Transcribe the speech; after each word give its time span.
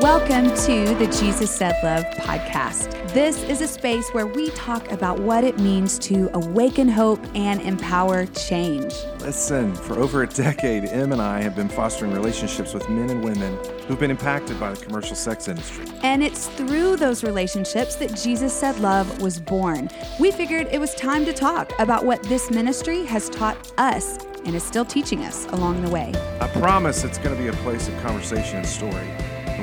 Welcome 0.00 0.54
to 0.66 0.94
the 0.94 1.12
Jesus 1.20 1.50
Said 1.50 1.74
Love 1.82 2.04
podcast. 2.18 3.12
This 3.12 3.42
is 3.42 3.60
a 3.62 3.66
space 3.66 4.08
where 4.10 4.28
we 4.28 4.50
talk 4.50 4.88
about 4.92 5.18
what 5.18 5.42
it 5.42 5.58
means 5.58 5.98
to 6.00 6.30
awaken 6.34 6.86
hope 6.86 7.18
and 7.34 7.60
empower 7.62 8.26
change. 8.26 8.94
Listen, 9.18 9.74
for 9.74 9.98
over 9.98 10.22
a 10.22 10.28
decade, 10.28 10.84
Em 10.84 11.10
and 11.10 11.20
I 11.20 11.40
have 11.40 11.56
been 11.56 11.68
fostering 11.68 12.12
relationships 12.12 12.74
with 12.74 12.88
men 12.88 13.10
and 13.10 13.24
women 13.24 13.58
who've 13.88 13.98
been 13.98 14.12
impacted 14.12 14.60
by 14.60 14.72
the 14.72 14.84
commercial 14.84 15.16
sex 15.16 15.48
industry. 15.48 15.84
And 16.04 16.22
it's 16.22 16.46
through 16.46 16.94
those 16.94 17.24
relationships 17.24 17.96
that 17.96 18.14
Jesus 18.14 18.52
Said 18.52 18.78
Love 18.78 19.20
was 19.20 19.40
born. 19.40 19.90
We 20.20 20.30
figured 20.30 20.68
it 20.70 20.78
was 20.78 20.94
time 20.94 21.24
to 21.24 21.32
talk 21.32 21.72
about 21.80 22.04
what 22.04 22.22
this 22.22 22.52
ministry 22.52 23.04
has 23.06 23.28
taught 23.28 23.72
us 23.78 24.16
and 24.44 24.54
is 24.54 24.62
still 24.62 24.84
teaching 24.84 25.24
us 25.24 25.46
along 25.46 25.82
the 25.82 25.90
way. 25.90 26.14
I 26.40 26.46
promise 26.46 27.02
it's 27.02 27.18
going 27.18 27.36
to 27.36 27.42
be 27.42 27.48
a 27.48 27.62
place 27.64 27.88
of 27.88 28.00
conversation 28.00 28.58
and 28.58 28.66
story. 28.66 29.08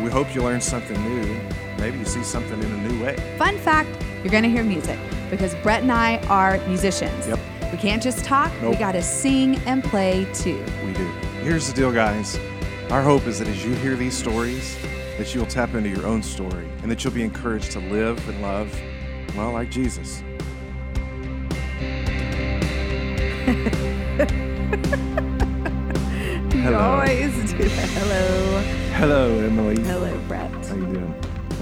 We 0.05 0.12
hope 0.12 0.36
you 0.36 0.44
learn 0.44 0.62
something 0.62 1.02
new. 1.04 1.41
Maybe 1.80 1.98
you 1.98 2.05
see 2.05 2.23
something 2.23 2.62
in 2.62 2.72
a 2.72 2.88
new 2.88 3.04
way. 3.04 3.16
Fun 3.40 3.58
fact 3.58 3.90
you're 4.22 4.30
going 4.30 4.44
to 4.44 4.50
hear 4.52 4.64
music 4.64 5.00
because 5.31 5.55
Brett 5.64 5.81
and 5.81 5.91
I 5.91 6.18
are 6.28 6.59
musicians. 6.68 7.28
Yep. 7.28 7.40
We 7.72 7.80
can't 7.80 8.04
just 8.04 8.23
talk, 8.23 8.52
nope. 8.62 8.73
we 8.73 8.78
got 8.78 8.91
to 8.91 9.02
sing 9.02 9.55
and 9.66 9.84
play 9.84 10.28
too. 10.31 10.64
We 10.86 10.94
do. 10.94 11.08
Here's 11.41 11.66
the 11.68 11.73
deal, 11.73 11.91
guys. 11.91 12.40
Our 12.91 13.02
hope 13.02 13.26
is 13.26 13.40
that 13.40 13.48
as 13.48 13.66
you 13.66 13.73
hear 13.73 13.95
these 13.95 14.16
stories, 14.16 14.78
that 15.18 15.34
you'll 15.34 15.48
tap 15.48 15.73
into 15.73 15.90
your 15.90 16.06
own 16.06 16.22
story 16.22 16.70
and 16.84 16.92
that 16.92 17.03
you'll 17.03 17.12
be 17.12 17.23
encouraged 17.23 17.72
to 17.72 17.80
live 17.80 18.30
and 18.30 18.40
love, 18.44 18.80
well, 19.36 19.53
like 19.53 19.72
Jesus. 19.72 20.22
You 23.48 23.53
Hello. 26.62 26.78
always 26.78 27.53
do 27.53 27.58
that. 27.58 27.90
Hello. 27.90 28.84
Hello, 28.95 29.28
Emily. 29.39 29.80
Hello, 29.83 30.17
Brett. 30.25 30.50
How 30.67 30.75
you 30.75 30.86
doing? 30.86 31.16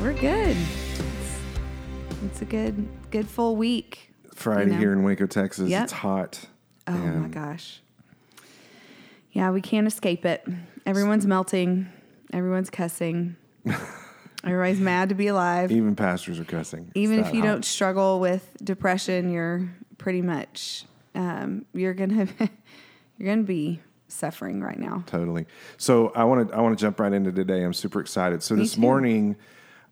We're 0.04 0.14
good. 0.14 0.56
It's, 0.56 2.24
it's 2.26 2.42
a 2.44 2.46
good, 2.46 2.88
good 3.10 3.28
full 3.28 3.56
week. 3.56 4.12
Friday 4.36 4.70
know. 4.70 4.78
here 4.78 4.94
in 4.94 5.02
Waco, 5.02 5.26
Texas. 5.26 5.68
Yep. 5.68 5.84
It's 5.84 5.92
hot. 5.92 6.46
Oh 6.88 6.94
my 6.94 7.28
gosh. 7.30 7.82
Yeah, 9.32 9.50
we 9.50 9.62
can't 9.62 9.88
escape 9.88 10.26
it. 10.28 10.48
Everyone's 10.86 11.26
melting. 11.26 11.90
Everyone's 12.32 12.70
cussing. 12.70 13.36
Everybody's 14.44 14.80
mad 14.80 15.10
to 15.10 15.16
be 15.16 15.26
alive. 15.26 15.72
Even 15.72 15.96
pastors 15.96 16.40
are 16.40 16.46
cussing. 16.46 16.86
It's 16.90 16.98
Even 16.98 17.18
if 17.18 17.34
you 17.34 17.42
hot. 17.42 17.48
don't 17.48 17.66
struggle 17.66 18.20
with 18.20 18.56
depression, 18.64 19.32
you're 19.32 19.74
pretty 19.98 20.22
much 20.22 20.86
um, 21.16 21.66
you're 21.74 21.96
gonna 21.96 22.28
you're 23.18 23.28
gonna 23.28 23.42
be 23.42 23.82
suffering 24.14 24.62
right 24.62 24.80
now. 24.80 25.04
Totally. 25.08 25.46
So 25.78 26.12
I 26.16 26.24
want 26.24 26.50
to 26.50 26.56
I 26.56 26.62
want 26.62 26.78
to 26.78 26.82
jump 26.82 27.00
right 27.00 27.12
into 27.12 27.32
today. 27.32 27.64
I'm 27.64 27.74
super 27.74 28.00
excited. 28.00 28.44
So 28.44 28.56
Me 28.56 28.62
this 28.62 28.76
too. 28.76 28.82
morning, 28.82 29.36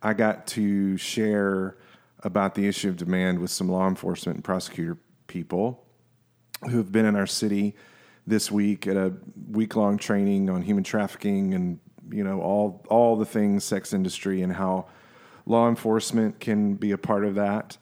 I 0.02 0.14
got 0.14 0.48
to 0.48 0.98
share 0.98 1.78
about 2.24 2.56
the 2.56 2.68
issue 2.68 2.90
of 2.90 2.98
demand 2.98 3.40
with 3.40 3.52
some 3.52 3.70
law 3.70 3.88
enforcement 3.88 4.38
and 4.38 4.44
prosecutor 4.44 4.98
people 5.28 5.84
who 6.70 6.78
have 6.78 6.92
been 6.92 7.06
in 7.06 7.16
our 7.16 7.26
city 7.26 7.76
this 8.28 8.52
week 8.52 8.86
at 8.86 8.96
a 8.96 9.14
week 9.50 9.76
long 9.76 9.98
training 9.98 10.50
on 10.50 10.62
human 10.62 10.84
trafficking 10.84 11.54
and 11.56 11.80
you 12.12 12.24
know 12.24 12.40
all 12.42 12.86
all 12.90 13.16
the 13.16 13.26
things 13.26 13.64
sex 13.64 13.94
industry 13.94 14.42
and 14.42 14.54
how 14.54 14.86
law 15.48 15.68
enforcement 15.68 16.40
can 16.40 16.76
be 16.76 16.92
a 16.92 16.98
part 16.98 17.26
of 17.26 17.36
that 17.36 17.78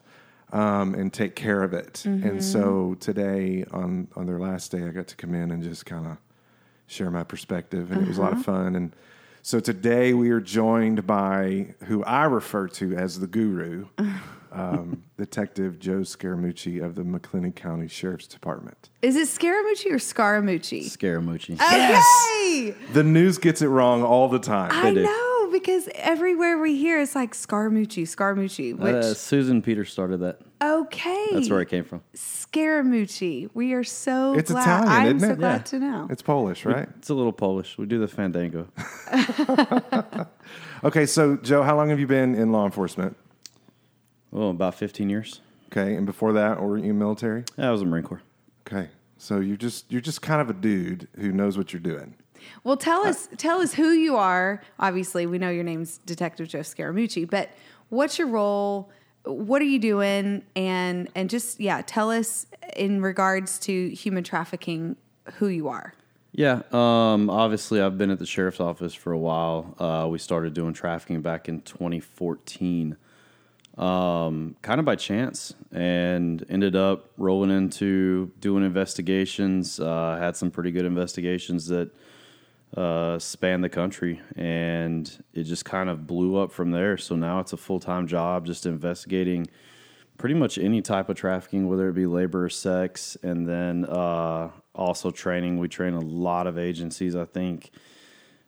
um, 0.52 0.94
and 0.94 1.12
take 1.12 1.36
care 1.36 1.62
of 1.62 1.74
it. 1.74 2.04
And 2.04 2.42
so 2.42 2.96
today 3.00 3.64
on 3.70 4.08
on 4.16 4.26
their 4.26 4.38
last 4.40 4.72
day, 4.72 4.82
I 4.84 4.88
got 4.88 5.06
to 5.08 5.16
come 5.16 5.34
in 5.34 5.50
and 5.50 5.62
just 5.62 5.86
kind 5.86 6.06
of 6.06 6.16
share 6.90 7.10
my 7.10 7.22
perspective, 7.22 7.92
and 7.92 8.02
it 8.02 8.08
was 8.08 8.18
a 8.18 8.22
lot 8.22 8.32
of 8.32 8.44
fun. 8.44 8.74
And 8.74 8.94
so 9.42 9.60
today 9.60 10.12
we 10.12 10.30
are 10.30 10.40
joined 10.40 11.06
by 11.06 11.74
who 11.84 12.02
I 12.04 12.24
refer 12.24 12.68
to 12.68 12.96
as 12.96 13.20
the 13.20 13.26
guru, 13.26 13.86
um, 14.52 15.04
Detective 15.16 15.78
Joe 15.78 16.00
Scaramucci 16.00 16.84
of 16.84 16.96
the 16.96 17.02
McLennan 17.02 17.54
County 17.54 17.86
Sheriff's 17.86 18.26
Department. 18.26 18.90
Is 19.02 19.16
it 19.16 19.28
Scaramucci 19.28 19.92
or 19.92 19.98
Scaramucci? 19.98 20.84
Scaramucci. 20.84 21.54
Okay. 21.54 22.74
The 22.92 23.04
news 23.04 23.38
gets 23.38 23.62
it 23.62 23.68
wrong 23.68 24.02
all 24.02 24.28
the 24.28 24.40
time. 24.40 24.70
I 24.72 24.92
do. 24.92 25.04
know 25.04 25.29
because 25.50 25.88
everywhere 25.94 26.58
we 26.58 26.76
hear 26.76 27.00
it's 27.00 27.14
like 27.14 27.32
Scaramucci, 27.34 28.02
Scaramucci, 28.04 28.76
which 28.78 28.94
Uh, 28.94 29.14
Susan 29.14 29.60
Peter 29.62 29.84
started 29.84 30.18
that. 30.20 30.40
okay. 30.62 31.26
That's 31.32 31.50
where 31.50 31.60
it 31.60 31.68
came 31.68 31.84
from. 31.84 32.02
Scaramucci. 32.14 33.50
We 33.54 33.72
are 33.74 33.84
so 33.84 34.34
It's 34.34 34.50
glad. 34.50 34.62
Italian, 34.84 34.88
I'm 35.10 35.16
isn't 35.16 35.28
so 35.28 35.32
it? 35.34 35.38
glad 35.38 35.56
Yeah. 35.56 35.62
to 35.64 35.78
know. 35.78 36.06
It's 36.10 36.22
Polish, 36.22 36.64
right? 36.64 36.88
It's 36.98 37.08
a 37.10 37.14
little 37.14 37.32
Polish. 37.32 37.76
We 37.78 37.86
do 37.86 37.98
the 37.98 38.08
fandango. 38.08 38.68
Okay, 40.82 41.04
so 41.04 41.36
Joe, 41.36 41.62
how 41.62 41.76
long 41.76 41.90
have 41.90 42.00
you 42.00 42.06
been 42.06 42.34
in 42.34 42.52
law 42.52 42.64
enforcement? 42.64 43.14
Oh, 44.32 44.48
about 44.48 44.74
15 44.74 45.10
years. 45.10 45.42
Okay, 45.70 45.94
and 45.94 46.06
before 46.06 46.32
that, 46.32 46.56
or 46.56 46.68
were 46.68 46.78
you 46.78 46.90
in 46.90 46.98
military? 46.98 47.44
Yeah, 47.58 47.68
I 47.68 47.70
was 47.70 47.82
a 47.82 47.84
Marine 47.84 48.02
Corps. 48.02 48.22
Okay, 48.66 48.88
so 49.18 49.40
you're 49.40 49.58
just 49.58 49.84
you're 49.92 50.00
just 50.00 50.22
kind 50.22 50.40
of 50.40 50.48
a 50.48 50.54
dude 50.54 51.06
who 51.16 51.32
knows 51.32 51.58
what 51.58 51.72
you're 51.74 51.80
doing. 51.80 52.14
Well, 52.64 52.76
tell 52.76 53.06
us 53.06 53.28
tell 53.36 53.60
us 53.60 53.74
who 53.74 53.90
you 53.90 54.16
are. 54.16 54.62
Obviously, 54.78 55.26
we 55.26 55.38
know 55.38 55.50
your 55.50 55.64
name's 55.64 55.98
Detective 55.98 56.48
Joe 56.48 56.60
Scaramucci, 56.60 57.28
but 57.28 57.50
what's 57.88 58.18
your 58.18 58.28
role? 58.28 58.90
What 59.24 59.60
are 59.62 59.66
you 59.66 59.78
doing? 59.78 60.42
And 60.56 61.08
and 61.14 61.28
just 61.30 61.60
yeah, 61.60 61.82
tell 61.86 62.10
us 62.10 62.46
in 62.76 63.02
regards 63.02 63.58
to 63.60 63.90
human 63.90 64.24
trafficking 64.24 64.96
who 65.34 65.48
you 65.48 65.68
are. 65.68 65.94
Yeah, 66.32 66.62
um, 66.72 67.28
obviously, 67.28 67.80
I've 67.80 67.98
been 67.98 68.10
at 68.10 68.18
the 68.18 68.26
sheriff's 68.26 68.60
office 68.60 68.94
for 68.94 69.12
a 69.12 69.18
while. 69.18 69.74
Uh, 69.78 70.06
we 70.08 70.18
started 70.18 70.54
doing 70.54 70.72
trafficking 70.72 71.22
back 71.22 71.48
in 71.48 71.60
2014, 71.62 72.96
um, 73.76 74.54
kind 74.62 74.78
of 74.78 74.84
by 74.84 74.94
chance, 74.94 75.54
and 75.72 76.44
ended 76.48 76.76
up 76.76 77.10
rolling 77.16 77.50
into 77.50 78.30
doing 78.40 78.64
investigations. 78.64 79.80
Uh, 79.80 80.18
had 80.20 80.36
some 80.36 80.52
pretty 80.52 80.70
good 80.70 80.84
investigations 80.84 81.66
that 81.66 81.90
uh, 82.76 83.18
spanned 83.18 83.64
the 83.64 83.68
country, 83.68 84.20
and 84.36 85.24
it 85.34 85.44
just 85.44 85.64
kind 85.64 85.90
of 85.90 86.06
blew 86.06 86.36
up 86.36 86.52
from 86.52 86.70
there. 86.70 86.96
So 86.96 87.16
now 87.16 87.40
it's 87.40 87.52
a 87.52 87.56
full 87.56 87.80
time 87.80 88.06
job, 88.06 88.46
just 88.46 88.66
investigating 88.66 89.48
pretty 90.18 90.34
much 90.34 90.58
any 90.58 90.82
type 90.82 91.08
of 91.08 91.16
trafficking, 91.16 91.66
whether 91.66 91.88
it 91.88 91.94
be 91.94 92.06
labor 92.06 92.44
or 92.44 92.50
sex, 92.50 93.16
and 93.22 93.48
then 93.48 93.86
uh, 93.86 94.50
also 94.74 95.10
training. 95.10 95.58
We 95.58 95.68
train 95.68 95.94
a 95.94 96.00
lot 96.00 96.46
of 96.46 96.58
agencies. 96.58 97.16
I 97.16 97.24
think 97.24 97.70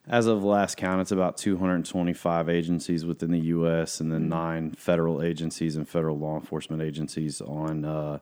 as 0.07 0.27
of 0.27 0.45
last 0.45 0.77
count, 0.77 1.01
it's 1.01 1.13
about 1.13 1.37
225 1.37 2.49
agencies 2.49 3.05
within 3.05 3.31
the 3.31 3.41
U.S. 3.41 4.01
and 4.01 4.13
then 4.13 4.29
nine 4.29 4.73
federal 4.73 5.23
agencies 5.23 5.77
and 5.77 5.89
federal 5.89 6.19
law 6.19 6.37
enforcement 6.37 6.83
agencies 6.83 7.41
on 7.41 7.85
uh, 7.85 8.19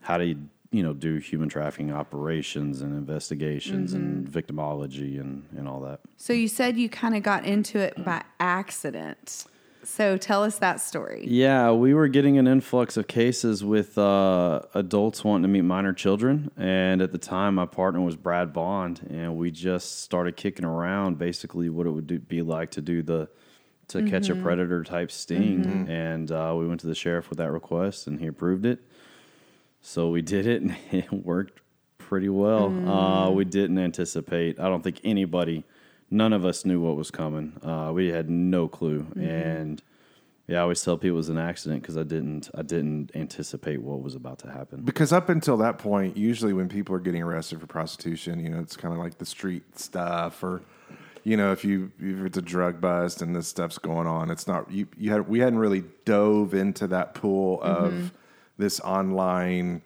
how 0.00 0.16
to 0.16 0.36
you 0.70 0.82
know 0.82 0.92
do 0.92 1.16
human 1.16 1.48
trafficking 1.48 1.92
operations 1.92 2.80
and 2.82 2.96
investigations 2.96 3.92
and 3.92 4.28
victimology 4.28 5.20
and, 5.20 5.46
and 5.56 5.68
all 5.68 5.80
that. 5.80 6.00
So 6.16 6.32
you 6.32 6.48
said 6.48 6.76
you 6.76 6.88
kind 6.88 7.16
of 7.16 7.22
got 7.22 7.44
into 7.44 7.78
it 7.78 8.04
by 8.04 8.22
accident. 8.40 9.46
So 9.86 10.16
tell 10.16 10.42
us 10.42 10.58
that 10.58 10.80
story. 10.80 11.26
Yeah, 11.28 11.70
we 11.70 11.94
were 11.94 12.08
getting 12.08 12.38
an 12.38 12.48
influx 12.48 12.96
of 12.96 13.06
cases 13.06 13.62
with 13.62 13.96
uh, 13.96 14.62
adults 14.74 15.22
wanting 15.22 15.42
to 15.42 15.48
meet 15.48 15.62
minor 15.62 15.92
children. 15.92 16.50
And 16.56 17.00
at 17.00 17.12
the 17.12 17.18
time, 17.18 17.54
my 17.54 17.66
partner 17.66 18.00
was 18.00 18.16
Brad 18.16 18.52
Bond, 18.52 19.06
and 19.08 19.36
we 19.36 19.52
just 19.52 20.00
started 20.00 20.36
kicking 20.36 20.64
around 20.64 21.18
basically 21.18 21.68
what 21.68 21.86
it 21.86 21.90
would 21.90 22.08
do, 22.08 22.18
be 22.18 22.42
like 22.42 22.72
to 22.72 22.80
do 22.80 23.02
the 23.02 23.28
to 23.88 24.02
catch 24.10 24.28
a 24.28 24.34
predator 24.34 24.82
type 24.82 25.12
sting. 25.12 25.86
And 25.88 26.32
uh, 26.32 26.52
we 26.58 26.66
went 26.66 26.80
to 26.80 26.88
the 26.88 26.94
sheriff 26.96 27.30
with 27.30 27.38
that 27.38 27.52
request, 27.52 28.08
and 28.08 28.18
he 28.18 28.26
approved 28.26 28.66
it. 28.66 28.80
So 29.86 30.08
we 30.08 30.20
did 30.20 30.48
it, 30.48 30.62
and 30.62 30.74
it 30.90 31.12
worked 31.12 31.60
pretty 31.96 32.28
well. 32.28 32.66
Uh, 32.90 33.30
we 33.30 33.44
didn't 33.44 33.78
anticipate. 33.78 34.58
I 34.58 34.68
don't 34.68 34.82
think 34.82 35.00
anybody, 35.04 35.64
none 36.10 36.32
of 36.32 36.44
us 36.44 36.64
knew 36.64 36.80
what 36.80 36.96
was 36.96 37.12
coming. 37.12 37.52
Uh, 37.62 37.92
we 37.94 38.08
had 38.08 38.28
no 38.28 38.66
clue, 38.66 39.06
and 39.14 39.80
yeah, 40.48 40.58
I 40.58 40.62
always 40.62 40.82
tell 40.82 40.96
people 40.96 41.14
it 41.14 41.18
was 41.18 41.28
an 41.28 41.38
accident 41.38 41.82
because 41.82 41.96
I 41.96 42.02
didn't, 42.02 42.50
I 42.52 42.62
didn't 42.62 43.12
anticipate 43.14 43.80
what 43.80 44.02
was 44.02 44.16
about 44.16 44.40
to 44.40 44.50
happen. 44.50 44.82
Because 44.82 45.12
up 45.12 45.28
until 45.28 45.56
that 45.58 45.78
point, 45.78 46.16
usually 46.16 46.52
when 46.52 46.68
people 46.68 46.92
are 46.96 47.00
getting 47.00 47.22
arrested 47.22 47.60
for 47.60 47.68
prostitution, 47.68 48.40
you 48.40 48.50
know, 48.50 48.58
it's 48.58 48.76
kind 48.76 48.92
of 48.92 48.98
like 48.98 49.18
the 49.18 49.26
street 49.26 49.78
stuff, 49.78 50.42
or 50.42 50.62
you 51.22 51.36
know, 51.36 51.52
if 51.52 51.64
you 51.64 51.92
if 52.00 52.24
it's 52.26 52.38
a 52.38 52.42
drug 52.42 52.80
bust 52.80 53.22
and 53.22 53.36
this 53.36 53.46
stuff's 53.46 53.78
going 53.78 54.08
on, 54.08 54.32
it's 54.32 54.48
not 54.48 54.68
you. 54.68 54.88
You 54.98 55.12
had 55.12 55.28
we 55.28 55.38
hadn't 55.38 55.60
really 55.60 55.84
dove 56.04 56.54
into 56.54 56.88
that 56.88 57.14
pool 57.14 57.62
of 57.62 58.10
this 58.58 58.80
online 58.80 59.82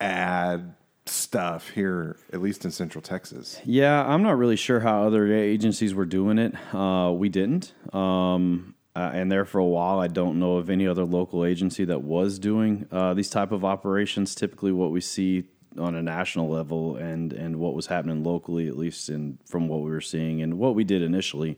ad 0.00 0.74
stuff 1.06 1.70
here, 1.70 2.16
at 2.32 2.40
least 2.40 2.64
in 2.64 2.70
Central 2.70 3.02
Texas. 3.02 3.60
Yeah, 3.64 4.04
I'm 4.04 4.22
not 4.22 4.38
really 4.38 4.56
sure 4.56 4.80
how 4.80 5.04
other 5.04 5.32
agencies 5.32 5.94
were 5.94 6.06
doing 6.06 6.38
it. 6.38 6.54
Uh, 6.74 7.12
we 7.12 7.28
didn't. 7.28 7.72
Um, 7.94 8.74
uh, 8.94 9.10
and 9.14 9.30
there 9.30 9.44
for 9.44 9.58
a 9.58 9.64
while, 9.64 9.98
I 9.98 10.08
don't 10.08 10.38
know 10.38 10.56
of 10.56 10.68
any 10.68 10.86
other 10.86 11.04
local 11.04 11.44
agency 11.44 11.84
that 11.84 12.02
was 12.02 12.38
doing 12.38 12.86
uh, 12.90 13.14
these 13.14 13.30
type 13.30 13.52
of 13.52 13.64
operations. 13.64 14.34
Typically, 14.34 14.72
what 14.72 14.90
we 14.90 15.00
see 15.00 15.44
on 15.78 15.94
a 15.94 16.02
national 16.02 16.48
level 16.48 16.96
and 16.96 17.32
and 17.32 17.56
what 17.56 17.74
was 17.74 17.86
happening 17.86 18.24
locally, 18.24 18.66
at 18.66 18.76
least 18.76 19.08
in 19.08 19.38
from 19.46 19.68
what 19.68 19.80
we 19.80 19.90
were 19.90 20.00
seeing 20.00 20.42
and 20.42 20.58
what 20.58 20.74
we 20.74 20.82
did 20.82 21.02
initially, 21.02 21.56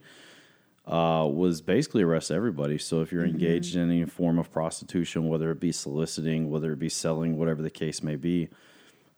uh, 0.86 1.28
was 1.30 1.60
basically 1.60 2.02
arrest 2.02 2.30
everybody. 2.30 2.76
So 2.78 3.00
if 3.02 3.12
you're 3.12 3.24
engaged 3.24 3.76
in 3.76 3.82
any 3.90 4.04
form 4.04 4.38
of 4.38 4.50
prostitution, 4.50 5.28
whether 5.28 5.50
it 5.50 5.60
be 5.60 5.72
soliciting, 5.72 6.50
whether 6.50 6.72
it 6.72 6.78
be 6.78 6.88
selling, 6.88 7.38
whatever 7.38 7.62
the 7.62 7.70
case 7.70 8.02
may 8.02 8.16
be, 8.16 8.48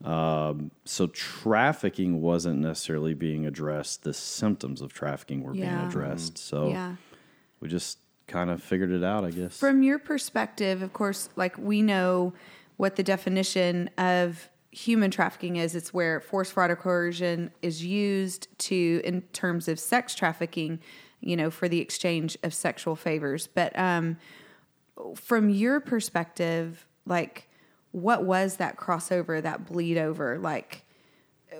um, 0.04 0.70
so 0.84 1.06
trafficking 1.06 2.20
wasn't 2.20 2.60
necessarily 2.60 3.14
being 3.14 3.46
addressed. 3.46 4.02
The 4.02 4.12
symptoms 4.12 4.82
of 4.82 4.92
trafficking 4.92 5.42
were 5.42 5.54
being 5.54 5.64
addressed. 5.64 6.36
So 6.36 6.68
Yeah. 6.68 6.96
we 7.60 7.68
just 7.68 7.98
kind 8.26 8.50
of 8.50 8.62
figured 8.62 8.90
it 8.90 9.02
out, 9.02 9.24
I 9.24 9.30
guess. 9.30 9.58
From 9.58 9.82
your 9.82 9.98
perspective, 9.98 10.82
of 10.82 10.92
course, 10.92 11.30
like 11.36 11.56
we 11.56 11.80
know 11.80 12.34
what 12.76 12.96
the 12.96 13.02
definition 13.02 13.88
of 13.96 14.50
human 14.70 15.10
trafficking 15.10 15.56
is. 15.56 15.74
It's 15.74 15.94
where 15.94 16.20
force, 16.20 16.50
fraud, 16.50 16.70
or 16.70 16.76
coercion 16.76 17.52
is 17.62 17.84
used 17.84 18.48
to, 18.58 19.00
in 19.04 19.22
terms 19.32 19.68
of 19.68 19.78
sex 19.78 20.14
trafficking, 20.14 20.80
you 21.24 21.36
know, 21.36 21.50
for 21.50 21.68
the 21.68 21.80
exchange 21.80 22.36
of 22.42 22.52
sexual 22.52 22.96
favors. 22.96 23.46
But 23.46 23.76
um, 23.78 24.16
from 25.16 25.50
your 25.50 25.80
perspective, 25.80 26.86
like, 27.06 27.48
what 27.92 28.24
was 28.24 28.56
that 28.56 28.76
crossover, 28.76 29.42
that 29.42 29.66
bleed 29.66 29.98
over? 29.98 30.38
Like, 30.38 30.84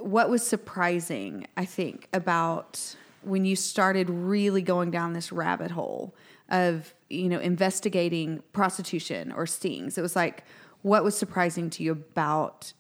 what 0.00 0.28
was 0.28 0.46
surprising, 0.46 1.46
I 1.56 1.64
think, 1.64 2.08
about 2.12 2.96
when 3.22 3.44
you 3.44 3.56
started 3.56 4.11
really 4.11 4.62
going 4.62 4.90
down 4.90 5.12
this 5.12 5.32
rabbit 5.32 5.70
hole 5.70 6.14
of, 6.49 6.93
you 7.08 7.28
know, 7.28 7.38
investigating 7.38 8.43
prostitution 8.52 9.32
or 9.32 9.46
stings? 9.46 9.96
It 9.96 10.02
was 10.02 10.16
like, 10.16 10.44
what 10.82 11.05
was 11.05 11.16
surprising 11.16 11.70
to 11.70 11.82
you 11.82 11.93
about 11.93 12.72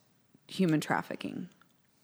human 0.46 0.80
trafficking? 0.80 1.48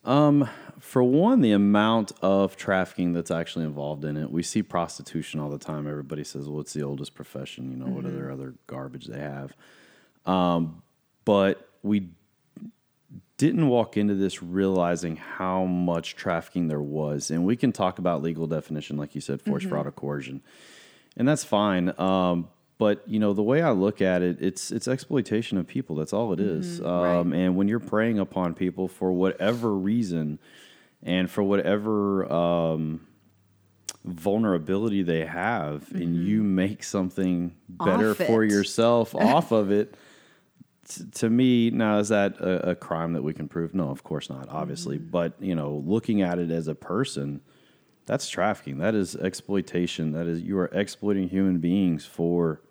For 0.02 1.02
one, 1.02 1.40
the 1.40 1.52
amount 1.52 2.12
of 2.22 2.56
trafficking 2.56 3.12
that's 3.12 3.30
actually 3.30 3.64
involved 3.64 4.04
in 4.04 4.16
it. 4.16 4.30
We 4.30 4.42
see 4.42 4.62
prostitution 4.62 5.40
all 5.40 5.50
the 5.50 5.58
time. 5.58 5.86
Everybody 5.86 6.24
says, 6.24 6.48
well, 6.48 6.60
it's 6.60 6.72
the 6.72 6.82
oldest 6.82 7.14
profession. 7.14 7.70
You 7.70 7.76
know, 7.76 7.86
what 7.86 8.06
other 8.06 8.30
other 8.30 8.54
garbage 8.66 9.06
they 9.06 9.20
have? 9.20 9.54
Um, 10.26 10.82
but 11.24 11.68
we 11.82 12.08
didn't 13.36 13.68
walk 13.68 13.96
into 13.96 14.14
this 14.14 14.42
realizing 14.42 15.16
how 15.16 15.64
much 15.64 16.16
trafficking 16.16 16.68
there 16.68 16.80
was. 16.80 17.30
And 17.30 17.44
we 17.44 17.56
can 17.56 17.72
talk 17.72 17.98
about 17.98 18.22
legal 18.22 18.46
definition, 18.46 18.96
like 18.96 19.14
you 19.14 19.20
said, 19.20 19.40
force, 19.40 19.64
fraud, 19.64 19.86
or 19.86 19.92
coercion. 19.92 20.42
And 21.16 21.26
that's 21.26 21.44
fine. 21.44 21.98
Um, 21.98 22.48
but 22.80 23.06
you 23.06 23.20
know 23.20 23.34
the 23.34 23.42
way 23.42 23.60
I 23.60 23.72
look 23.72 24.00
at 24.00 24.22
it, 24.22 24.38
it's 24.40 24.72
it's 24.72 24.88
exploitation 24.88 25.58
of 25.58 25.66
people. 25.66 25.94
That's 25.96 26.14
all 26.14 26.32
it 26.32 26.40
is. 26.40 26.80
Um, 26.80 27.32
And 27.34 27.54
when 27.54 27.68
you're 27.68 27.78
preying 27.78 28.18
upon 28.18 28.54
people 28.54 28.88
for 28.88 29.12
whatever 29.12 29.74
reason, 29.76 30.38
and 31.02 31.30
for 31.30 31.42
whatever 31.42 32.30
um, 32.32 33.06
vulnerability 34.06 35.02
they 35.02 35.26
have, 35.26 35.92
and 35.92 36.16
you 36.16 36.42
make 36.42 36.82
something 36.82 37.54
better 37.68 38.14
for 38.14 38.44
yourself 38.44 39.14
off 39.34 39.52
of 39.52 39.70
it, 39.70 39.94
t- 40.88 41.04
to 41.16 41.28
me, 41.28 41.68
now 41.68 41.98
is 41.98 42.08
that 42.08 42.40
a, 42.40 42.70
a 42.70 42.74
crime 42.74 43.12
that 43.12 43.22
we 43.22 43.34
can 43.34 43.46
prove? 43.46 43.74
No, 43.74 43.90
of 43.90 44.02
course 44.02 44.30
not, 44.30 44.48
obviously. 44.48 44.96
But 44.96 45.34
you 45.38 45.54
know, 45.54 45.82
looking 45.86 46.22
at 46.22 46.38
it 46.38 46.50
as 46.50 46.66
a 46.66 46.74
person, 46.74 47.42
that's 48.06 48.26
trafficking. 48.26 48.78
That 48.78 48.94
is 48.94 49.16
exploitation. 49.16 50.12
That 50.12 50.26
is 50.26 50.40
you 50.40 50.58
are 50.58 50.70
exploiting 50.72 51.28
human 51.28 51.58
beings 51.58 52.06
for 52.06 52.62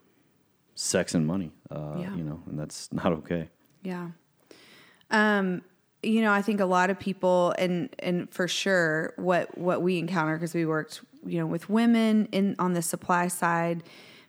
sex 0.79 1.13
and 1.13 1.27
money. 1.27 1.51
Uh, 1.69 1.95
Yeah. 1.97 2.15
You 2.15 2.23
know, 2.23 2.41
and 2.47 2.57
that's 2.57 2.91
not 2.93 3.11
okay. 3.13 3.49
Yeah. 3.83 4.09
Um, 5.11 5.61
you 6.01 6.21
know, 6.21 6.31
I 6.31 6.41
think 6.41 6.61
a 6.61 6.65
lot 6.65 6.89
of 6.89 6.97
people 6.97 7.53
and 7.57 7.93
and 7.99 8.29
for 8.31 8.47
sure 8.47 9.13
what 9.17 9.57
what 9.57 9.81
we 9.81 9.97
encounter 9.97 10.35
because 10.35 10.53
we 10.53 10.65
worked, 10.65 11.01
you 11.25 11.37
know, 11.37 11.45
with 11.45 11.69
women 11.69 12.29
in 12.31 12.55
on 12.59 12.73
the 12.73 12.81
supply 12.81 13.27
side 13.27 13.83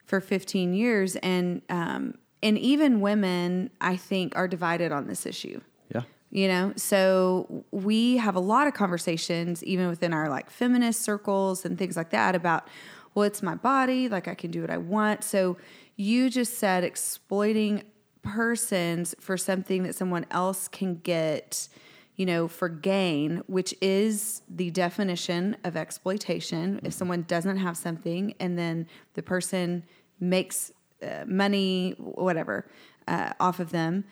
for 0.05 0.21
15 0.21 0.75
years 0.75 1.15
and 1.17 1.63
um 1.69 2.15
and 2.43 2.59
even 2.59 3.01
women 3.01 3.71
I 3.81 3.97
think 3.97 4.37
are 4.37 4.49
divided 4.49 4.91
on 4.91 5.07
this 5.07 5.27
issue. 5.27 5.61
Yeah. 5.95 6.03
You 6.31 6.49
know, 6.49 6.73
so 6.75 7.65
we 7.71 8.17
have 8.17 8.35
a 8.35 8.41
lot 8.41 8.67
of 8.67 8.75
conversations, 8.75 9.63
even 9.63 9.89
within 9.89 10.13
our 10.13 10.29
like 10.29 10.51
feminist 10.51 11.03
circles 11.03 11.65
and 11.65 11.79
things 11.79 11.97
like 11.97 12.11
that, 12.11 12.35
about, 12.35 12.67
well, 13.15 13.25
it's 13.25 13.43
my 13.43 13.55
body, 13.55 14.09
like 14.09 14.27
I 14.27 14.35
can 14.35 14.51
do 14.51 14.61
what 14.63 14.71
I 14.71 14.79
want. 14.79 15.23
So 15.23 15.57
you 16.01 16.31
just 16.31 16.59
said 16.59 16.85
exploiting 16.85 17.83
persons 18.23 19.15
for 19.21 19.37
something 19.37 19.83
that 19.83 19.95
someone 19.95 20.27
else 20.31 20.69
can 20.69 20.97
get, 20.97 21.69
you 22.17 22.27
know, 22.27 22.49
for 22.49 22.69
gain, 22.69 23.43
which 23.47 23.75
is 23.81 24.43
the 24.49 24.71
definition 24.71 25.57
of 25.65 25.77
exploitation. 25.77 26.81
If 26.85 26.93
someone 26.93 27.23
doesn't 27.29 27.59
have 27.59 27.77
something 27.77 28.35
and 28.41 28.59
then 28.59 28.87
the 29.15 29.23
person 29.23 29.85
makes 30.19 30.73
uh, 31.03 31.25
money, 31.27 31.95
whatever, 31.99 32.67
uh, 33.07 33.33
off 33.41 33.61
of 33.61 33.71
them 33.71 34.05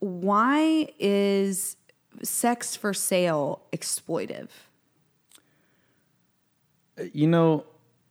why 0.00 0.88
is 0.98 1.76
sex 2.22 2.76
for 2.76 2.94
sale 2.94 3.62
exploitive? 3.72 4.48
You 7.12 7.26
know, 7.26 7.64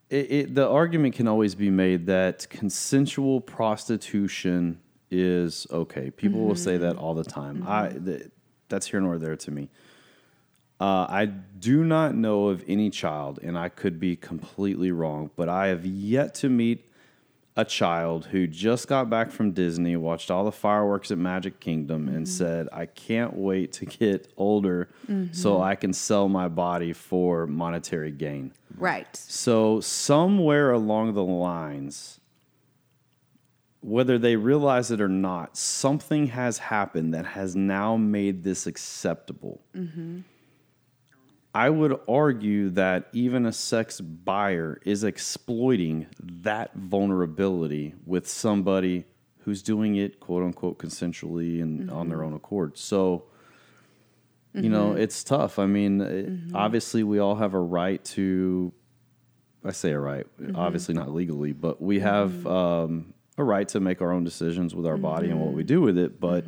it, 0.09 0.31
it, 0.31 0.55
the 0.55 0.67
argument 0.67 1.15
can 1.15 1.27
always 1.27 1.55
be 1.55 1.69
made 1.69 2.05
that 2.07 2.47
consensual 2.49 3.41
prostitution 3.41 4.79
is 5.09 5.67
okay. 5.71 6.11
People 6.11 6.41
will 6.41 6.55
say 6.55 6.77
that 6.77 6.97
all 6.97 7.13
the 7.13 7.23
time. 7.23 7.63
I 7.67 7.89
th- 7.89 8.29
that's 8.69 8.87
here 8.87 8.99
nor 8.99 9.17
there 9.17 9.35
to 9.35 9.51
me. 9.51 9.69
Uh, 10.79 11.07
I 11.07 11.25
do 11.25 11.83
not 11.85 12.15
know 12.15 12.47
of 12.47 12.63
any 12.67 12.89
child, 12.89 13.39
and 13.41 13.57
I 13.57 13.69
could 13.69 13.99
be 13.99 14.15
completely 14.15 14.91
wrong, 14.91 15.31
but 15.35 15.47
I 15.47 15.67
have 15.67 15.85
yet 15.85 16.35
to 16.35 16.49
meet 16.49 16.89
a 17.57 17.63
child 17.63 18.25
who 18.25 18.47
just 18.47 18.87
got 18.87 19.09
back 19.09 19.31
from 19.31 19.51
Disney, 19.51 19.95
watched 19.95 20.29
all 20.29 20.43
the 20.43 20.51
fireworks 20.51 21.09
at 21.09 21.17
Magic 21.17 21.59
Kingdom, 21.59 22.07
and 22.07 22.25
mm-hmm. 22.25 22.25
said, 22.25 22.67
I 22.71 22.85
can't 22.85 23.33
wait 23.33 23.71
to 23.73 23.85
get 23.85 24.31
older 24.35 24.89
mm-hmm. 25.07 25.33
so 25.33 25.61
I 25.61 25.75
can 25.75 25.93
sell 25.93 26.27
my 26.27 26.49
body 26.49 26.91
for 26.91 27.47
monetary 27.47 28.11
gain. 28.11 28.51
Right. 28.77 29.15
So, 29.15 29.79
somewhere 29.79 30.71
along 30.71 31.13
the 31.13 31.23
lines, 31.23 32.19
whether 33.79 34.17
they 34.17 34.35
realize 34.35 34.91
it 34.91 34.99
or 34.99 35.07
not, 35.07 35.55
something 35.55 36.27
has 36.27 36.57
happened 36.57 37.13
that 37.13 37.25
has 37.25 37.55
now 37.55 37.95
made 37.95 38.43
this 38.43 38.67
acceptable. 38.67 39.61
Mm-hmm. 39.73 40.21
I 41.55 41.69
would 41.69 41.97
argue 42.05 42.69
that 42.71 43.07
even 43.13 43.45
a 43.45 43.53
sex 43.53 44.01
buyer 44.01 44.81
is 44.83 45.05
exploiting 45.05 46.07
that 46.19 46.73
vulnerability 46.75 47.95
with 48.05 48.27
somebody 48.27 49.05
who's 49.39 49.63
doing 49.63 49.95
it 49.95 50.19
quote 50.19 50.43
unquote 50.43 50.77
consensually 50.79 51.61
and 51.61 51.89
on 51.89 52.09
their 52.09 52.17
mm-hmm. 52.17 52.27
own 52.27 52.33
accord. 52.33 52.77
So, 52.77 53.23
you 54.53 54.69
know, 54.69 54.89
mm-hmm. 54.89 54.99
it's 54.99 55.23
tough. 55.23 55.57
I 55.57 55.65
mean, 55.65 56.01
it- 56.01 56.27
mm-hmm. 56.27 56.55
obviously, 56.57 57.03
we 57.03 57.19
all 57.19 57.35
have 57.35 57.53
a 57.53 57.59
right 57.59 58.03
to, 58.05 58.73
I 59.63 59.71
say 59.71 59.91
a 59.91 59.99
right, 59.99 60.27
obviously 60.55 60.93
not 60.93 61.13
legally, 61.13 61.53
but 61.53 61.81
we 61.81 62.01
have 62.01 62.45
um, 62.45 63.13
a 63.37 63.45
right 63.45 63.67
to 63.69 63.79
make 63.79 64.01
our 64.01 64.11
own 64.11 64.25
decisions 64.25 64.75
with 64.75 64.85
our 64.85 64.97
body 64.97 65.29
and 65.29 65.39
what 65.39 65.53
we 65.53 65.63
do 65.63 65.79
with 65.79 65.97
it. 65.97 66.19
But, 66.19 66.43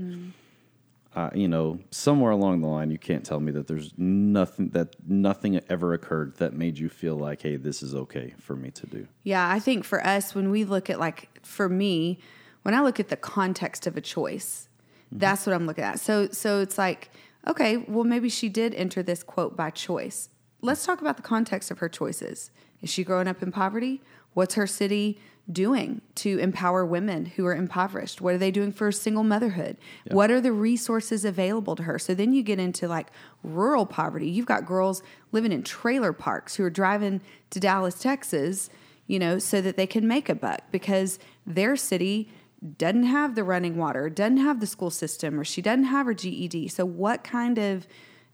uh, 1.18 1.32
you 1.34 1.48
know, 1.48 1.80
somewhere 1.90 2.30
along 2.30 2.62
the 2.62 2.68
line, 2.68 2.92
you 2.92 3.00
can't 3.00 3.26
tell 3.26 3.40
me 3.40 3.52
that 3.52 3.66
there's 3.66 3.92
nothing 3.98 4.70
that 4.70 4.96
nothing 5.08 5.60
ever 5.68 5.94
occurred 5.94 6.38
that 6.38 6.54
made 6.54 6.78
you 6.78 6.90
feel 6.90 7.16
like, 7.16 7.42
hey, 7.42 7.56
this 7.56 7.82
is 7.82 7.96
okay 7.96 8.36
for 8.40 8.56
me 8.56 8.70
to 8.70 8.86
do. 8.86 9.08
Yeah, 9.24 9.50
I 9.50 9.58
think 9.58 9.84
for 9.84 10.06
us, 10.06 10.36
when 10.36 10.52
we 10.52 10.64
look 10.64 10.92
at 10.92 11.00
like, 11.00 11.28
for 11.44 11.70
me, 11.70 12.20
when 12.62 12.76
I 12.76 12.82
look 12.82 13.00
at 13.00 13.08
the 13.08 13.18
context 13.18 13.88
of 13.88 13.98
a 13.98 14.02
choice, 14.02 14.70
that's 15.12 15.48
what 15.48 15.56
I'm 15.56 15.66
looking 15.66 15.86
at. 15.86 16.00
So, 16.00 16.28
so 16.28 16.62
it's 16.62 16.78
like, 16.78 17.10
okay, 17.48 17.78
well, 17.78 18.04
maybe 18.04 18.30
she 18.30 18.48
did 18.48 18.76
enter 18.76 19.02
this 19.02 19.24
quote 19.24 19.58
by 19.58 19.72
choice. 19.72 20.30
Let's 20.62 20.86
talk 20.86 21.02
about 21.02 21.18
the 21.18 21.24
context 21.24 21.72
of 21.72 21.80
her 21.80 21.90
choices. 21.90 22.52
Is 22.84 22.92
she 22.92 23.04
growing 23.04 23.28
up 23.28 23.42
in 23.42 23.52
poverty? 23.52 24.04
What's 24.36 24.54
her 24.54 24.68
city 24.68 25.20
doing 25.52 26.02
to 26.16 26.38
empower 26.40 26.86
women 26.86 27.26
who 27.26 27.46
are 27.46 27.56
impoverished? 27.56 28.20
What 28.20 28.34
are 28.34 28.38
they 28.38 28.52
doing 28.52 28.72
for 28.72 28.92
single 28.92 29.24
motherhood? 29.24 29.78
What 30.12 30.30
are 30.30 30.42
the 30.42 30.52
resources 30.52 31.24
available 31.24 31.76
to 31.78 31.84
her? 31.84 31.98
So 31.98 32.14
then 32.14 32.34
you 32.34 32.44
get 32.44 32.60
into 32.60 32.88
like 32.88 33.08
rural 33.44 33.86
poverty. 33.86 34.28
You've 34.28 34.46
got 34.46 34.66
girls 34.66 35.02
living 35.32 35.52
in 35.52 35.64
trailer 35.64 36.14
parks 36.14 36.56
who 36.56 36.64
are 36.64 36.70
driving 36.70 37.22
to 37.52 37.60
Dallas, 37.60 37.96
Texas, 37.96 38.70
you 39.08 39.20
know, 39.20 39.40
so 39.40 39.62
that 39.62 39.78
they 39.78 39.88
can 39.88 40.08
make 40.08 40.28
a 40.28 40.36
buck 40.36 40.64
because 40.72 41.18
their 41.46 41.76
city 41.76 42.30
doesn't 42.78 43.04
have 43.04 43.36
the 43.36 43.44
running 43.44 43.78
water, 43.78 44.10
doesn't 44.10 44.38
have 44.38 44.60
the 44.60 44.68
school 44.68 44.90
system, 44.90 45.40
or 45.40 45.46
she 45.46 45.62
doesn't 45.62 45.86
have 45.86 46.08
her 46.08 46.14
GED. 46.14 46.68
So 46.70 46.86
what 46.86 47.24
kind 47.24 47.58
of 47.58 47.88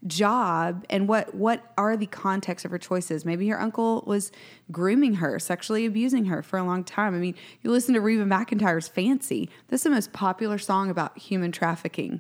job 0.08 0.86
and 0.90 1.08
what 1.08 1.34
what 1.34 1.64
are 1.78 1.96
the 1.96 2.06
context 2.06 2.66
of 2.66 2.72
her 2.72 2.78
choices 2.78 3.24
maybe 3.24 3.48
her 3.48 3.60
uncle 3.60 4.04
was 4.06 4.32
grooming 4.72 5.16
her 5.16 5.40
sexually 5.40 5.86
abusing 5.86 6.26
her 6.26 6.44
for 6.44 6.60
a 6.60 6.64
long 6.64 6.84
time 6.84 7.16
i 7.16 7.18
mean 7.18 7.34
you 7.62 7.72
listen 7.72 7.94
to 7.94 8.02
reba 8.02 8.26
mcentire's 8.26 8.88
fancy 8.88 9.50
that's 9.70 9.84
the 9.84 9.90
most 9.90 10.12
popular 10.12 10.58
song 10.58 10.90
about 10.90 11.18
human 11.18 11.52
trafficking 11.54 12.20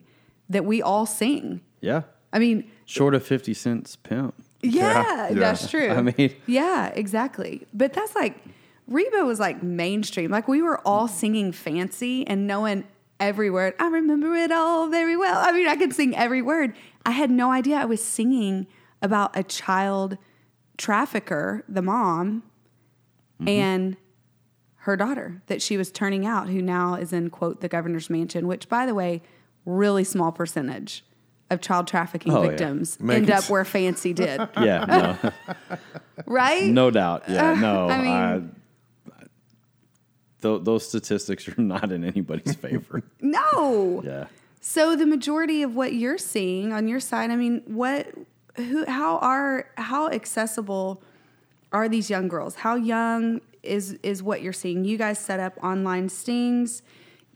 that 0.49 0.63
we 0.63 0.81
all 0.81 1.05
sing 1.05 1.59
Yeah. 1.81 2.03
i 2.31 2.39
mean 2.39 2.69
Short 2.85 3.15
of 3.15 3.23
50 3.25 3.53
cents 3.53 3.95
pimp. 3.95 4.35
Yeah, 4.61 5.29
Yeah, 5.29 5.33
that's 5.33 5.69
true. 5.69 5.89
I 5.89 6.01
mean- 6.01 6.35
yeah, 6.47 6.87
exactly. 6.95 7.65
But 7.73 7.93
that's 7.93 8.13
like 8.13 8.37
Reba 8.87 9.23
was 9.25 9.39
like 9.39 9.63
mainstream. 9.63 10.29
Like 10.29 10.49
we 10.49 10.61
were 10.61 10.85
all 10.85 11.07
singing 11.07 11.53
fancy 11.53 12.27
and 12.27 12.45
knowing 12.45 12.83
every 13.23 13.49
word. 13.49 13.73
I 13.79 13.87
remember 13.87 14.33
it 14.35 14.51
all 14.51 14.87
very 14.89 15.15
well. 15.17 15.37
I 15.43 15.51
mean, 15.51 15.67
I 15.67 15.75
could 15.75 15.93
sing 15.93 16.15
every 16.15 16.41
word. 16.41 16.73
I 17.05 17.11
had 17.11 17.31
no 17.31 17.51
idea 17.51 17.77
I 17.77 17.85
was 17.85 18.03
singing 18.03 18.67
about 19.01 19.35
a 19.37 19.43
child 19.43 20.17
trafficker, 20.77 21.63
the 21.67 21.81
mom, 21.81 22.43
Mm-hmm. 23.39 23.47
and 23.49 23.97
her 24.85 24.95
daughter 24.95 25.41
that 25.47 25.59
she 25.61 25.75
was 25.75 25.91
turning 25.91 26.23
out, 26.25 26.49
who 26.49 26.61
now 26.61 26.93
is 26.93 27.11
in 27.11 27.29
quote 27.31 27.61
the 27.61 27.67
governor's 27.67 28.09
mansion, 28.11 28.45
which 28.47 28.69
by 28.69 28.85
the 28.85 28.93
way, 28.93 29.23
really 29.65 30.03
small 30.03 30.31
percentage 30.31 31.03
of 31.49 31.59
child 31.59 31.87
trafficking 31.87 32.31
Oh, 32.31 32.41
victims 32.47 32.99
Make 32.99 33.17
end 33.17 33.31
up 33.31 33.49
where 33.49 33.65
fancy 33.65 34.13
did. 34.13 34.39
Yeah, 34.61 35.31
right? 36.27 36.63
no, 36.65 36.85
no 36.85 36.91
doubt. 36.91 37.23
Yeah, 37.27 37.53
no. 37.59 37.89
I 37.89 37.97
mean- 38.01 38.11
I, 38.11 38.41
th- 40.43 40.63
those 40.63 40.87
statistics 40.87 41.47
are 41.47 41.55
not 41.61 41.91
in 41.91 42.03
anybody's 42.03 42.55
favor. 42.55 43.01
No. 43.21 44.01
yeah. 44.05 44.27
So 44.61 44.95
the 44.95 45.05
majority 45.05 45.63
of 45.63 45.75
what 45.75 45.93
you're 45.93 46.17
seeing 46.17 46.71
on 46.71 46.87
your 46.87 46.99
side, 46.99 47.31
I 47.31 47.35
mean, 47.35 47.63
what 47.65 48.07
who 48.55 48.85
how 48.85 49.17
are 49.17 49.69
how 49.75 50.09
accessible 50.09 51.01
are 51.71 51.89
these 51.89 52.09
young 52.09 52.27
girls? 52.27 52.55
How 52.55 52.75
young 52.75 53.41
is 53.63 53.93
is 54.03 54.21
what 54.21 54.41
you're 54.41 54.53
seeing? 54.53 54.85
You 54.85 54.97
guys 54.97 55.19
set 55.19 55.39
up 55.39 55.61
online 55.63 56.07
stings. 56.09 56.81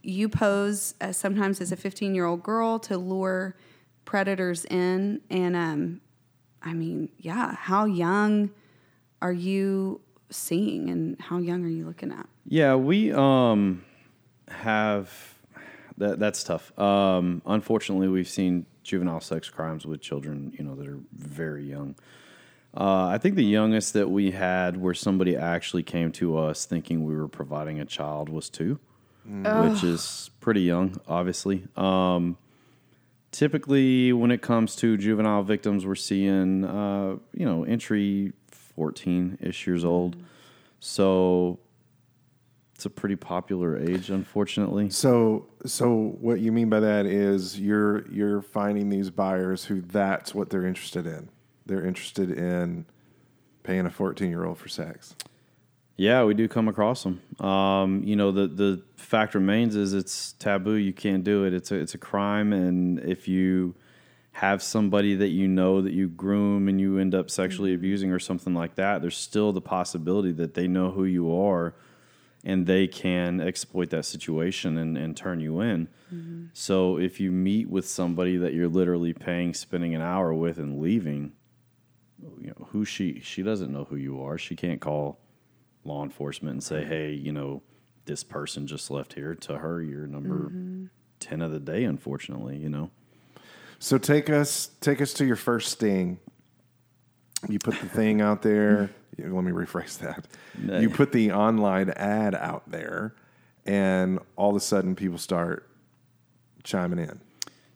You 0.02 0.28
pose 0.28 0.94
uh, 1.00 1.12
sometimes 1.12 1.60
as 1.60 1.72
a 1.72 1.76
15 1.76 2.14
year 2.14 2.24
old 2.24 2.42
girl 2.42 2.78
to 2.80 2.96
lure 2.96 3.56
predators 4.04 4.64
in, 4.66 5.20
and 5.28 5.56
um, 5.56 6.00
I 6.62 6.72
mean, 6.72 7.10
yeah, 7.18 7.54
how 7.54 7.84
young 7.84 8.50
are 9.20 9.32
you 9.32 10.00
seeing, 10.30 10.88
and 10.88 11.20
how 11.20 11.38
young 11.38 11.64
are 11.64 11.68
you 11.68 11.84
looking 11.84 12.12
at? 12.12 12.26
Yeah, 12.48 12.76
we 12.76 13.12
um 13.12 13.84
have 14.48 15.34
that 15.98 16.18
that's 16.18 16.42
tough. 16.44 16.76
Um 16.78 17.42
unfortunately 17.46 18.08
we've 18.08 18.28
seen 18.28 18.66
juvenile 18.82 19.20
sex 19.20 19.50
crimes 19.50 19.86
with 19.86 20.00
children, 20.00 20.52
you 20.58 20.64
know, 20.64 20.74
that 20.74 20.88
are 20.88 20.98
very 21.12 21.64
young. 21.68 21.94
Uh, 22.76 23.06
I 23.06 23.18
think 23.18 23.34
the 23.34 23.44
youngest 23.44 23.92
that 23.94 24.08
we 24.10 24.30
had 24.30 24.76
where 24.76 24.94
somebody 24.94 25.36
actually 25.36 25.82
came 25.82 26.12
to 26.12 26.36
us 26.38 26.64
thinking 26.66 27.04
we 27.04 27.16
were 27.16 27.28
providing 27.28 27.80
a 27.80 27.84
child 27.84 28.28
was 28.28 28.48
two, 28.48 28.78
which 29.70 29.82
is 29.82 30.30
pretty 30.40 30.62
young, 30.62 31.00
obviously. 31.08 31.66
Um, 31.76 32.36
typically, 33.32 34.12
when 34.12 34.30
it 34.30 34.42
comes 34.42 34.76
to 34.76 34.96
juvenile 34.96 35.42
victims, 35.42 35.86
we're 35.86 35.94
seeing, 35.94 36.64
uh, 36.64 37.16
you 37.32 37.46
know, 37.46 37.64
entry 37.64 38.32
14 38.50 39.38
ish 39.40 39.66
years 39.66 39.84
old. 39.84 40.16
So 40.78 41.58
it's 42.78 42.86
a 42.86 42.90
pretty 42.90 43.16
popular 43.16 43.76
age, 43.76 44.08
unfortunately. 44.08 44.88
So, 44.88 45.48
so 45.66 46.14
what 46.20 46.38
you 46.38 46.52
mean 46.52 46.68
by 46.68 46.78
that 46.78 47.06
is 47.06 47.58
you're 47.58 48.06
you're 48.06 48.40
finding 48.40 48.88
these 48.88 49.10
buyers 49.10 49.64
who 49.64 49.80
that's 49.80 50.32
what 50.32 50.48
they're 50.48 50.64
interested 50.64 51.04
in. 51.04 51.28
They're 51.66 51.84
interested 51.84 52.30
in 52.30 52.86
paying 53.64 53.84
a 53.84 53.90
14 53.90 54.30
year 54.30 54.44
old 54.44 54.58
for 54.58 54.68
sex. 54.68 55.16
Yeah, 55.96 56.22
we 56.22 56.34
do 56.34 56.46
come 56.46 56.68
across 56.68 57.02
them. 57.02 57.20
Um, 57.44 58.04
you 58.04 58.14
know, 58.14 58.30
the 58.30 58.46
the 58.46 58.82
fact 58.94 59.34
remains 59.34 59.74
is 59.74 59.92
it's 59.92 60.34
taboo. 60.34 60.74
You 60.74 60.92
can't 60.92 61.24
do 61.24 61.46
it. 61.46 61.54
It's 61.54 61.72
a 61.72 61.74
it's 61.74 61.94
a 61.94 61.98
crime, 61.98 62.52
and 62.52 63.00
if 63.00 63.26
you 63.26 63.74
have 64.30 64.62
somebody 64.62 65.16
that 65.16 65.30
you 65.30 65.48
know 65.48 65.82
that 65.82 65.94
you 65.94 66.06
groom 66.06 66.68
and 66.68 66.80
you 66.80 66.98
end 66.98 67.12
up 67.12 67.28
sexually 67.28 67.74
abusing 67.74 68.12
or 68.12 68.20
something 68.20 68.54
like 68.54 68.76
that, 68.76 69.02
there's 69.02 69.16
still 69.16 69.52
the 69.52 69.60
possibility 69.60 70.30
that 70.30 70.54
they 70.54 70.68
know 70.68 70.92
who 70.92 71.02
you 71.02 71.36
are, 71.36 71.74
and 72.44 72.66
they 72.66 72.86
can 72.86 73.40
exploit 73.40 73.90
that 73.90 74.04
situation 74.04 74.78
and, 74.78 74.96
and 74.96 75.16
turn 75.16 75.40
you 75.40 75.60
in. 75.60 75.88
Mm-hmm. 76.12 76.46
So 76.52 76.98
if 76.98 77.20
you 77.20 77.30
meet 77.30 77.68
with 77.68 77.86
somebody 77.86 78.36
that 78.36 78.54
you're 78.54 78.68
literally 78.68 79.12
paying, 79.12 79.54
spending 79.54 79.94
an 79.94 80.02
hour 80.02 80.32
with, 80.32 80.58
and 80.58 80.80
leaving, 80.80 81.32
you 82.40 82.48
know 82.48 82.66
who 82.70 82.84
she 82.84 83.20
she 83.20 83.42
doesn't 83.42 83.72
know 83.72 83.84
who 83.84 83.96
you 83.96 84.22
are. 84.22 84.38
She 84.38 84.56
can't 84.56 84.80
call 84.80 85.20
law 85.84 86.02
enforcement 86.02 86.54
and 86.54 86.62
say, 86.62 86.84
"Hey, 86.84 87.12
you 87.12 87.32
know, 87.32 87.62
this 88.06 88.24
person 88.24 88.66
just 88.66 88.90
left 88.90 89.12
here." 89.12 89.34
To 89.34 89.58
her, 89.58 89.80
you're 89.82 90.06
number 90.06 90.50
mm-hmm. 90.50 90.86
ten 91.20 91.42
of 91.42 91.52
the 91.52 91.60
day. 91.60 91.84
Unfortunately, 91.84 92.56
you 92.56 92.68
know. 92.68 92.90
So 93.78 93.98
take 93.98 94.28
us 94.28 94.70
take 94.80 95.00
us 95.00 95.12
to 95.14 95.24
your 95.24 95.36
first 95.36 95.70
sting. 95.72 96.18
You 97.48 97.58
put 97.58 97.78
the 97.80 97.88
thing 97.88 98.20
out 98.20 98.42
there. 98.42 98.90
Let 99.18 99.44
me 99.44 99.52
rephrase 99.52 99.98
that. 99.98 100.26
No. 100.56 100.78
You 100.78 100.90
put 100.90 101.12
the 101.12 101.32
online 101.32 101.90
ad 101.90 102.34
out 102.34 102.70
there, 102.70 103.14
and 103.66 104.18
all 104.36 104.50
of 104.50 104.56
a 104.56 104.60
sudden 104.60 104.94
people 104.94 105.18
start 105.18 105.68
chiming 106.62 106.98
in. 106.98 107.20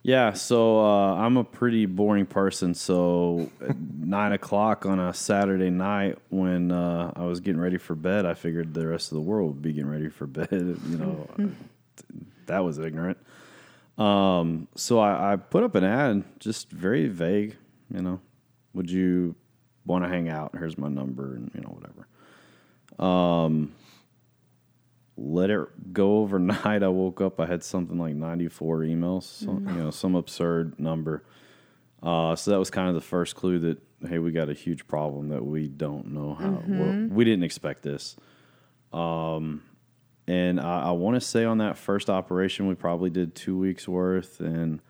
Yeah, 0.05 0.33
so 0.33 0.81
uh, 0.81 1.15
I'm 1.15 1.37
a 1.37 1.45
pretty 1.45 1.87
boring 1.87 2.27
person. 2.27 2.75
So 2.75 3.51
nine 3.99 4.33
o'clock 4.33 4.85
on 4.85 4.99
a 4.99 5.15
Saturday 5.15 5.71
night, 5.71 6.19
when 6.29 6.73
uh, 6.73 7.13
I 7.15 7.25
was 7.25 7.41
getting 7.41 7.61
ready 7.61 7.79
for 7.79 7.95
bed, 7.95 8.27
I 8.27 8.35
figured 8.35 8.75
the 8.75 8.87
rest 8.89 9.13
of 9.13 9.17
the 9.17 9.23
world 9.23 9.55
would 9.55 9.63
be 9.63 9.73
getting 9.73 9.91
ready 9.91 10.09
for 10.09 10.27
bed. 10.27 10.49
You 10.89 10.99
know, 10.99 11.29
that 12.47 12.61
was 12.61 12.79
ignorant. 12.79 13.19
Um, 13.97 14.67
so 14.75 14.99
I, 14.99 15.35
I 15.35 15.37
put 15.37 15.63
up 15.63 15.75
an 15.75 15.85
ad, 15.85 16.25
just 16.41 16.71
very 16.71 17.07
vague. 17.07 17.57
You 17.95 18.03
know, 18.03 18.21
would 18.75 18.91
you 18.91 19.37
want 19.85 20.05
to 20.05 20.09
hang 20.09 20.29
out? 20.29 20.53
Here's 20.57 20.79
my 20.79 20.89
number, 20.89 21.35
and 21.35 21.51
you 21.55 21.61
know 21.61 21.77
whatever. 21.79 22.07
Um, 22.99 23.73
let 25.17 25.51
it 25.51 25.93
go 25.93 26.19
overnight. 26.19 26.65
I 26.83 26.89
woke 26.89 27.21
up. 27.21 27.41
I 27.41 27.47
had 27.47 27.63
something 27.63 27.99
like 27.99 28.15
94 28.15 28.81
emails, 28.81 29.23
some, 29.23 29.67
you 29.69 29.75
know, 29.75 29.91
some 29.91 30.15
absurd 30.15 30.79
number. 30.79 31.25
Uh, 32.03 32.35
so 32.35 32.51
that 32.51 32.59
was 32.59 32.71
kind 32.71 32.89
of 32.89 32.95
the 32.95 33.01
first 33.01 33.37
clue 33.37 33.59
that 33.61 33.79
hey, 34.09 34.19
we 34.19 34.33
got 34.33 34.49
a 34.49 34.55
huge 34.55 34.87
problem 34.87 35.29
that 35.29 35.45
we 35.45 35.69
don't 35.69 36.09
know 36.09 36.35
how. 36.35 36.63
Well, 36.67 37.09
we 37.11 37.25
didn't 37.25 37.45
expect 37.45 37.83
this. 37.83 38.17
Um, 38.93 39.63
and 40.27 40.61
I, 40.61 40.85
I 40.87 40.91
want 40.93 41.15
to 41.15 41.21
say 41.21 41.45
on 41.45 41.59
that 41.59 41.79
first 41.79 42.11
operation, 42.11 42.67
we 42.67 42.75
probably 42.75 43.11
did 43.11 43.35
two 43.35 43.57
weeks 43.59 43.87
worth, 43.87 44.41
and 44.41 44.81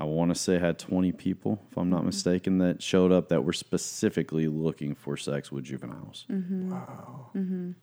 I 0.00 0.04
want 0.04 0.30
to 0.30 0.34
say 0.34 0.58
had 0.58 0.78
20 0.78 1.12
people, 1.12 1.60
if 1.70 1.76
I'm 1.76 1.90
not 1.90 2.06
mistaken, 2.06 2.56
that 2.58 2.82
showed 2.82 3.12
up 3.12 3.28
that 3.28 3.44
were 3.44 3.52
specifically 3.52 4.48
looking 4.48 4.94
for 4.94 5.14
sex 5.18 5.52
with 5.52 5.64
juveniles. 5.64 6.24
And 6.30 7.74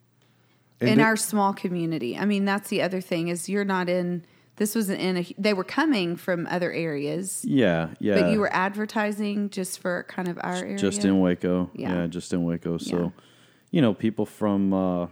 in 0.82 0.98
did- 0.98 1.00
our 1.00 1.16
small 1.16 1.54
community. 1.54 2.18
I 2.18 2.26
mean, 2.26 2.44
that's 2.46 2.70
the 2.70 2.82
other 2.82 3.02
thing 3.02 3.28
is 3.28 3.48
you're 3.50 3.66
not 3.66 3.88
in. 3.90 4.26
This 4.58 4.74
was 4.74 4.90
in 4.90 5.18
a. 5.18 5.28
They 5.38 5.54
were 5.54 5.64
coming 5.64 6.16
from 6.16 6.48
other 6.48 6.72
areas, 6.72 7.46
Yeah, 7.46 7.90
yeah. 8.00 8.20
but 8.20 8.32
you 8.32 8.40
were 8.40 8.52
advertising 8.52 9.52
just 9.52 9.80
for 9.80 10.04
kind 10.08 10.28
of 10.28 10.40
our 10.42 10.56
area. 10.56 10.78
just 10.78 11.06
in 11.06 11.20
Waco. 11.20 11.70
Yeah. 11.76 11.94
Yeah, 12.02 12.08
just 12.08 12.34
in 12.34 12.44
Waco. 12.44 12.78
So, 12.80 12.98
Yeah. 12.98 13.10
you 13.70 13.82
know, 13.82 13.94
people 13.94 14.26
from 14.26 14.74
uh, 14.74 15.08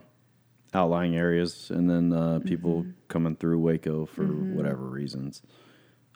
outlying 0.74 1.16
areas 1.16 1.70
and 1.70 1.88
then 1.90 2.12
uh, 2.14 2.40
people 2.40 2.82
Mm-hmm. 2.82 2.92
coming 3.08 3.36
through 3.36 3.60
Waco 3.60 4.08
for 4.08 4.26
whatever 4.26 4.84
reasons 4.86 5.44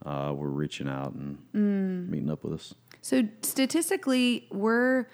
uh, 0.05 0.33
were 0.35 0.49
reaching 0.49 0.87
out 0.87 1.13
and 1.13 1.37
Mm. 1.53 2.09
meeting 2.09 2.29
up 2.29 2.43
with 2.43 2.53
us. 2.53 2.73
So 3.01 3.23
statistically, 3.41 4.47
we're 4.51 5.05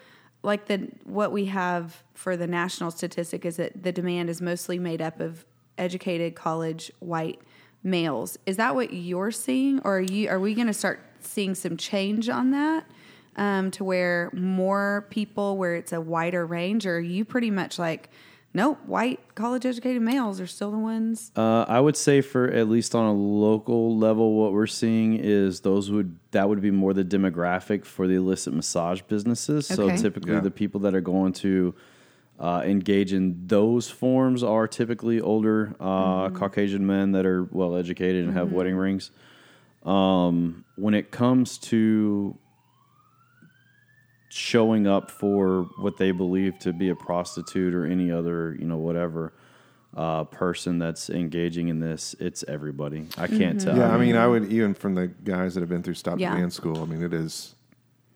like 0.43 0.67
the 0.67 0.89
what 1.05 1.31
we 1.31 1.45
have 1.45 2.03
for 2.13 2.37
the 2.37 2.47
national 2.47 2.91
statistic 2.91 3.45
is 3.45 3.57
that 3.57 3.83
the 3.83 3.91
demand 3.91 4.29
is 4.29 4.41
mostly 4.41 4.77
made 4.79 5.01
up 5.01 5.19
of 5.19 5.45
educated 5.77 6.35
college 6.35 6.91
white 6.99 7.39
males. 7.83 8.37
Is 8.45 8.57
that 8.57 8.75
what 8.75 8.93
you're 8.93 9.31
seeing, 9.31 9.79
or 9.83 9.97
are 9.97 10.01
you 10.01 10.29
are 10.29 10.39
we 10.39 10.53
going 10.53 10.67
to 10.67 10.73
start 10.73 10.99
seeing 11.19 11.55
some 11.55 11.77
change 11.77 12.29
on 12.29 12.51
that 12.51 12.85
um, 13.35 13.71
to 13.71 13.83
where 13.83 14.29
more 14.33 15.07
people 15.09 15.57
where 15.57 15.75
it's 15.75 15.91
a 15.93 15.99
wider 16.01 16.45
range, 16.45 16.85
or 16.85 16.97
are 16.97 16.99
you 16.99 17.25
pretty 17.25 17.51
much 17.51 17.77
like? 17.79 18.09
Nope, 18.55 18.79
white 18.85 19.19
college 19.35 19.65
educated 19.65 20.01
males 20.01 20.39
are 20.39 20.47
still 20.47 20.71
the 20.71 20.77
ones. 20.77 21.29
Uh, 21.35 21.65
I 21.67 21.81
would 21.81 21.97
say 21.97 22.21
for 22.21 22.49
at 22.49 22.69
least 22.69 22.95
on 22.95 23.05
a 23.05 23.13
local 23.13 23.97
level, 23.97 24.33
what 24.35 24.53
we're 24.53 24.65
seeing 24.65 25.15
is 25.15 25.59
those 25.59 25.91
would 25.91 26.15
that 26.31 26.47
would 26.47 26.61
be 26.61 26.71
more 26.71 26.93
the 26.93 27.03
demographic 27.03 27.83
for 27.83 28.07
the 28.07 28.13
illicit 28.15 28.53
massage 28.53 29.01
businesses. 29.01 29.69
Okay. 29.69 29.97
So 29.97 30.01
typically, 30.01 30.31
Yeah. 30.31 30.39
the 30.39 30.51
people 30.51 30.79
that 30.81 30.95
are 30.95 31.01
going 31.01 31.33
to 31.33 31.75
uh, 32.39 32.61
engage 32.65 33.11
in 33.11 33.45
those 33.45 33.89
forms 33.89 34.41
are 34.41 34.69
typically 34.69 35.19
older 35.19 35.75
uh, 35.81 36.29
Caucasian 36.29 36.87
men 36.87 37.11
that 37.11 37.25
are 37.25 37.43
well 37.51 37.75
educated 37.75 38.23
and 38.23 38.33
have 38.37 38.53
wedding 38.53 38.77
rings. 38.77 39.11
Um, 39.83 40.63
when 40.77 40.93
it 40.93 41.11
comes 41.11 41.57
to 41.57 42.37
showing 44.35 44.85
up 44.85 45.09
for 45.09 45.63
what 45.77 45.95
they 45.95 46.11
believe 46.11 46.59
to 46.59 46.73
be 46.73 46.89
a 46.89 46.95
prostitute 46.95 47.73
or 47.73 47.85
any 47.85 48.11
other, 48.11 48.53
you 48.59 48.65
know, 48.65 48.75
whatever 48.75 49.31
uh, 49.95 50.25
person 50.25 50.77
that's 50.77 51.09
engaging 51.09 51.69
in 51.69 51.79
this, 51.79 52.17
it's 52.19 52.43
everybody. 52.45 53.07
I 53.17 53.27
can't 53.27 53.57
mm-hmm. 53.57 53.57
tell. 53.59 53.77
yeah, 53.77 53.93
I 53.93 53.97
mean, 53.97 54.17
I 54.17 54.27
would 54.27 54.51
even 54.51 54.73
from 54.73 54.93
the 54.93 55.07
guys 55.07 55.53
that 55.53 55.61
have 55.61 55.69
been 55.69 55.83
through 55.83 55.93
Stop 55.93 56.19
Yeah. 56.19 56.33
the 56.33 56.41
Dance 56.41 56.53
School. 56.53 56.81
I 56.81 56.85
mean, 56.85 57.01
it 57.01 57.13
is 57.13 57.55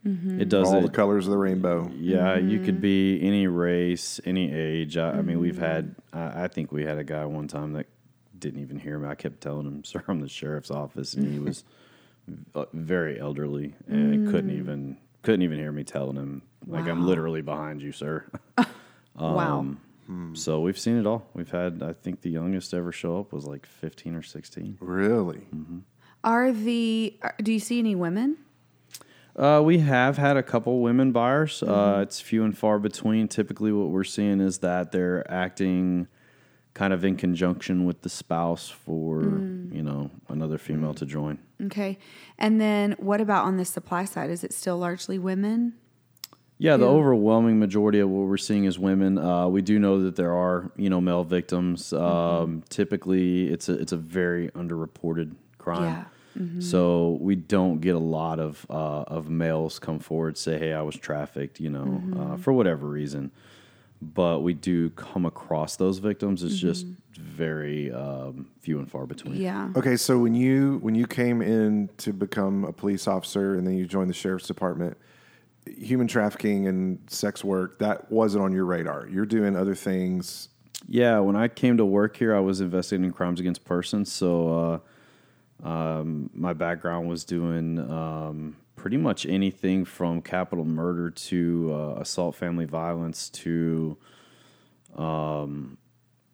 mm-hmm. 0.05 0.41
It 0.41 0.49
does 0.49 0.67
All 0.67 0.79
it. 0.79 0.81
the 0.81 0.89
colors 0.89 1.25
of 1.25 1.31
the 1.31 1.37
rainbow. 1.37 1.89
Yeah, 1.95 2.37
you 2.37 2.59
could 2.59 2.75
mm-hmm. 2.75 2.81
be 2.81 3.21
any 3.21 3.47
race, 3.47 4.19
any 4.25 4.53
age. 4.53 4.97
I, 4.97 5.11
I 5.11 5.21
mean, 5.21 5.39
we've 5.39 5.57
had. 5.57 5.95
I, 6.11 6.43
I 6.43 6.47
think 6.49 6.73
we 6.73 6.83
had 6.83 6.97
a 6.97 7.03
guy 7.05 7.23
one 7.23 7.47
time 7.47 7.71
that 7.73 7.85
didn't 8.37 8.59
even 8.59 8.77
hear 8.77 8.99
me. 8.99 9.07
I 9.07 9.15
kept 9.15 9.39
telling 9.39 9.65
him, 9.65 9.83
"Sir, 9.85 10.03
I'm 10.05 10.19
the 10.19 10.27
sheriff's 10.27 10.69
office," 10.69 11.13
and 11.13 11.31
he 11.31 11.39
was 11.39 11.63
uh, 12.55 12.65
very 12.73 13.17
elderly 13.17 13.73
and 13.87 14.29
couldn't 14.29 14.51
mm. 14.51 14.59
even 14.59 14.97
couldn't 15.21 15.41
even 15.41 15.59
hear 15.59 15.71
me 15.71 15.83
telling 15.83 16.15
him, 16.15 16.41
"Like 16.65 16.87
I'm 16.87 17.05
literally 17.05 17.41
behind 17.41 17.81
you, 17.81 17.91
sir." 17.91 18.25
wow. 19.15 19.59
Um, 19.59 19.81
hmm. 20.05 20.35
so 20.35 20.61
we've 20.61 20.79
seen 20.79 20.97
it 20.97 21.05
all. 21.05 21.27
We've 21.33 21.51
had. 21.51 21.81
I 21.83 21.93
think 21.93 22.21
the 22.21 22.29
youngest 22.29 22.73
ever 22.73 22.91
show 22.91 23.19
up 23.19 23.33
was 23.33 23.45
like 23.45 23.65
15 23.65 24.15
or 24.15 24.23
16. 24.23 24.77
Really? 24.79 25.47
Mm-hmm. 25.55 25.79
Are 26.23 26.51
the 26.51 27.17
are- 27.21 27.35
do 27.41 27.53
you 27.53 27.59
see 27.59 27.79
any 27.79 27.95
women? 27.95 28.37
Uh, 29.35 29.61
we 29.63 29.79
have 29.79 30.17
had 30.17 30.35
a 30.35 30.43
couple 30.43 30.81
women 30.81 31.11
buyers. 31.11 31.63
Uh, 31.63 31.67
mm-hmm. 31.67 32.01
it's 32.01 32.19
few 32.19 32.43
and 32.43 32.57
far 32.57 32.77
between. 32.77 33.27
Typically, 33.27 33.71
what 33.71 33.87
we're 33.89 34.03
seeing 34.03 34.41
is 34.41 34.57
that 34.59 34.91
they're 34.91 35.29
acting 35.31 36.07
kind 36.79 36.93
of 36.93 37.03
in 37.03 37.17
conjunction 37.17 37.83
with 37.85 38.03
the 38.03 38.09
spouse 38.09 38.69
for 38.69 39.21
you 39.77 39.83
know 39.83 40.09
another 40.29 40.57
female 40.57 40.93
to 40.93 41.05
join. 41.05 41.37
Okay. 41.65 41.97
And 42.37 42.59
then 42.61 42.93
what 42.99 43.19
about 43.19 43.43
on 43.45 43.57
the 43.57 43.65
supply 43.65 44.05
side? 44.05 44.29
Is 44.29 44.45
it 44.45 44.53
still 44.53 44.77
largely 44.77 45.19
women? 45.19 45.73
Yeah, 46.57 46.77
the 46.77 46.85
Yeah. 46.85 46.91
overwhelming 46.91 47.59
majority 47.59 47.99
of 47.99 48.09
what 48.09 48.27
we're 48.29 48.37
seeing 48.49 48.63
is 48.63 48.79
women. 48.79 49.17
Uh, 49.17 49.47
we 49.49 49.61
do 49.61 49.77
know 49.77 50.01
that 50.03 50.15
there 50.15 50.33
are 50.33 50.71
you 50.77 50.89
know 50.89 51.01
male 51.01 51.25
victims. 51.25 51.91
Um, 51.91 52.63
Typically, 52.69 53.49
it's 53.53 53.67
a 53.67 53.73
it's 53.73 53.91
a 53.91 53.97
very 53.97 54.47
underreported 54.61 55.35
crime. 55.57 55.83
Yeah. 55.83 56.03
So 56.59 57.17
we 57.19 57.35
don't 57.35 57.81
get 57.81 57.95
a 57.95 58.05
lot 58.19 58.39
of 58.39 58.65
uh, 58.69 59.03
of 59.15 59.29
males 59.29 59.79
come 59.79 59.99
forward 59.99 60.37
say, 60.37 60.57
"Hey, 60.57 60.71
I 60.71 60.81
was 60.89 60.95
trafficked," 60.95 61.59
you 61.59 61.69
know, 61.69 62.01
uh, 62.19 62.37
for 62.37 62.53
whatever 62.53 62.87
reason. 62.87 63.31
But 64.01 64.39
we 64.41 64.53
do 64.53 64.89
come 64.91 65.25
across 65.25 65.75
those 65.75 65.97
victims. 65.97 66.41
It's 66.43 66.57
just 66.57 66.85
very 67.19 67.91
um, 67.91 68.47
few 68.61 68.79
and 68.79 68.89
far 68.89 69.05
between. 69.05 69.35
Yeah. 69.35 69.69
Okay, 69.75 69.97
so 69.97 70.17
when 70.17 70.33
you 70.33 70.79
when 70.81 70.95
you 70.95 71.05
came 71.05 71.41
in 71.41 71.89
to 71.97 72.13
become 72.13 72.63
a 72.63 72.71
police 72.71 73.07
officer 73.07 73.55
and 73.55 73.67
then 73.67 73.77
you 73.77 73.85
joined 73.85 74.09
the 74.09 74.13
sheriff's 74.13 74.47
department, 74.47 74.97
human 75.65 76.07
trafficking 76.07 76.67
and 76.67 76.99
sex 77.07 77.43
work 77.43 77.79
that 77.79 78.11
wasn't 78.11 78.43
on 78.43 78.53
your 78.53 78.65
radar. 78.65 79.07
You're 79.07 79.25
doing 79.25 79.55
other 79.55 79.75
things. 79.75 80.49
Yeah, 80.87 81.19
when 81.19 81.35
I 81.35 81.49
came 81.49 81.77
to 81.77 81.85
work 81.85 82.15
here, 82.15 82.33
I 82.35 82.39
was 82.39 82.61
investigating 82.61 83.11
crimes 83.11 83.39
against 83.39 83.65
persons. 83.65 84.11
So 84.11 84.81
uh, 85.63 85.67
um, 85.67 86.29
my 86.33 86.53
background 86.53 87.09
was 87.09 87.25
doing 87.25 87.79
um, 87.79 88.55
pretty 88.79 88.95
much 88.95 89.25
anything 89.25 89.83
from 89.83 90.21
capital 90.21 90.63
murder 90.63 91.09
to 91.09 91.69
uh, 91.73 91.99
assault, 91.99 92.33
family 92.33 92.63
violence 92.63 93.29
to 93.29 93.97
um, 94.95 95.77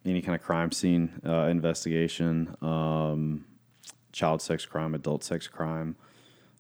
any 0.06 0.22
kind 0.22 0.36
of 0.36 0.44
crime 0.44 0.72
scene 0.72 1.12
uh, 1.26 1.48
investigation, 1.48 2.56
um, 2.62 3.46
child 4.12 4.44
sex 4.44 4.64
crime, 4.64 4.94
adult 4.94 5.24
sex 5.24 5.48
crime. 5.48 5.96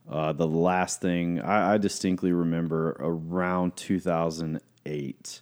Uh, 0.09 0.33
the 0.33 0.47
last 0.47 1.01
thing 1.01 1.39
I, 1.39 1.75
I 1.75 1.77
distinctly 1.77 2.31
remember 2.31 2.95
around 2.99 3.75
2008 3.75 5.41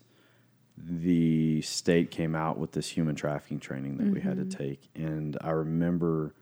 the 0.75 1.61
state 1.61 2.11
came 2.11 2.35
out 2.35 2.57
with 2.57 2.71
this 2.71 2.89
human 2.89 3.15
trafficking 3.15 3.59
training 3.59 3.97
that 3.97 4.07
we 4.07 4.19
had 4.19 4.37
to 4.37 4.57
take 4.57 4.89
and 4.95 5.37
i 5.41 5.51
remember 5.51 6.33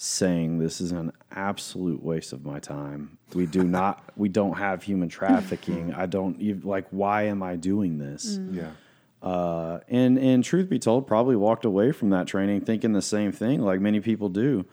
saying 0.00 0.58
this 0.58 0.80
is 0.80 0.92
an 0.92 1.10
absolute 1.32 2.00
waste 2.02 2.32
of 2.32 2.44
my 2.44 2.60
time 2.60 3.18
we 3.34 3.46
do 3.46 3.64
not 3.64 4.04
we 4.16 4.28
don't 4.28 4.56
have 4.56 4.80
human 4.84 5.08
trafficking 5.08 5.92
i 5.96 6.06
don't 6.06 6.40
even 6.40 6.62
like 6.62 6.86
why 6.90 7.22
am 7.24 7.42
i 7.42 7.56
doing 7.56 7.98
this 7.98 8.38
Yeah. 8.52 8.70
uh, 9.22 9.80
and 9.88 10.16
and 10.16 10.44
truth 10.44 10.68
be 10.70 10.78
told, 10.78 11.08
probably 11.08 11.34
walked 11.34 11.64
away 11.64 11.90
from 11.90 12.10
that 12.10 12.28
training 12.28 12.60
thinking 12.60 12.92
the 12.92 13.02
same 13.02 13.32
thing, 13.32 13.60
like 13.60 13.80
many 13.80 13.98
people 13.98 14.28
do. 14.28 14.64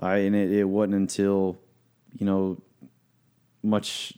I 0.00 0.16
and 0.26 0.34
it, 0.34 0.50
it 0.50 0.64
wasn't 0.64 0.94
until 0.96 1.56
you 2.18 2.26
know 2.26 2.58
much 3.66 4.14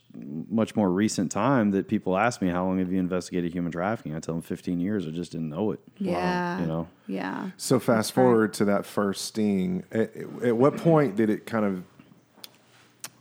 much 0.50 0.76
more 0.76 0.90
recent 0.90 1.30
time 1.30 1.70
that 1.70 1.88
people 1.88 2.16
ask 2.16 2.42
me 2.42 2.48
how 2.48 2.64
long 2.64 2.78
have 2.78 2.92
you 2.92 2.98
investigated 2.98 3.52
human 3.52 3.70
trafficking. 3.70 4.14
I 4.14 4.20
tell 4.20 4.34
them 4.34 4.42
15 4.42 4.80
years. 4.80 5.06
I 5.06 5.10
just 5.10 5.32
didn't 5.32 5.48
know 5.48 5.72
it. 5.72 5.80
Yeah. 5.98 6.60
you 6.60 6.66
know. 6.66 6.88
Yeah. 7.06 7.50
So 7.56 7.78
fast 7.78 8.12
forward 8.12 8.52
to 8.54 8.64
that 8.66 8.84
first 8.84 9.26
sting. 9.26 9.84
At, 9.92 10.14
at 10.42 10.56
what 10.56 10.76
point 10.76 11.16
did 11.16 11.30
it 11.30 11.46
kind 11.46 11.64
of, 11.64 11.84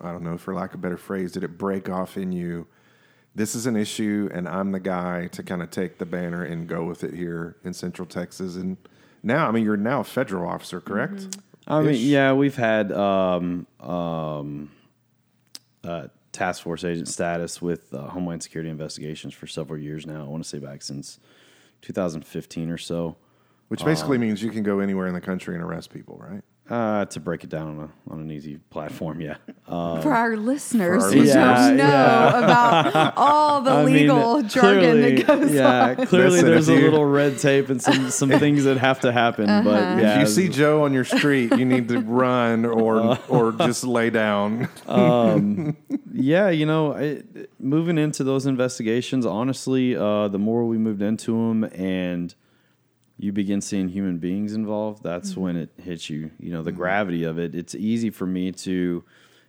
I 0.01 0.11
don't 0.11 0.23
know, 0.23 0.37
for 0.37 0.53
lack 0.53 0.73
of 0.73 0.79
a 0.79 0.81
better 0.81 0.97
phrase, 0.97 1.31
did 1.31 1.43
it 1.43 1.57
break 1.57 1.87
off 1.87 2.17
in 2.17 2.31
you? 2.31 2.67
This 3.35 3.53
is 3.53 3.67
an 3.67 3.75
issue, 3.75 4.29
and 4.33 4.47
I'm 4.47 4.71
the 4.71 4.79
guy 4.79 5.27
to 5.27 5.43
kind 5.43 5.61
of 5.61 5.69
take 5.69 5.99
the 5.99 6.07
banner 6.07 6.43
and 6.43 6.67
go 6.67 6.83
with 6.83 7.03
it 7.03 7.13
here 7.13 7.57
in 7.63 7.73
Central 7.73 8.07
Texas. 8.07 8.55
And 8.55 8.77
now, 9.21 9.47
I 9.47 9.51
mean, 9.51 9.63
you're 9.63 9.77
now 9.77 9.99
a 9.99 10.03
federal 10.03 10.49
officer, 10.49 10.81
correct? 10.81 11.37
I 11.67 11.81
mean, 11.81 11.97
yeah, 11.99 12.33
we've 12.33 12.55
had 12.55 12.91
um, 12.91 13.67
um, 13.79 14.71
uh, 15.83 16.07
task 16.38 16.62
force 16.62 16.84
agent 16.84 17.08
status 17.08 17.62
with 17.62 17.91
uh, 17.93 18.08
Homeland 18.10 18.43
Security 18.43 18.69
investigations 18.69 19.34
for 19.34 19.47
several 19.47 19.80
years 19.80 20.06
now. 20.06 20.21
I 20.21 20.28
want 20.28 20.43
to 20.43 20.50
say 20.50 20.60
back 20.60 20.84
since 20.84 21.19
2015 21.82 22.69
or 22.69 22.78
so. 22.78 23.17
Which 23.69 23.84
basically 23.84 24.17
means 24.17 24.41
you 24.41 24.52
can 24.52 24.63
go 24.63 24.80
anywhere 24.80 25.08
in 25.08 25.13
the 25.13 25.19
country 25.19 25.54
and 25.56 25.63
arrest 25.63 25.89
people, 25.89 26.17
right? 26.17 26.41
Uh, 26.69 27.06
to 27.06 27.19
break 27.21 27.45
it 27.45 27.49
down 27.49 27.67
on, 27.69 27.80
a, 27.80 28.13
on 28.13 28.19
an 28.19 28.30
easy 28.30 28.58
platform, 28.69 29.21
yeah. 29.21 29.38
Uh, 29.69 30.01
For 30.01 30.12
our 30.13 30.36
listeners 30.36 31.01
our 31.06 31.12
who 31.12 31.21
listeners. 31.21 31.34
don't 31.58 31.77
know 31.77 31.84
Yeah, 31.86 32.38
about 32.43 33.13
all 33.15 33.62
the 33.62 33.71
I 33.82 33.86
mean, 33.86 33.93
legal 33.93 34.41
jargon 34.43 34.80
clearly- 34.91 35.15
that 35.23 35.27
goes 35.27 35.51
yeah, 35.53 35.95
on. 35.97 36.06
clearly 36.08 36.30
Listen, 36.32 36.45
there's 36.45 36.67
a 36.67 36.73
you- 36.73 36.82
little 36.82 37.06
red 37.06 37.38
tape 37.39 37.69
and 37.69 37.82
some, 37.82 38.10
some 38.10 38.30
things 38.39 38.65
that 38.65 38.77
have 38.80 38.99
to 39.01 39.13
happen. 39.13 39.45
But 39.63 40.01
yeah, 40.01 40.15
if 40.15 40.19
you 40.19 40.27
see 40.27 40.49
Joe 40.49 40.84
on 40.84 40.91
your 40.91 41.06
street, 41.06 41.56
you 41.58 41.63
need 41.63 41.88
to 41.88 41.99
run 42.01 42.65
or 42.65 43.17
or 43.30 43.53
just 43.53 43.86
lay 43.86 44.10
down. 44.10 44.67
yeah, 46.13 46.49
you 46.49 46.65
know, 46.65 46.91
it, 46.93 47.49
moving 47.60 47.97
into 47.97 48.23
those 48.23 48.45
investigations, 48.45 49.25
honestly, 49.25 49.95
uh, 49.95 50.27
the 50.27 50.39
more 50.39 50.65
we 50.65 50.77
moved 50.77 51.01
into 51.01 51.32
them 51.32 51.63
and 51.65 52.34
you 53.17 53.32
begin 53.32 53.62
seeing 53.62 53.89
human 53.89 54.19
beings 54.19 54.53
involved, 54.53 55.01
that's 55.03 55.36
when 55.36 55.56
it 55.56 55.71
hits 55.77 56.10
you. 56.10 56.32
You 56.39 56.51
know, 56.51 56.62
the 56.62 56.71
gravity 56.71 57.23
of 57.23 57.39
it. 57.39 57.56
It's 57.56 57.73
easy 57.73 58.12
for 58.12 58.27
me 58.27 58.51
to 58.51 59.03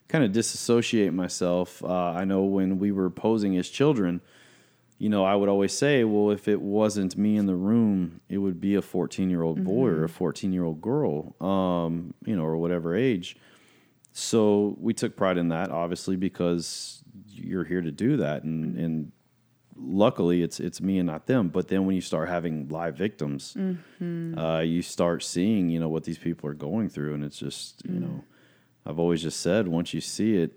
kind 0.08 0.24
of 0.24 0.32
disassociate 0.32 1.12
myself. 1.12 1.84
Uh, 1.84 2.12
I 2.12 2.24
know 2.24 2.42
when 2.44 2.78
we 2.78 2.92
were 2.92 3.10
posing 3.10 3.58
as 3.58 3.68
children, 3.68 4.22
you 4.96 5.10
know, 5.10 5.24
I 5.24 5.36
would 5.36 5.48
always 5.48 5.76
say, 5.76 6.02
well, 6.04 6.30
if 6.30 6.48
it 6.48 6.60
wasn't 6.60 7.16
me 7.16 7.36
in 7.36 7.46
the 7.46 7.54
room, 7.54 8.20
it 8.28 8.38
would 8.38 8.60
be 8.60 8.74
a 8.74 8.82
14 8.82 9.30
year 9.30 9.42
old 9.42 9.62
boy 9.62 9.88
or 9.88 10.04
a 10.04 10.08
14 10.08 10.52
year 10.52 10.64
old 10.64 10.80
girl, 10.80 11.36
um, 11.40 12.14
you 12.24 12.34
know, 12.34 12.44
or 12.44 12.56
whatever 12.56 12.96
age. 12.96 13.36
So 14.12 14.76
we 14.80 14.94
took 14.94 15.14
pride 15.14 15.38
in 15.38 15.48
that, 15.50 15.70
obviously, 15.70 16.16
because 16.16 17.04
you're 17.28 17.64
here 17.64 17.82
to 17.82 17.92
do 17.92 18.16
that, 18.16 18.42
and 18.42 18.76
and 18.76 19.12
luckily 19.80 20.42
it's 20.42 20.60
it's 20.60 20.80
me 20.80 20.98
and 20.98 21.06
not 21.06 21.26
them. 21.26 21.48
But 21.48 21.68
then 21.68 21.86
when 21.86 21.94
you 21.94 22.00
start 22.00 22.28
having 22.28 22.68
live 22.68 22.96
victims, 22.96 23.54
mm-hmm. 23.56 24.38
uh, 24.38 24.60
you 24.60 24.82
start 24.82 25.22
seeing 25.22 25.68
you 25.70 25.80
know 25.80 25.88
what 25.88 26.04
these 26.04 26.18
people 26.18 26.48
are 26.50 26.54
going 26.54 26.88
through, 26.88 27.14
and 27.14 27.24
it's 27.24 27.38
just 27.38 27.82
you 27.84 27.94
mm. 27.94 28.00
know, 28.00 28.24
I've 28.86 28.98
always 28.98 29.22
just 29.22 29.40
said 29.40 29.68
once 29.68 29.94
you 29.94 30.00
see 30.00 30.36
it, 30.36 30.52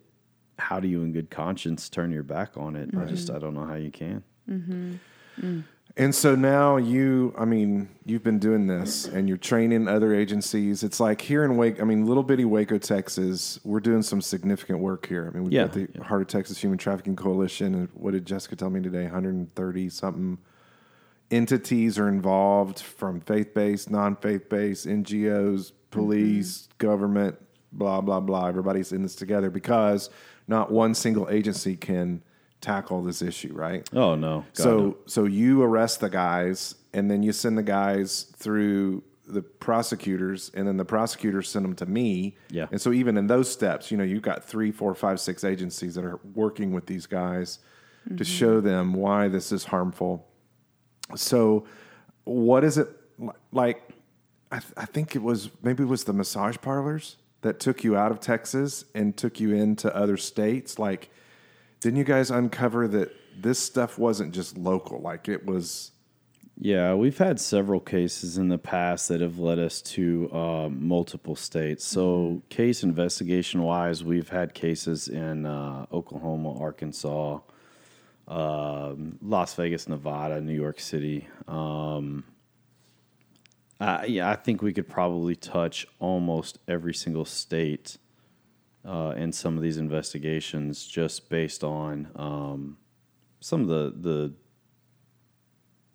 how 0.57 0.79
do 0.79 0.87
you 0.87 1.01
in 1.03 1.11
good 1.11 1.29
conscience 1.29 1.89
turn 1.89 2.11
your 2.11 2.23
back 2.23 2.57
on 2.57 2.75
it? 2.75 2.89
I 2.97 3.05
just 3.05 3.29
I 3.29 3.39
don't 3.39 3.53
know 3.53 3.65
how 3.65 3.75
you 3.75 3.91
can. 3.91 4.23
Mm-hmm. 4.49 4.93
Mm. 5.39 5.63
And 5.97 6.15
so 6.15 6.35
now 6.35 6.77
you, 6.77 7.33
I 7.37 7.43
mean, 7.45 7.89
you've 8.05 8.23
been 8.23 8.39
doing 8.39 8.67
this 8.67 9.05
and 9.07 9.27
you're 9.27 9.37
training 9.37 9.87
other 9.87 10.13
agencies. 10.13 10.83
It's 10.83 10.99
like 10.99 11.19
here 11.19 11.43
in 11.43 11.57
Wake, 11.57 11.81
I 11.81 11.83
mean, 11.83 12.05
little 12.05 12.23
bitty 12.23 12.45
Waco, 12.45 12.77
Texas, 12.77 13.59
we're 13.63 13.81
doing 13.81 14.01
some 14.01 14.21
significant 14.21 14.79
work 14.79 15.05
here. 15.05 15.27
I 15.27 15.33
mean, 15.33 15.43
we've 15.43 15.53
Yeah, 15.53 15.63
got 15.63 15.73
the 15.73 15.89
yeah. 15.93 16.03
Heart 16.03 16.21
of 16.21 16.27
Texas 16.29 16.57
Human 16.59 16.77
Trafficking 16.77 17.15
Coalition. 17.15 17.75
And 17.75 17.89
what 17.93 18.11
did 18.11 18.25
Jessica 18.25 18.55
tell 18.55 18.69
me 18.69 18.81
today? 18.81 19.03
130 19.03 19.89
something 19.89 20.37
entities 21.29 21.97
are 21.97 22.07
involved 22.07 22.79
from 22.79 23.19
faith 23.21 23.53
based, 23.53 23.89
non 23.89 24.15
faith 24.15 24.49
based, 24.49 24.87
NGOs, 24.87 25.71
police, 25.89 26.63
mm-hmm. 26.63 26.73
government, 26.77 27.37
blah, 27.71 28.01
blah, 28.01 28.19
blah. 28.19 28.47
Everybody's 28.47 28.91
in 28.91 29.01
this 29.03 29.15
together 29.15 29.49
because 29.49 30.09
not 30.47 30.71
one 30.71 30.93
single 30.93 31.29
agency 31.29 31.75
can 31.75 32.21
tackle 32.61 33.03
this 33.03 33.21
issue, 33.21 33.53
right? 33.53 33.87
Oh 33.93 34.15
no, 34.15 34.39
God, 34.39 34.63
so 34.63 34.77
no. 34.77 34.97
so 35.07 35.25
you 35.25 35.61
arrest 35.63 35.99
the 35.99 36.09
guys 36.09 36.75
and 36.93 37.09
then 37.09 37.23
you 37.23 37.31
send 37.31 37.57
the 37.57 37.63
guys 37.63 38.23
through 38.37 39.03
the 39.27 39.41
prosecutors 39.41 40.51
and 40.53 40.67
then 40.67 40.77
the 40.77 40.85
prosecutors 40.85 41.49
send 41.49 41.63
them 41.63 41.75
to 41.75 41.85
me 41.85 42.35
Yeah. 42.49 42.67
and 42.71 42.81
so 42.81 42.91
even 42.91 43.17
in 43.17 43.27
those 43.27 43.49
steps 43.49 43.89
you 43.89 43.97
know 43.97 44.03
you've 44.03 44.23
got 44.23 44.43
three 44.43 44.71
four 44.71 44.93
five 44.93 45.19
six 45.19 45.43
agencies 45.43 45.95
that 45.95 46.03
are 46.03 46.19
working 46.33 46.73
with 46.73 46.85
these 46.85 47.05
guys 47.05 47.59
to 48.07 48.13
mm-hmm. 48.13 48.23
show 48.23 48.59
them 48.59 48.93
why 48.93 49.27
this 49.27 49.51
is 49.51 49.65
harmful 49.65 50.27
so 51.15 51.65
what 52.25 52.63
is 52.63 52.77
it 52.77 52.89
like 53.51 53.89
I, 54.51 54.59
th- 54.59 54.73
I 54.75 54.85
think 54.85 55.15
it 55.15 55.21
was 55.21 55.49
maybe 55.61 55.83
it 55.83 55.89
was 55.89 56.03
the 56.03 56.13
massage 56.13 56.57
parlors 56.61 57.15
that 57.41 57.59
took 57.59 57.83
you 57.83 57.95
out 57.95 58.11
of 58.11 58.19
texas 58.19 58.85
and 58.93 59.15
took 59.15 59.39
you 59.39 59.53
into 59.53 59.95
other 59.95 60.17
states 60.17 60.77
like 60.77 61.09
Didn't 61.81 61.97
you 61.97 62.03
guys 62.03 62.29
uncover 62.29 62.87
that 62.89 63.11
this 63.35 63.59
stuff 63.59 63.97
wasn't 63.97 64.33
just 64.33 64.57
local? 64.57 65.01
Like 65.01 65.27
it 65.27 65.45
was. 65.45 65.91
Yeah, 66.63 66.93
we've 66.93 67.17
had 67.17 67.39
several 67.39 67.79
cases 67.79 68.37
in 68.37 68.49
the 68.49 68.59
past 68.59 69.07
that 69.07 69.19
have 69.19 69.39
led 69.39 69.57
us 69.57 69.81
to 69.81 70.29
uh, 70.31 70.69
multiple 70.69 71.35
states. 71.35 71.83
So, 71.83 72.43
case 72.49 72.83
investigation 72.83 73.63
wise, 73.63 74.03
we've 74.03 74.29
had 74.29 74.53
cases 74.53 75.07
in 75.07 75.47
uh, 75.47 75.87
Oklahoma, 75.91 76.59
Arkansas, 76.59 77.39
um, 78.27 79.17
Las 79.23 79.55
Vegas, 79.55 79.89
Nevada, 79.89 80.39
New 80.39 80.53
York 80.53 80.79
City. 80.79 81.27
Um, 81.47 82.25
yeah, 84.05 84.29
I 84.29 84.35
think 84.35 84.61
we 84.61 84.73
could 84.73 84.87
probably 84.87 85.35
touch 85.35 85.87
almost 85.99 86.59
every 86.67 86.93
single 86.93 87.25
state 87.25 87.97
uh, 88.85 89.13
in 89.15 89.31
some 89.31 89.57
of 89.57 89.63
these 89.63 89.77
investigations 89.77 90.85
just 90.85 91.29
based 91.29 91.63
on 91.63 92.07
um, 92.15 92.77
some 93.39 93.61
of 93.61 93.67
the, 93.67 93.93
the 93.99 94.33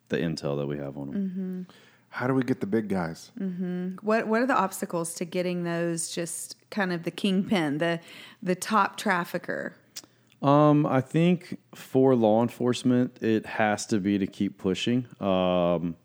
the 0.09 0.17
intel 0.19 0.57
that 0.57 0.67
we 0.67 0.79
have 0.79 0.97
on 0.97 1.11
them. 1.11 1.67
How 2.11 2.27
do 2.27 2.35
we 2.35 2.43
get 2.45 2.61
the 2.61 2.67
big 2.67 2.89
guys? 2.89 3.33
What 4.03 4.27
what 4.29 4.41
are 4.41 4.47
the 4.47 4.57
obstacles 4.57 5.15
to 5.15 5.25
getting 5.25 5.65
those 5.65 6.11
just 6.11 6.57
kind 6.71 6.93
of 6.93 7.03
the 7.03 7.11
kingpin, 7.11 7.79
the 7.79 8.01
the 8.43 8.55
top 8.55 8.97
trafficker? 8.97 9.75
Um, 10.43 10.87
I 10.87 11.01
think 11.01 11.59
for 11.75 12.15
law 12.15 12.43
enforcement, 12.43 13.23
it 13.23 13.47
has 13.47 13.87
to 13.87 13.99
be 13.99 14.19
to 14.19 14.27
keep 14.27 14.59
pushing 14.59 15.07
um, 15.21 15.97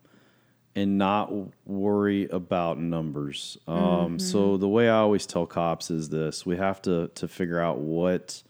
and 0.74 0.98
not 0.98 1.32
worry 1.66 2.28
about 2.28 2.78
numbers. 2.78 3.58
Um, 3.66 3.76
mm-hmm. 3.76 4.18
So 4.18 4.56
the 4.56 4.68
way 4.68 4.88
I 4.88 4.96
always 4.96 5.26
tell 5.26 5.46
cops 5.46 5.90
is 5.90 6.08
this: 6.08 6.46
we 6.46 6.56
have 6.56 6.80
to 6.82 7.08
to 7.08 7.28
figure 7.28 7.60
out 7.60 7.78
what 7.78 8.42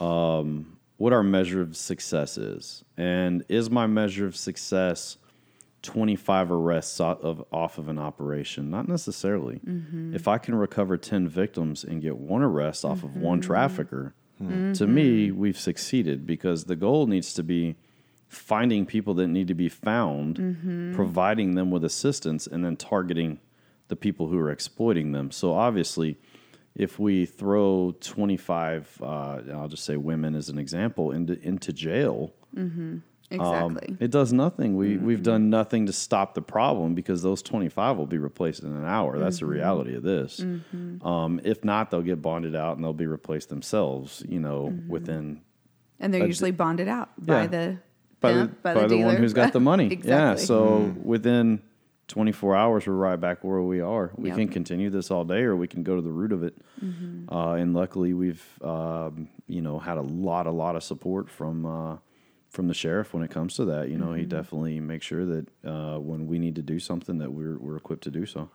um, 0.00 0.78
what 0.96 1.12
our 1.12 1.22
measure 1.22 1.60
of 1.60 1.76
success 1.76 2.38
is, 2.38 2.84
and 2.96 3.44
is 3.48 3.70
my 3.70 3.86
measure 3.86 4.26
of 4.26 4.36
success. 4.36 5.18
25 5.82 6.50
arrests 6.50 7.00
o- 7.00 7.04
of 7.22 7.44
off 7.52 7.78
of 7.78 7.88
an 7.88 8.00
operation? 8.00 8.68
Not 8.68 8.88
necessarily. 8.88 9.60
Mm-hmm. 9.64 10.12
If 10.12 10.26
i 10.26 10.36
can 10.36 10.56
recover 10.56 10.96
10 10.96 11.28
victims 11.28 11.84
and 11.84 12.02
get 12.02 12.16
one 12.16 12.42
arrest 12.42 12.84
off 12.84 13.04
of 13.04 13.14
one 13.14 13.38
mm-hmm. 13.38 13.46
trafficker 13.46 14.12
hmm. 14.38 14.72
to 14.72 14.88
me 14.88 15.30
we've 15.30 15.58
succeeded 15.58 16.26
because 16.26 16.64
the 16.64 16.74
goal 16.74 17.06
needs 17.06 17.32
to 17.34 17.44
be 17.44 17.76
finding 18.28 18.84
people 18.86 19.14
that 19.14 19.26
need 19.26 19.48
to 19.48 19.54
be 19.54 19.68
found 19.68 20.36
providing 20.94 21.54
them 21.54 21.70
with 21.70 21.84
assistance 21.84 22.46
and 22.46 22.64
then 22.64 22.76
targeting 22.76 23.40
the 23.88 23.96
people 23.96 24.28
who 24.28 24.38
are 24.38 24.50
exploiting 24.50 25.12
them 25.12 25.30
so 25.30 25.54
obviously 25.54 26.16
if 26.74 26.98
we 26.98 27.24
throw 27.24 27.94
25 28.00 28.98
uh, 29.02 29.06
i'll 29.52 29.68
just 29.68 29.84
say 29.84 29.96
women 29.96 30.34
as 30.34 30.48
an 30.48 30.58
example 30.58 31.10
into 31.10 31.40
into 31.42 31.72
jail 31.72 32.32
Exactly. 33.30 33.88
um, 33.88 33.98
it 34.00 34.10
does 34.10 34.32
nothing. 34.32 34.76
We 34.76 34.96
we've 34.96 35.22
done 35.22 35.50
nothing 35.50 35.86
to 35.86 35.92
stop 35.92 36.34
the 36.34 36.40
problem 36.40 36.94
because 36.94 37.22
those 37.22 37.42
twenty 37.42 37.68
five 37.68 37.98
will 37.98 38.06
be 38.06 38.16
replaced 38.16 38.62
in 38.62 38.74
an 38.74 38.86
hour. 38.86 39.18
That's 39.18 39.40
the 39.40 39.46
reality 39.46 39.94
of 39.94 40.02
this. 40.02 40.40
Um, 40.40 41.40
if 41.44 41.62
not, 41.62 41.90
they'll 41.90 42.00
get 42.00 42.22
bonded 42.22 42.56
out 42.56 42.76
and 42.76 42.84
they'll 42.84 42.94
be 42.94 43.06
replaced 43.06 43.50
themselves. 43.50 44.22
You 44.26 44.40
know, 44.40 44.72
within 44.88 45.42
and 46.00 46.14
they're 46.14 46.26
usually 46.26 46.52
bonded 46.52 46.88
out 46.88 47.10
by 47.18 47.42
yeah. 47.42 47.46
the 47.48 47.78
by 48.20 48.32
pimp, 48.32 48.62
the 48.62 48.74
by, 48.74 48.86
the, 48.86 49.02
one 49.02 49.16
who's 49.16 49.32
got 49.32 49.52
the 49.52 49.60
money. 49.60 49.84
Yeah. 49.88 49.92
exactly. 50.32 50.46
So 50.46 50.94
within 51.02 51.62
twenty 52.08 52.32
four 52.32 52.56
hours, 52.56 52.86
we're 52.86 52.94
right 52.94 53.16
back 53.20 53.44
where 53.44 53.60
we 53.62 53.80
are. 53.80 54.10
We 54.16 54.28
Yep. 54.30 54.38
can 54.38 54.48
continue 54.48 54.90
this 54.90 55.10
all 55.10 55.24
day, 55.24 55.42
or 55.42 55.56
we 55.56 55.68
can 55.68 55.82
go 55.82 55.94
to 55.94 56.02
the 56.02 56.10
root 56.10 56.32
of 56.32 56.42
it. 56.42 56.56
Mm-hmm. 56.82 57.32
Uh, 57.32 57.54
and 57.54 57.74
luckily, 57.74 58.14
we've 58.14 58.44
um, 58.62 59.28
you 59.46 59.62
know 59.62 59.78
had 59.78 59.96
a 59.98 60.02
lot, 60.02 60.46
a 60.46 60.50
lot 60.52 60.76
of 60.76 60.82
support 60.82 61.28
from. 61.30 61.66
Uh, 61.66 61.96
from 62.50 62.66
the 62.66 62.72
sheriff 62.72 63.12
when 63.12 63.22
it 63.22 63.30
comes 63.30 63.56
to 63.56 63.66
that, 63.66 63.90
you 63.90 63.98
know, 63.98 64.14
he 64.14 64.24
definitely 64.24 64.80
makes 64.80 65.04
sure 65.04 65.26
that 65.26 65.46
uh, 65.66 65.98
when 65.98 66.26
we 66.26 66.38
need 66.38 66.54
to 66.54 66.62
do 66.62 66.80
something, 66.80 67.18
that 67.18 67.30
we're 67.30 67.58
we're 67.58 67.76
equipped 67.76 68.04
to 68.04 68.10
do 68.10 68.24
so. 68.24 68.48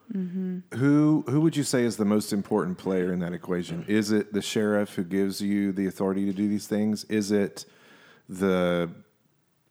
Who 0.74 1.24
who 1.30 1.42
would 1.42 1.56
you 1.56 1.64
say 1.64 1.84
is 1.84 1.96
the 1.98 2.04
most 2.04 2.34
important 2.34 2.80
player 2.80 3.14
in 3.14 3.20
that 3.20 3.34
equation? 3.34 3.86
Is 3.88 4.12
it 4.12 4.34
the 4.34 4.42
sheriff 4.42 4.96
who 4.96 5.04
gives 5.04 5.42
you 5.42 5.72
the 5.72 5.86
authority 5.86 6.26
to 6.26 6.34
do 6.34 6.48
these 6.48 6.66
things? 6.66 7.04
Is 7.04 7.32
it 7.32 7.66
the 8.28 8.90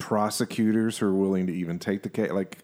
prosecutors 0.03 0.99
who 0.99 1.07
are 1.07 1.15
willing 1.15 1.47
to 1.47 1.55
even 1.55 1.79
take 1.79 2.03
the 2.03 2.11
case? 2.11 2.33
Like, 2.33 2.59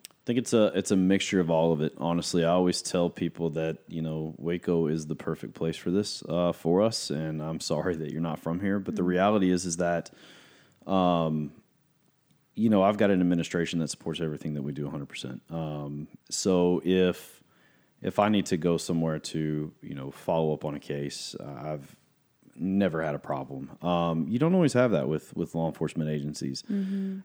I 0.00 0.22
think 0.26 0.38
it's 0.38 0.52
a 0.52 0.66
it's 0.74 0.92
a 0.92 0.96
mixture 0.96 1.40
of 1.40 1.50
all 1.50 1.72
of 1.72 1.82
it. 1.82 1.92
Honestly, 1.98 2.44
I 2.44 2.50
always 2.50 2.80
tell 2.80 3.10
people 3.10 3.50
that 3.50 3.78
you 3.88 4.00
know 4.00 4.34
Waco 4.38 4.86
is 4.86 5.06
the 5.06 5.16
perfect 5.16 5.54
place 5.54 5.76
for 5.76 5.90
this 5.90 6.22
uh, 6.28 6.52
for 6.52 6.82
us, 6.82 7.10
and 7.10 7.42
I'm 7.42 7.58
sorry 7.58 7.96
that 7.96 8.12
you're 8.12 8.22
not 8.22 8.38
from 8.38 8.60
here. 8.60 8.78
But 8.78 8.94
the 8.94 9.02
reality 9.02 9.50
is 9.50 9.66
is 9.66 9.78
that, 9.78 10.10
um, 10.86 11.50
you 12.54 12.70
know, 12.70 12.82
I've 12.82 12.96
got 12.96 13.10
an 13.10 13.20
administration 13.20 13.80
that 13.80 13.90
supports 13.90 14.20
everything 14.20 14.54
that 14.54 14.62
we 14.62 14.72
do 14.72 14.84
100. 14.84 15.06
percent 15.06 15.42
um, 15.50 16.06
So 16.30 16.80
if 16.84 17.42
if 18.00 18.18
I 18.20 18.28
need 18.28 18.46
to 18.46 18.56
go 18.56 18.76
somewhere 18.76 19.18
to 19.18 19.72
you 19.82 19.94
know 19.94 20.12
follow 20.12 20.54
up 20.54 20.64
on 20.64 20.76
a 20.76 20.80
case, 20.80 21.34
uh, 21.40 21.72
I've 21.72 21.96
never 22.56 23.02
had 23.02 23.14
a 23.14 23.18
problem. 23.18 23.70
Um, 23.82 24.26
you 24.28 24.38
don't 24.38 24.54
always 24.54 24.72
have 24.74 24.92
that 24.92 25.08
with 25.08 25.34
with 25.36 25.54
law 25.54 25.66
enforcement 25.66 26.10
agencies. 26.10 26.62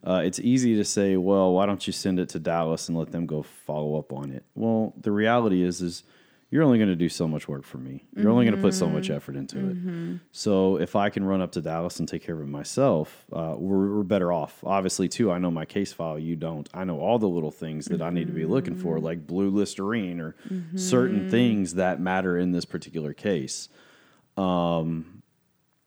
Uh, 0.05 0.21
it's 0.23 0.39
easy 0.39 0.75
to 0.75 0.83
say, 0.83 1.17
well, 1.17 1.53
why 1.53 1.65
don't 1.65 1.85
you 1.85 1.93
send 1.93 2.19
it 2.19 2.29
to 2.29 2.39
Dallas 2.39 2.89
and 2.89 2.97
let 2.97 3.11
them 3.11 3.25
go 3.25 3.43
follow 3.43 3.97
up 3.97 4.11
on 4.13 4.31
it? 4.31 4.43
Well, 4.55 4.93
the 4.99 5.11
reality 5.11 5.61
is, 5.63 5.81
is 5.81 6.03
you're 6.51 6.63
only 6.63 6.79
going 6.79 6.89
to 6.89 6.95
do 6.95 7.09
so 7.09 7.27
much 7.27 7.47
work 7.47 7.63
for 7.63 7.77
me. 7.77 8.05
You're 8.15 8.31
only 8.31 8.43
going 8.43 8.55
to 8.55 8.61
put 8.61 8.73
so 8.73 8.87
much 8.89 9.11
effort 9.11 9.35
into 9.35 9.59
it. 9.59 10.19
So 10.31 10.77
if 10.77 10.95
I 10.95 11.11
can 11.11 11.23
run 11.23 11.41
up 11.41 11.51
to 11.51 11.61
Dallas 11.61 11.99
and 11.99 12.09
take 12.09 12.23
care 12.23 12.33
of 12.33 12.41
it 12.41 12.47
myself, 12.47 13.27
uh, 13.31 13.53
we're, 13.55 13.97
we're 13.97 14.03
better 14.03 14.33
off. 14.33 14.63
Obviously, 14.63 15.07
too, 15.07 15.31
I 15.31 15.37
know 15.37 15.51
my 15.51 15.65
case 15.65 15.93
file. 15.93 16.17
You 16.17 16.35
don't. 16.35 16.67
I 16.73 16.85
know 16.85 16.99
all 16.99 17.19
the 17.19 17.29
little 17.29 17.51
things 17.51 17.85
that 17.85 18.01
I 18.01 18.09
need 18.09 18.25
to 18.27 18.33
be 18.33 18.45
looking 18.45 18.75
for, 18.75 18.99
like 18.99 19.27
blue 19.27 19.51
Listerine 19.51 20.19
or 20.19 20.35
certain 20.75 21.29
things 21.29 21.75
that 21.75 21.99
matter 21.99 22.35
in 22.35 22.51
this 22.51 22.65
particular 22.65 23.13
case 23.13 23.69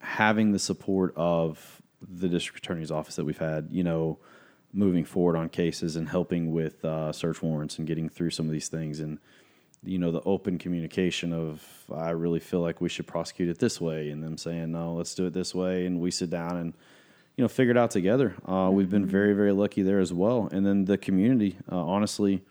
having 0.03 0.53
the 0.53 0.59
support 0.59 1.15
of 1.17 1.81
the 2.01 2.29
district 2.29 2.59
attorney's 2.59 2.91
office 2.91 3.17
that 3.17 3.25
we've 3.25 3.39
had, 3.39 3.69
you 3.71 3.85
know, 3.85 4.19
moving 4.73 5.05
forward 5.05 5.37
on 5.37 5.49
cases 5.49 5.97
and 5.97 6.09
helping 6.09 6.53
with 6.53 6.85
uh, 6.85 7.13
search 7.13 7.43
warrants 7.43 7.79
and 7.79 7.87
getting 7.87 8.09
through 8.09 8.31
some 8.31 8.47
of 8.47 8.53
these 8.53 8.69
things, 8.69 9.01
and 9.01 9.19
you 9.85 9.99
know, 9.99 10.13
the 10.13 10.23
open 10.23 10.59
communication 10.59 11.33
of 11.33 11.63
I 11.95 12.11
really 12.11 12.41
feel 12.41 12.61
like 12.61 12.81
we 12.81 12.89
should 12.89 13.07
prosecute 13.07 13.49
it 13.49 13.59
this 13.59 13.81
way, 13.81 14.11
and 14.11 14.23
them 14.23 14.37
saying 14.37 14.73
no, 14.73 14.95
let's 14.95 15.15
do 15.15 15.27
it 15.27 15.33
this 15.33 15.55
way, 15.55 15.87
and 15.87 16.01
we 16.01 16.11
sit 16.11 16.31
down 16.31 16.57
and 16.57 16.75
you 17.37 17.43
know 17.43 17.49
figure 17.49 17.73
it 17.73 17.77
out 17.79 17.91
together. 17.91 18.35
Uh, 18.47 18.71
We've 18.73 18.91
been 18.91 19.07
very 19.07 19.35
very 19.35 19.53
lucky 19.53 19.83
there 19.83 20.01
as 20.01 20.13
well, 20.13 20.49
and 20.53 20.67
then 20.67 20.85
the 20.85 20.99
community, 20.99 21.57
uh, 21.71 21.77
honestly. 21.77 22.43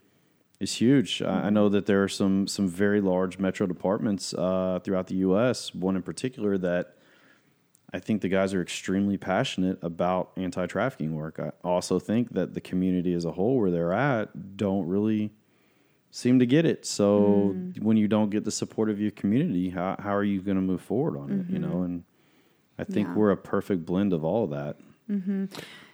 Is 0.59 0.75
huge. 0.75 1.23
I 1.23 1.47
I 1.47 1.49
know 1.49 1.69
that 1.69 1.87
there 1.87 2.03
are 2.03 2.07
some 2.07 2.45
some 2.45 2.67
very 2.67 3.01
large 3.01 3.39
metro 3.39 3.65
departments 3.65 4.31
uh, 4.35 4.77
throughout 4.83 5.07
the 5.07 5.15
U.S. 5.15 5.73
One 5.73 5.95
in 5.95 6.03
particular 6.03 6.55
that 6.59 6.97
I 7.93 7.99
think 7.99 8.21
the 8.21 8.29
guys 8.29 8.53
are 8.53 8.61
extremely 8.61 9.17
passionate 9.17 9.77
about 9.81 10.31
anti 10.37 10.65
trafficking 10.65 11.15
work. 11.15 11.39
I 11.39 11.51
also 11.63 11.99
think 11.99 12.33
that 12.33 12.53
the 12.53 12.61
community 12.61 13.13
as 13.13 13.25
a 13.25 13.31
whole, 13.31 13.57
where 13.57 13.71
they're 13.71 13.93
at, 13.93 14.57
don't 14.57 14.87
really 14.87 15.31
seem 16.09 16.39
to 16.39 16.45
get 16.45 16.65
it. 16.65 16.85
So 16.85 17.53
mm. 17.55 17.81
when 17.81 17.97
you 17.97 18.07
don't 18.07 18.29
get 18.29 18.45
the 18.45 18.51
support 18.51 18.89
of 18.89 18.99
your 18.99 19.11
community, 19.11 19.69
how, 19.69 19.95
how 19.99 20.15
are 20.15 20.23
you 20.23 20.41
going 20.41 20.55
to 20.55 20.61
move 20.61 20.81
forward 20.81 21.17
on 21.17 21.31
it? 21.31 21.51
You 21.51 21.59
know, 21.59 21.67
mm-hmm. 21.67 21.83
and 21.83 22.03
I 22.77 22.83
think 22.83 23.07
Yeah. 23.09 23.15
we're 23.15 23.31
a 23.31 23.37
perfect 23.37 23.85
blend 23.85 24.13
of 24.13 24.23
all 24.23 24.43
of 24.45 24.49
that. 24.51 24.77
Mm-hmm. 25.09 25.45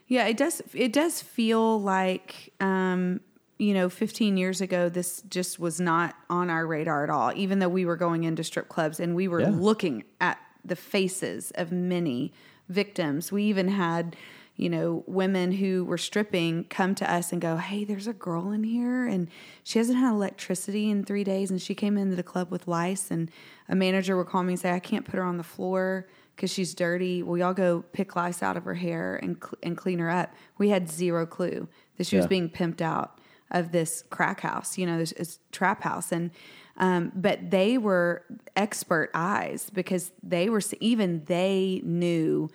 Yeah, 0.07 0.25
it 0.27 0.37
does. 0.37 0.61
It 0.73 0.93
does 0.93 1.21
feel 1.21 1.81
like, 1.81 2.53
um, 2.59 3.19
you 3.59 3.73
know, 3.73 3.89
15 3.89 4.37
years 4.37 4.61
ago, 4.61 4.87
this 4.87 5.21
just 5.29 5.59
was 5.59 5.79
not 5.79 6.15
on 6.29 6.49
our 6.49 6.65
radar 6.65 7.03
at 7.03 7.09
all. 7.09 7.33
Even 7.35 7.59
though 7.59 7.69
we 7.69 7.85
were 7.85 7.97
going 7.97 8.23
into 8.23 8.43
strip 8.43 8.69
clubs 8.69 8.99
and 8.99 9.15
we 9.15 9.27
were 9.27 9.41
Yeah. 9.41 9.49
looking 9.49 10.03
at 10.21 10.39
the 10.63 10.75
faces 10.75 11.51
of 11.55 11.71
many 11.71 12.33
victims. 12.69 13.31
We 13.31 13.43
even 13.43 13.69
had, 13.69 14.15
you 14.55 14.69
know, 14.69 15.03
women 15.07 15.53
who 15.53 15.85
were 15.85 15.97
stripping 15.97 16.65
come 16.65 16.95
to 16.95 17.11
us 17.11 17.31
and 17.31 17.41
go, 17.41 17.57
"Hey, 17.57 17.83
there's 17.83 18.07
a 18.07 18.13
girl 18.13 18.51
in 18.51 18.63
here, 18.63 19.05
and 19.05 19.29
she 19.63 19.79
hasn't 19.79 19.97
had 19.97 20.11
electricity 20.11 20.89
in 20.89 21.03
three 21.03 21.23
days, 21.23 21.49
and 21.51 21.61
she 21.61 21.75
came 21.75 21.97
into 21.97 22.15
the 22.15 22.23
club 22.23 22.51
with 22.51 22.67
lice." 22.67 23.09
And 23.11 23.31
a 23.69 23.75
manager 23.75 24.17
would 24.17 24.27
call 24.27 24.43
me 24.43 24.53
and 24.53 24.59
say, 24.59 24.71
"I 24.71 24.79
can't 24.79 25.05
put 25.05 25.15
her 25.15 25.23
on 25.23 25.37
the 25.37 25.43
floor." 25.43 26.07
because 26.35 26.51
she's 26.51 26.75
dirty. 26.75 27.23
Will 27.23 27.39
y'all 27.39 27.53
go 27.55 27.83
pick 27.93 28.15
lice 28.15 28.43
out 28.43 28.55
of 28.55 28.63
her 28.65 28.75
hair 28.75 29.19
and 29.23 29.37
cl- 29.37 29.57
and 29.63 29.75
clean 29.75 29.97
her 29.97 30.09
up? 30.09 30.31
We 30.59 30.69
had 30.69 30.87
zero 30.87 31.25
clue 31.25 31.67
that 31.97 32.05
she 32.05 32.15
was 32.15 32.27
being 32.27 32.47
pimped 32.47 32.79
out 32.79 33.19
of 33.49 33.71
this 33.71 34.03
crack 34.11 34.41
house, 34.41 34.77
you 34.77 34.85
know, 34.85 34.99
this, 34.99 35.13
this 35.17 35.39
trap 35.51 35.81
house, 35.81 36.11
and 36.11 36.31
um, 36.77 37.11
but 37.15 37.49
they 37.51 37.77
were 37.77 38.23
expert 38.55 39.09
eyes 39.13 39.69
because 39.73 40.11
they 40.23 40.49
were 40.49 40.61
even 40.79 41.23
they 41.25 41.81
knew, 41.83 42.49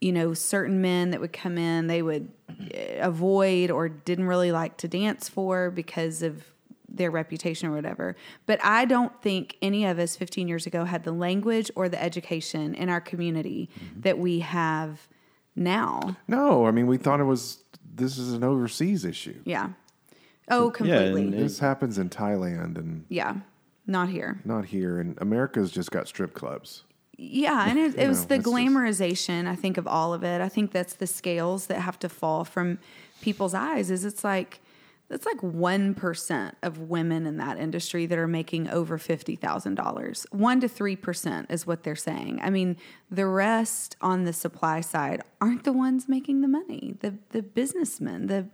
you 0.00 0.12
know, 0.12 0.34
certain 0.34 0.80
men 0.80 1.10
that 1.10 1.20
would 1.20 1.32
come 1.32 1.58
in 1.58 1.86
they 1.86 2.02
would 2.02 2.30
eh, 2.72 2.98
avoid 3.00 3.70
or 3.70 3.88
didn't 3.88 4.26
really 4.26 4.52
like 4.52 4.76
to 4.78 4.88
dance 4.88 5.28
for 5.28 5.70
because 5.70 6.22
of 6.22 6.44
their 6.88 7.10
reputation 7.10 7.68
or 7.68 7.72
whatever. 7.74 8.16
But 8.46 8.58
I 8.64 8.86
don't 8.86 9.12
think 9.20 9.56
any 9.60 9.84
of 9.84 9.98
us 9.98 10.16
15 10.16 10.48
years 10.48 10.66
ago 10.66 10.84
had 10.84 11.04
the 11.04 11.12
language 11.12 11.70
or 11.74 11.88
the 11.90 12.02
education 12.02 12.74
in 12.74 12.88
our 12.88 13.00
community 13.00 13.68
Mm-hmm. 13.78 14.00
that 14.02 14.18
we 14.18 14.38
have 14.40 15.06
now. 15.54 16.16
No, 16.28 16.64
I 16.66 16.70
mean 16.70 16.86
we 16.86 16.96
thought 16.96 17.20
it 17.20 17.24
was 17.24 17.62
this 17.94 18.16
is 18.18 18.32
an 18.32 18.44
overseas 18.44 19.04
issue. 19.04 19.40
Yeah. 19.44 19.70
Oh, 20.48 20.70
completely. 20.70 21.24
Yeah, 21.24 21.40
This 21.40 21.58
happens 21.58 21.98
in 21.98 22.08
Thailand 22.08 22.76
and 22.78 23.04
not 23.86 24.08
here. 24.08 24.40
not 24.44 24.66
here. 24.66 24.98
And 25.00 25.16
America's 25.20 25.70
just 25.70 25.90
got 25.90 26.08
strip 26.08 26.34
clubs. 26.34 26.84
Yeah, 27.18 27.66
and 27.68 27.78
it, 27.78 27.94
it 27.98 28.08
was 28.08 28.22
know, 28.22 28.26
the 28.28 28.34
it's 28.36 28.44
just- 28.44 28.54
glamorization. 28.54 29.46
I 29.46 29.54
think 29.56 29.78
of 29.78 29.86
all 29.86 30.12
of 30.14 30.22
it. 30.24 30.40
I 30.40 30.48
think 30.48 30.72
that's 30.72 30.94
the 30.94 31.06
scales 31.06 31.66
that 31.66 31.80
have 31.80 31.98
to 32.00 32.08
fall 32.08 32.44
from 32.44 32.78
people's 33.20 33.54
eyes. 33.54 33.90
Is 33.90 34.04
it's 34.04 34.22
like 34.24 34.60
that's 35.08 35.24
like 35.24 35.40
one 35.42 35.94
percent 35.94 36.56
of 36.62 36.78
women 36.90 37.26
in 37.26 37.36
that 37.38 37.58
industry 37.58 38.06
that 38.06 38.18
are 38.18 38.26
making 38.26 38.68
over 38.68 38.98
fifty 38.98 39.36
thousand 39.36 39.76
dollars. 39.76 40.26
One 40.30 40.60
to 40.60 40.68
three 40.68 40.96
percent 40.96 41.46
is 41.50 41.66
what 41.66 41.84
they're 41.84 41.94
saying. 41.96 42.40
I 42.42 42.50
mean, 42.50 42.76
the 43.10 43.26
rest 43.26 43.96
on 44.00 44.24
the 44.24 44.32
supply 44.32 44.80
side 44.80 45.22
aren't 45.40 45.64
the 45.64 45.72
ones 45.72 46.08
making 46.08 46.40
the 46.42 46.48
money. 46.48 46.96
The 47.00 47.14
the 47.30 47.42
businessmen, 47.42 48.26
the 48.26 48.48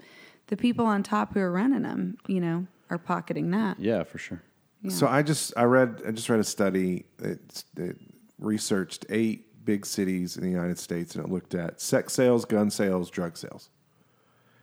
the 0.49 0.57
people 0.57 0.85
on 0.87 1.03
top 1.03 1.33
who 1.35 1.41
are 1.41 1.51
running 1.51 1.83
them, 1.83 2.19
you 2.29 2.39
know, 2.41 2.67
are 2.91 2.99
pocketing 2.99 3.51
that. 3.53 3.81
Yeah, 3.81 4.03
for 4.05 4.19
sure. 4.19 4.43
So 4.89 5.07
I 5.07 5.23
just 5.23 5.53
I 5.57 5.65
read 5.65 6.03
I 6.07 6.11
just 6.11 6.29
read 6.29 6.41
a 6.41 6.45
study 6.45 7.07
that, 7.19 7.65
that 7.75 7.97
researched 8.39 9.07
eight 9.11 9.65
big 9.65 9.87
cities 9.87 10.37
in 10.37 10.43
the 10.43 10.51
United 10.51 10.79
States 10.79 11.15
and 11.15 11.25
it 11.25 11.31
looked 11.31 11.55
at 11.55 11.81
sex 11.81 12.13
sales, 12.13 12.45
gun 12.45 12.71
sales, 12.71 13.11
drug 13.11 13.37
sales, 13.37 13.71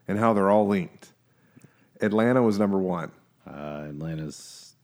and 0.07 0.19
how 0.19 0.33
they're 0.33 0.49
all 0.49 0.67
linked. 0.67 1.13
Atlanta 2.01 2.41
was 2.41 2.59
number 2.59 2.77
one. 2.79 3.11
Uh, 3.47 3.85
Atlanta's 3.89 4.75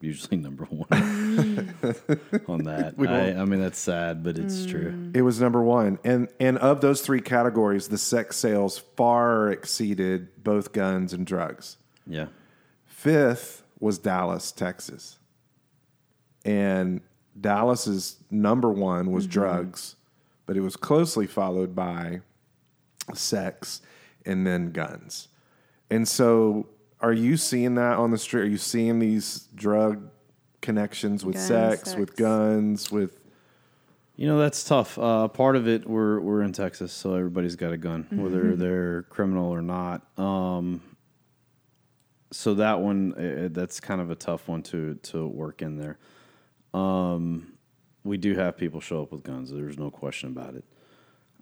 usually 0.00 0.36
number 0.36 0.64
one 0.64 0.86
on 2.48 2.64
that. 2.64 2.94
I, 2.98 3.40
I 3.40 3.44
mean, 3.46 3.60
that's 3.60 3.78
sad, 3.78 4.22
but 4.22 4.38
it's 4.38 4.66
true. 4.66 5.10
It 5.14 5.22
was 5.22 5.40
number 5.40 5.62
one, 5.62 5.98
and 6.04 6.28
and 6.38 6.58
of 6.58 6.82
those 6.82 7.00
three 7.00 7.20
categories, 7.20 7.88
the 7.88 7.98
sex 7.98 8.36
sales 8.36 8.78
far 8.78 9.50
exceeded 9.50 10.44
both 10.44 10.72
guns 10.72 11.12
and 11.12 11.26
drugs. 11.26 11.78
Yeah. 12.06 12.26
Fifth 12.84 13.62
was 13.78 13.98
Dallas, 13.98 14.52
Texas, 14.52 15.18
and 16.44 17.00
Dallas's 17.40 18.16
number 18.30 18.70
one 18.70 19.12
was 19.12 19.26
drugs, 19.26 19.96
but 20.46 20.56
it 20.56 20.60
was 20.60 20.76
closely 20.76 21.26
followed 21.26 21.74
by 21.74 22.20
sex 23.14 23.82
and 24.24 24.46
then 24.46 24.72
guns. 24.72 25.28
And 25.90 26.06
so, 26.08 26.66
are 27.00 27.12
you 27.12 27.36
seeing 27.36 27.74
that 27.74 27.98
on 27.98 28.10
the 28.10 28.18
street? 28.18 28.42
Are 28.42 28.46
you 28.48 28.56
seeing 28.56 28.98
these 28.98 29.48
drug 29.54 30.08
connections 30.62 31.24
with 31.24 31.36
Gun, 31.36 31.46
sex, 31.46 31.94
with 31.94 32.16
guns, 32.16 32.90
with 32.90 33.20
You 34.16 34.26
know 34.26 34.38
that's 34.38 34.64
tough. 34.64 34.98
Uh, 34.98 35.28
part 35.28 35.56
of 35.56 35.68
it 35.68 35.88
we're 35.88 36.20
we're 36.20 36.42
in 36.42 36.52
Texas, 36.52 36.92
so 36.92 37.14
everybody's 37.14 37.56
got 37.56 37.72
a 37.72 37.76
gun, 37.76 38.06
whether 38.10 38.56
they're 38.56 39.02
criminal 39.04 39.50
or 39.50 39.62
not. 39.62 40.02
Um, 40.18 40.80
so 42.30 42.54
that 42.54 42.80
one 42.80 43.14
uh, 43.14 43.48
that's 43.50 43.80
kind 43.80 44.00
of 44.00 44.10
a 44.10 44.14
tough 44.14 44.48
one 44.48 44.62
to 44.64 44.94
to 45.04 45.26
work 45.26 45.62
in 45.62 45.76
there. 45.76 45.98
Um, 46.74 47.52
we 48.04 48.16
do 48.16 48.34
have 48.34 48.56
people 48.56 48.80
show 48.80 49.02
up 49.02 49.12
with 49.12 49.22
guns. 49.22 49.50
There's 49.50 49.78
no 49.78 49.90
question 49.90 50.30
about 50.30 50.54
it. 50.54 50.64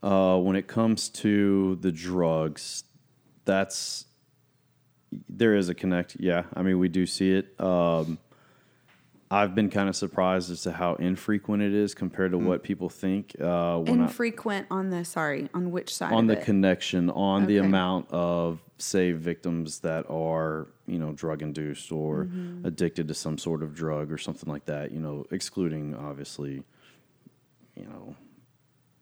Uh, 0.03 0.38
when 0.38 0.57
it 0.57 0.66
comes 0.66 1.09
to 1.09 1.77
the 1.77 1.90
drugs, 1.92 2.85
that's 3.44 4.07
there 5.29 5.55
is 5.55 5.68
a 5.68 5.75
connect. 5.75 6.16
Yeah, 6.18 6.44
I 6.55 6.62
mean 6.62 6.79
we 6.79 6.88
do 6.88 7.07
see 7.07 7.33
it. 7.33 7.59
Um, 7.61 8.18
I've 9.31 9.55
been 9.55 9.70
kind 9.70 9.88
of 9.88 9.97
surprised 9.97 10.51
as 10.51 10.62
to 10.62 10.73
how 10.73 10.94
infrequent 10.94 11.62
it 11.62 11.75
is 11.75 11.94
compared 11.94 12.33
to 12.33 12.38
what 12.38 12.62
people 12.62 12.88
think. 12.88 13.35
Uh, 13.40 13.79
when 13.79 14.01
I, 14.01 14.05
Infrequent 14.05 14.66
on 14.70 14.90
the 14.90 15.05
sorry 15.05 15.49
on 15.55 15.70
which 15.70 15.94
side 15.94 16.12
on 16.12 16.25
of 16.25 16.37
the 16.37 16.40
it? 16.40 16.44
connection, 16.44 17.11
on 17.11 17.47
the 17.47 17.59
amount 17.59 18.11
of 18.11 18.61
say 18.78 19.12
victims 19.12 19.80
that 19.80 20.04
are 20.10 20.66
you 20.87 20.98
know 20.98 21.12
drug 21.12 21.42
induced 21.42 21.92
or 21.92 22.28
Mm-hmm. 22.28 22.64
addicted 22.64 23.08
to 23.08 23.14
some 23.14 23.38
sort 23.38 23.62
of 23.62 23.74
drug 23.74 24.10
or 24.12 24.18
something 24.18 24.50
like 24.52 24.64
that. 24.66 24.90
You 24.92 25.00
know, 25.00 25.26
excluding 25.30 25.94
obviously, 25.94 26.62
you 27.76 27.84
know, 27.87 28.16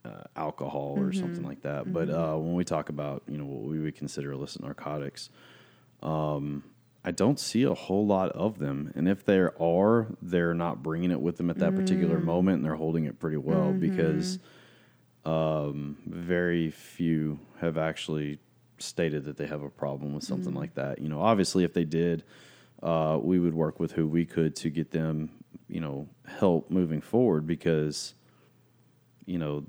uh, 0.05 0.25
alcohol 0.37 0.97
or 0.99 1.13
Mm-hmm. 1.13 1.13
something 1.13 1.45
like 1.45 1.63
that. 1.63 1.93
But 1.93 2.11
uh, 2.11 2.37
when 2.37 2.55
we 2.55 2.65
talk 2.65 2.89
about 2.89 3.23
you 3.29 3.39
know 3.39 3.45
what 3.47 3.63
we 3.71 3.79
would 3.81 3.97
consider 3.97 4.33
illicit 4.33 4.63
narcotics, 4.63 5.31
um, 6.03 6.65
I 7.05 7.11
don't 7.11 7.39
see 7.41 7.65
a 7.65 7.75
whole 7.75 8.07
lot 8.07 8.31
of 8.31 8.59
them. 8.59 8.93
And 8.95 9.09
if 9.09 9.25
there 9.25 9.61
are, 9.61 10.09
they're 10.23 10.55
not 10.55 10.83
bringing 10.83 11.11
it 11.11 11.21
with 11.21 11.37
them 11.37 11.51
at 11.51 11.59
that 11.59 11.75
particular 11.75 12.19
Mm. 12.19 12.25
moment, 12.25 12.57
and 12.57 12.65
they're 12.65 12.75
holding 12.77 13.05
it 13.07 13.19
pretty 13.19 13.37
well 13.39 13.73
Mm-hmm. 13.73 13.81
because 13.81 14.39
um, 15.25 15.99
very 16.07 16.71
few 16.71 17.39
have 17.61 17.77
actually 17.79 18.39
stated 18.83 19.25
that 19.25 19.37
they 19.37 19.47
have 19.47 19.63
a 19.63 19.71
problem 19.71 20.15
with 20.15 20.25
Mm. 20.25 20.29
something 20.29 20.55
like 20.55 20.75
that. 20.75 21.01
You 21.01 21.09
know, 21.09 21.21
obviously, 21.21 21.65
if 21.65 21.73
they 21.73 21.85
did, 21.85 22.25
uh, 22.83 23.19
we 23.23 23.39
would 23.39 23.55
work 23.55 23.79
with 23.81 23.93
who 23.93 24.07
we 24.09 24.25
could 24.27 24.57
to 24.57 24.71
get 24.71 24.91
them, 24.91 25.31
you 25.69 25.81
know, 25.81 26.09
help 26.27 26.71
moving 26.71 27.01
forward 27.01 27.47
because, 27.47 28.15
you 29.27 29.39
know, 29.39 29.65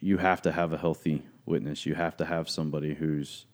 you 0.00 0.16
have 0.18 0.42
to 0.42 0.52
have 0.52 0.72
a 0.72 0.78
healthy 0.78 1.22
witness. 1.46 1.86
You 1.86 1.94
have 1.94 2.16
to 2.18 2.24
have 2.24 2.48
somebody 2.48 2.94
who's, 2.94 3.46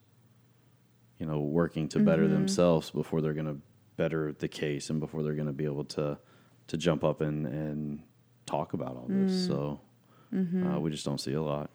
you 1.19 1.25
know, 1.25 1.39
working 1.39 1.87
to 1.89 1.99
better 1.99 2.27
themselves 2.27 2.89
before 2.91 3.21
they're 3.21 3.33
going 3.33 3.45
to 3.47 3.59
better 3.97 4.31
the 4.33 4.47
case 4.47 4.89
and 4.89 4.99
before 4.99 5.23
they're 5.23 5.33
going 5.33 5.47
to 5.47 5.53
be 5.53 5.65
able 5.65 5.83
to 5.85 6.17
to 6.67 6.77
jump 6.77 7.03
up 7.03 7.21
and 7.21 7.45
and 7.47 8.01
talk 8.45 8.73
about 8.73 8.95
all 8.95 9.07
this. 9.09 9.31
So 9.47 9.79
uh, 10.75 10.79
we 10.79 10.89
just 10.91 11.05
don't 11.05 11.19
see 11.19 11.33
a 11.33 11.41
lot. 11.41 11.69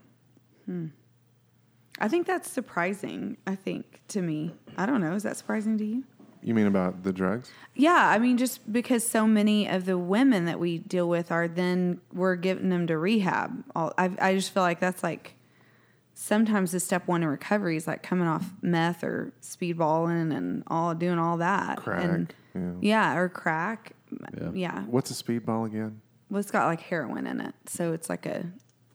I 1.99 2.09
think 2.09 2.27
that's 2.27 2.51
surprising. 2.51 3.37
I 3.47 3.55
think 3.55 4.01
to 4.09 4.23
me, 4.23 4.55
I 4.77 4.87
don't 4.87 5.01
know. 5.01 5.13
Is 5.13 5.23
that 5.23 5.37
surprising 5.37 5.79
to 5.79 5.85
you? 5.85 6.05
you 6.43 6.55
mean 6.55 6.67
about 6.67 7.03
the 7.05 7.13
drugs? 7.13 7.51
Yeah, 7.75 8.09
I 8.09 8.19
mean, 8.19 8.37
just 8.37 8.71
because 8.71 9.07
so 9.07 9.27
many 9.27 9.69
of 9.69 9.85
the 9.85 9.97
women 9.97 10.45
that 10.47 10.59
we 10.59 10.79
deal 10.79 11.09
with 11.09 11.31
are 11.31 11.49
then 11.49 12.01
we're 12.13 12.37
giving 12.37 12.69
them 12.69 12.87
to 12.89 12.99
rehab. 12.99 13.65
All, 13.75 13.95
I, 13.97 14.11
I 14.21 14.35
just 14.35 14.53
feel 14.53 14.63
like 14.63 14.81
that's 14.81 15.03
like 15.03 15.35
sometimes 16.15 16.73
the 16.73 16.81
step 16.81 17.07
one 17.07 17.23
in 17.23 17.29
recovery 17.29 17.77
is 17.77 17.87
like 17.87 18.03
coming 18.03 18.27
off 18.27 18.51
meth 18.61 19.05
or 19.05 19.33
speedballing 19.41 20.37
and 20.37 20.65
all 20.67 20.95
doing 20.95 21.19
all 21.19 21.39
that. 21.39 21.79
Crack, 21.79 22.05
and, 22.05 22.35
yeah. 22.55 22.73
yeah, 22.81 23.17
or 23.17 23.29
crack. 23.29 23.93
Yeah. 24.37 24.51
Yeah. 24.53 24.83
What's 24.83 25.11
a 25.11 25.25
speedball 25.25 25.67
again? 25.67 26.01
Well, 26.29 26.41
it's 26.41 26.51
got 26.51 26.67
like 26.67 26.81
heroin 26.81 27.27
in 27.27 27.41
it, 27.41 27.55
so 27.67 27.93
it's 27.93 28.09
like 28.09 28.27
a 28.27 28.47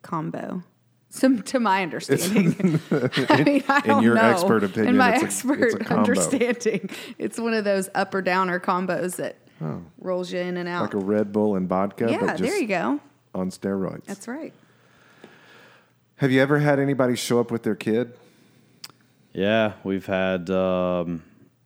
combo. 0.01 0.63
Some, 1.09 1.41
to 1.43 1.59
my 1.59 1.83
understanding, 1.83 2.81
I 3.29 3.43
mean, 3.43 3.63
I 3.69 3.77
in 3.79 3.83
don't 3.87 4.03
your 4.03 4.15
know. 4.15 4.21
expert 4.21 4.63
opinion, 4.63 4.89
in 4.89 4.97
my 4.97 5.13
it's 5.13 5.21
a- 5.21 5.25
expert 5.25 5.61
it's 5.63 5.75
a 5.75 5.79
combo. 5.79 5.99
understanding, 6.01 6.89
it's 7.17 7.39
one 7.39 7.53
of 7.53 7.63
those 7.63 7.89
up 7.95 8.13
or 8.13 8.21
downer 8.21 8.59
combos 8.59 9.15
that 9.15 9.37
rolls 9.99 10.31
you 10.31 10.39
in 10.39 10.57
and 10.57 10.67
out. 10.67 10.81
Like 10.83 10.93
a 10.93 10.97
Red 10.97 11.31
Bull 11.31 11.55
and 11.55 11.67
vodka, 11.69 12.07
yeah, 12.11 12.19
but 12.19 12.27
just 12.37 12.43
there 12.43 12.59
you 12.59 12.67
go. 12.67 12.99
on 13.33 13.49
steroids. 13.51 14.03
That's 14.05 14.27
right. 14.27 14.53
Have 16.17 16.31
you 16.31 16.41
ever 16.41 16.59
had 16.59 16.77
anybody 16.79 17.15
show 17.15 17.39
up 17.39 17.51
with 17.51 17.63
their 17.63 17.75
kid? 17.75 18.13
Yeah, 19.33 19.73
we've 19.83 20.05
had 20.07 20.49
um, 20.49 21.23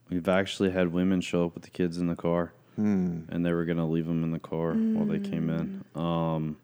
we've 0.10 0.28
actually 0.30 0.70
had 0.72 0.92
women 0.94 1.20
show 1.22 1.46
up 1.46 1.56
with 1.56 1.64
the 1.64 1.70
kids 1.70 1.98
in 1.98 2.08
the 2.08 2.16
car, 2.16 2.54
and 2.78 3.46
they 3.46 3.54
were 3.54 3.66
going 3.66 3.78
to 3.78 3.86
leave 3.86 4.06
them 4.08 4.24
in 4.24 4.32
the 4.32 4.40
car 4.40 4.74
while 4.74 5.06
they 5.06 5.20
came 5.20 5.50
in. 5.50 5.84
Um, 6.02 6.58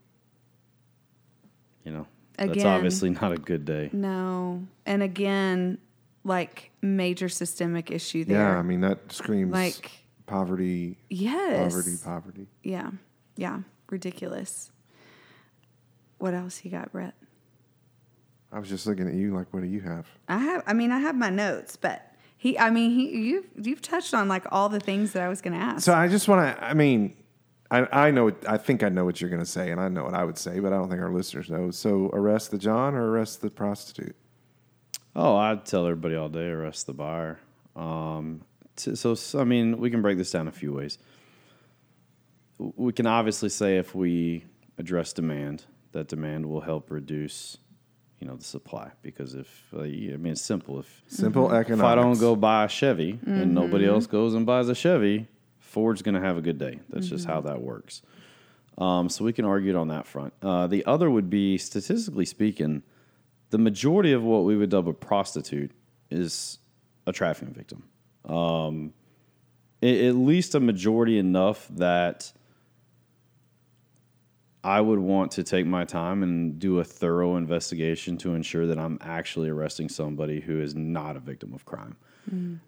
you 1.85 1.91
know, 1.91 2.05
that's 2.37 2.63
obviously 2.63 3.09
not 3.09 3.31
a 3.31 3.37
good 3.37 3.65
day. 3.65 3.89
No, 3.93 4.63
and 4.85 5.01
again, 5.03 5.77
like 6.23 6.71
major 6.81 7.29
systemic 7.29 7.91
issue 7.91 8.23
there. 8.25 8.37
Yeah, 8.39 8.57
I 8.57 8.61
mean 8.61 8.81
that 8.81 9.11
screams 9.11 9.51
Like- 9.51 9.91
poverty, 10.25 10.97
yes, 11.09 11.73
poverty, 11.73 11.97
poverty. 12.03 12.47
Yeah, 12.63 12.91
yeah, 13.35 13.61
ridiculous. 13.89 14.71
What 16.19 16.33
else 16.33 16.63
you 16.65 16.71
got, 16.71 16.91
Brett? 16.91 17.13
I 18.51 18.59
was 18.59 18.69
just 18.69 18.87
looking 18.87 19.07
at 19.07 19.13
you 19.13 19.33
like, 19.35 19.53
what 19.53 19.61
do 19.61 19.67
you 19.67 19.81
have? 19.81 20.07
I 20.27 20.37
have. 20.37 20.63
I 20.65 20.73
mean, 20.73 20.91
I 20.91 20.99
have 20.99 21.15
my 21.15 21.29
notes, 21.29 21.75
but 21.75 22.13
he. 22.37 22.57
I 22.57 22.69
mean, 22.69 22.91
he. 22.91 23.09
you've 23.17 23.45
You've 23.55 23.81
touched 23.81 24.13
on 24.13 24.27
like 24.27 24.45
all 24.51 24.69
the 24.69 24.79
things 24.79 25.11
that 25.13 25.21
I 25.23 25.29
was 25.29 25.41
going 25.41 25.53
to 25.53 25.59
ask. 25.63 25.83
So 25.83 25.93
I 25.93 26.07
just 26.07 26.27
want 26.27 26.57
to. 26.57 26.63
I 26.63 26.73
mean, 26.73 27.15
I 27.69 28.07
I 28.07 28.11
know. 28.11 28.25
What, 28.25 28.47
I 28.47 28.57
think 28.57 28.83
I 28.83 28.89
know 28.89 29.05
what 29.05 29.19
you're 29.19 29.29
going 29.29 29.41
to 29.41 29.45
say, 29.45 29.71
and 29.71 29.79
I 29.81 29.89
know 29.89 30.03
what 30.03 30.13
I 30.13 30.23
would 30.23 30.37
say, 30.37 30.59
but 30.59 30.73
I 30.73 30.77
don't 30.77 30.89
think 30.89 31.01
our 31.01 31.11
listeners 31.11 31.49
know. 31.49 31.71
So 31.71 32.09
arrest 32.13 32.51
the 32.51 32.57
John 32.57 32.95
or 32.95 33.09
arrest 33.09 33.41
the 33.41 33.49
prostitute? 33.49 34.15
Oh, 35.15 35.35
I'd 35.35 35.65
tell 35.65 35.85
everybody 35.85 36.15
all 36.15 36.29
day 36.29 36.47
arrest 36.47 36.85
the 36.85 36.93
buyer. 36.93 37.39
Um, 37.75 38.41
t- 38.75 38.95
so, 38.95 39.15
so, 39.15 39.39
I 39.39 39.43
mean, 39.43 39.79
we 39.79 39.89
can 39.89 40.01
break 40.01 40.17
this 40.17 40.31
down 40.31 40.47
a 40.47 40.51
few 40.51 40.73
ways. 40.73 40.99
We 42.59 42.93
can 42.93 43.07
obviously 43.07 43.49
say 43.49 43.77
if 43.77 43.95
we 43.95 44.45
address 44.77 45.13
demand, 45.13 45.65
that 45.91 46.07
demand 46.07 46.45
will 46.45 46.61
help 46.61 46.91
reduce, 46.91 47.57
you 48.19 48.27
know 48.27 48.35
the 48.35 48.43
supply 48.43 48.91
because 49.03 49.35
if 49.35 49.67
uh, 49.75 49.81
I 49.81 49.85
mean 49.85 50.27
it's 50.33 50.41
simple 50.41 50.79
if 50.79 51.03
Simple 51.07 51.51
economics. 51.51 51.79
if 51.79 51.83
I 51.85 51.95
don't 51.95 52.19
go 52.19 52.35
buy 52.35 52.65
a 52.65 52.67
Chevy 52.67 53.19
and 53.25 53.53
nobody 53.53 53.85
else 53.85 54.07
goes 54.07 54.33
and 54.33 54.45
buys 54.45 54.69
a 54.69 54.75
Chevy, 54.75 55.27
Ford's 55.67 56.01
going 56.01 56.15
to 56.15 56.21
have 56.21 56.37
a 56.37 56.41
good 56.41 56.57
day. 56.57 56.79
That's 56.89 57.07
just 57.07 57.25
how 57.25 57.41
that 57.41 57.61
works. 57.61 58.01
Um, 58.77 59.09
so 59.09 59.25
we 59.25 59.33
can 59.33 59.45
argue 59.45 59.71
it 59.71 59.75
on 59.75 59.87
that 59.89 60.05
front. 60.07 60.33
Uh, 60.41 60.67
the 60.67 60.85
other 60.85 61.09
would 61.09 61.29
be 61.29 61.57
statistically 61.57 62.25
speaking, 62.25 62.83
the 63.49 63.57
majority 63.57 64.11
of 64.13 64.23
what 64.23 64.43
we 64.43 64.55
would 64.55 64.69
dub 64.69 64.87
a 64.87 64.93
prostitute 64.93 65.71
is 66.11 66.59
a 67.05 67.11
trafficking 67.11 67.53
victim. 67.53 67.83
Um, 68.25 68.93
a- 69.81 70.07
at 70.07 70.15
least 70.15 70.53
a 70.55 70.59
majority 70.59 71.17
enough 71.17 71.67
that 71.69 72.31
I 74.63 74.81
would 74.81 74.99
want 74.99 75.31
to 75.33 75.43
take 75.43 75.65
my 75.65 75.85
time 75.85 76.23
and 76.23 76.59
do 76.59 76.79
a 76.79 76.83
thorough 76.83 77.37
investigation 77.37 78.17
to 78.19 78.33
ensure 78.35 78.67
that 78.67 78.77
I'm 78.77 78.97
actually 79.01 79.49
arresting 79.49 79.87
somebody 79.89 80.41
who 80.41 80.59
is 80.61 80.75
not 80.75 81.15
a 81.15 81.19
victim 81.19 81.53
of 81.53 81.63
crime. 81.65 81.95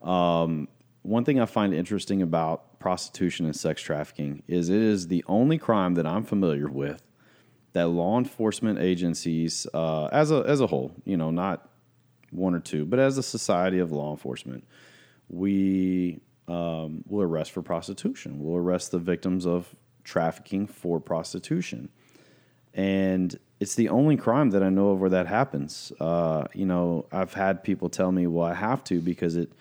Um, 0.01 0.69
one 1.01 1.23
thing 1.23 1.39
I 1.39 1.45
find 1.45 1.73
interesting 1.73 2.21
about 2.21 2.79
prostitution 2.79 3.45
and 3.45 3.55
sex 3.55 3.81
trafficking 3.81 4.43
is 4.47 4.69
it 4.69 4.81
is 4.81 5.07
the 5.07 5.23
only 5.27 5.57
crime 5.57 5.95
that 5.95 6.05
I'm 6.05 6.23
familiar 6.23 6.67
with 6.67 7.01
that 7.73 7.87
law 7.87 8.17
enforcement 8.17 8.79
agencies, 8.79 9.67
uh, 9.73 10.05
as 10.05 10.31
a 10.31 10.43
as 10.47 10.59
a 10.61 10.67
whole, 10.67 10.91
you 11.05 11.17
know, 11.17 11.31
not 11.31 11.69
one 12.31 12.53
or 12.53 12.59
two, 12.59 12.85
but 12.85 12.99
as 12.99 13.17
a 13.17 13.23
society 13.23 13.79
of 13.79 13.91
law 13.91 14.11
enforcement, 14.11 14.65
we 15.29 16.19
um, 16.47 17.03
will 17.07 17.23
arrest 17.23 17.51
for 17.51 17.61
prostitution. 17.61 18.39
We'll 18.39 18.57
arrest 18.57 18.91
the 18.91 18.99
victims 18.99 19.45
of 19.45 19.75
trafficking 20.03 20.67
for 20.67 20.99
prostitution, 20.99 21.89
and 22.73 23.37
it's 23.59 23.75
the 23.75 23.89
only 23.89 24.17
crime 24.17 24.49
that 24.51 24.63
I 24.63 24.69
know 24.69 24.89
of 24.89 24.99
where 24.99 25.09
that 25.11 25.27
happens. 25.27 25.91
Uh, 25.99 26.45
you 26.53 26.65
know, 26.65 27.05
I've 27.11 27.33
had 27.33 27.63
people 27.63 27.89
tell 27.89 28.11
me, 28.11 28.25
"Well, 28.25 28.45
I 28.45 28.55
have 28.55 28.83
to 28.85 28.99
because 28.99 29.35
it 29.35 29.51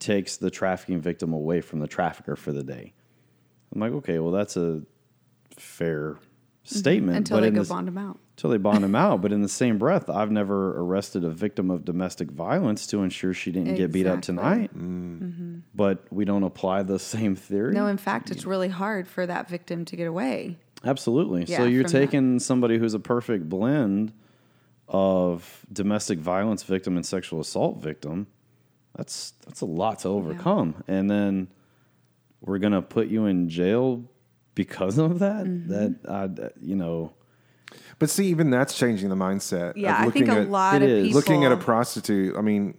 takes 0.00 0.36
the 0.36 0.50
trafficking 0.50 1.00
victim 1.00 1.32
away 1.32 1.60
from 1.60 1.78
the 1.78 1.86
trafficker 1.86 2.34
for 2.34 2.52
the 2.52 2.64
day." 2.64 2.92
I'm 3.74 3.80
like, 3.80 3.92
okay, 3.92 4.18
well, 4.18 4.32
that's 4.32 4.56
a 4.56 4.82
fair 5.56 6.12
mm-hmm. 6.12 6.20
statement, 6.64 7.18
Until 7.18 7.36
but 7.36 7.40
they 7.42 7.48
in 7.48 7.54
go 7.54 7.60
this- 7.60 7.68
bond 7.68 7.86
them 7.88 7.98
out. 7.98 8.18
until 8.36 8.50
they 8.50 8.56
bond 8.58 8.84
him 8.84 8.96
out. 8.96 9.22
But 9.22 9.32
in 9.32 9.42
the 9.42 9.48
same 9.48 9.78
breath, 9.84 10.10
I've 10.10 10.30
never 10.30 10.78
arrested 10.80 11.24
a 11.24 11.30
victim 11.30 11.70
of 11.70 11.84
domestic 11.84 12.30
violence 12.30 12.86
to 12.88 13.02
ensure 13.02 13.32
she 13.32 13.52
didn't 13.52 13.76
get 13.76 13.92
beat 13.92 14.06
up 14.06 14.18
Exactly. 14.18 14.42
tonight. 14.42 14.76
Mm. 14.76 15.20
Mm-hmm. 15.20 15.58
But 15.74 16.04
we 16.10 16.24
don't 16.24 16.42
apply 16.42 16.82
the 16.82 16.98
same 16.98 17.36
theory. 17.36 17.74
No, 17.74 17.86
in 17.86 17.96
fact, 17.96 18.30
it's 18.30 18.44
really 18.44 18.68
hard 18.68 19.06
for 19.06 19.26
that 19.26 19.48
victim 19.48 19.84
to 19.84 19.96
get 19.96 20.06
away. 20.06 20.56
Absolutely. 20.84 21.44
so 21.46 21.64
you're 21.64 21.84
from 21.84 21.92
that. 21.92 21.98
taking 21.98 22.38
somebody 22.38 22.78
who's 22.78 22.94
a 22.94 23.00
perfect 23.00 23.48
blend 23.48 24.12
of 24.88 25.64
domestic 25.72 26.18
violence 26.18 26.62
victim 26.62 26.96
and 26.96 27.04
sexual 27.06 27.38
assault 27.40 27.78
victim. 27.78 28.26
That's 28.96 29.32
that's 29.46 29.60
a 29.60 29.66
lot 29.66 30.00
to 30.00 30.08
overcome. 30.08 30.82
And 30.88 31.10
then 31.10 31.48
we're 32.40 32.58
gonna 32.58 32.82
put 32.82 33.08
you 33.08 33.26
in 33.26 33.48
jail 33.48 34.04
because 34.54 34.98
of 34.98 35.18
that. 35.20 35.44
Mm-hmm. 35.44 35.68
That 35.68 35.96
uh, 36.06 36.48
you 36.60 36.76
know. 36.76 37.12
But 37.98 38.10
see, 38.10 38.26
even 38.26 38.50
that's 38.50 38.76
changing 38.76 39.08
the 39.10 39.14
mindset. 39.14 39.74
Yeah, 39.76 40.02
of 40.02 40.08
I 40.08 40.10
think 40.10 40.26
looking 40.26 40.38
a 40.38 40.40
at, 40.42 40.50
lot 40.50 40.82
It 40.82 40.82
of 40.82 40.90
is. 40.90 41.06
people 41.08 41.20
looking 41.20 41.44
at 41.44 41.52
a 41.52 41.56
prostitute. 41.56 42.36
I 42.36 42.40
mean, 42.40 42.74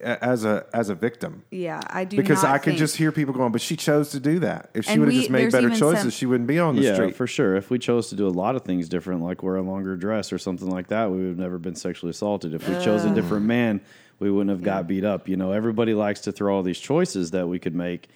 as 0.00 0.44
a 0.44 0.66
as 0.72 0.88
a 0.88 0.94
victim. 0.94 1.44
Yeah, 1.50 1.80
I 1.88 2.04
do 2.04 2.16
Because 2.16 2.42
not 2.42 2.52
I 2.52 2.58
can 2.58 2.76
just 2.76 2.96
hear 2.96 3.10
people 3.12 3.34
going, 3.34 3.52
but 3.52 3.60
she 3.60 3.76
chose 3.76 4.10
to 4.10 4.20
do 4.20 4.38
that. 4.40 4.70
If 4.74 4.84
she 4.84 4.98
would 4.98 5.08
have 5.08 5.16
just 5.16 5.30
made 5.30 5.50
better 5.50 5.70
choices, 5.70 6.00
some- 6.02 6.10
she 6.10 6.26
wouldn't 6.26 6.46
be 6.46 6.58
on 6.58 6.76
the 6.76 6.82
yeah, 6.82 6.94
street. 6.94 7.16
for 7.16 7.26
sure. 7.26 7.56
If 7.56 7.70
we 7.70 7.78
chose 7.78 8.08
to 8.10 8.16
do 8.16 8.26
a 8.26 8.30
lot 8.30 8.56
of 8.56 8.62
things 8.62 8.88
different, 8.88 9.22
like 9.22 9.42
wear 9.42 9.56
a 9.56 9.62
longer 9.62 9.96
dress 9.96 10.32
or 10.32 10.38
something 10.38 10.70
like 10.70 10.88
that, 10.88 11.10
we 11.10 11.18
would 11.18 11.28
have 11.28 11.38
never 11.38 11.58
been 11.58 11.74
sexually 11.74 12.10
assaulted. 12.10 12.54
If 12.54 12.68
we 12.68 12.74
chose 12.84 13.04
a 13.04 13.14
different 13.14 13.46
man, 13.46 13.80
we 14.18 14.30
wouldn't 14.30 14.50
have 14.50 14.62
got 14.62 14.86
beat 14.86 15.04
up. 15.04 15.28
You 15.28 15.36
know, 15.36 15.52
everybody 15.52 15.94
likes 15.94 16.20
to 16.22 16.32
throw 16.32 16.56
all 16.56 16.62
these 16.62 16.78
choices 16.78 17.32
that 17.32 17.48
we 17.48 17.58
could 17.58 17.74
make 17.74 18.08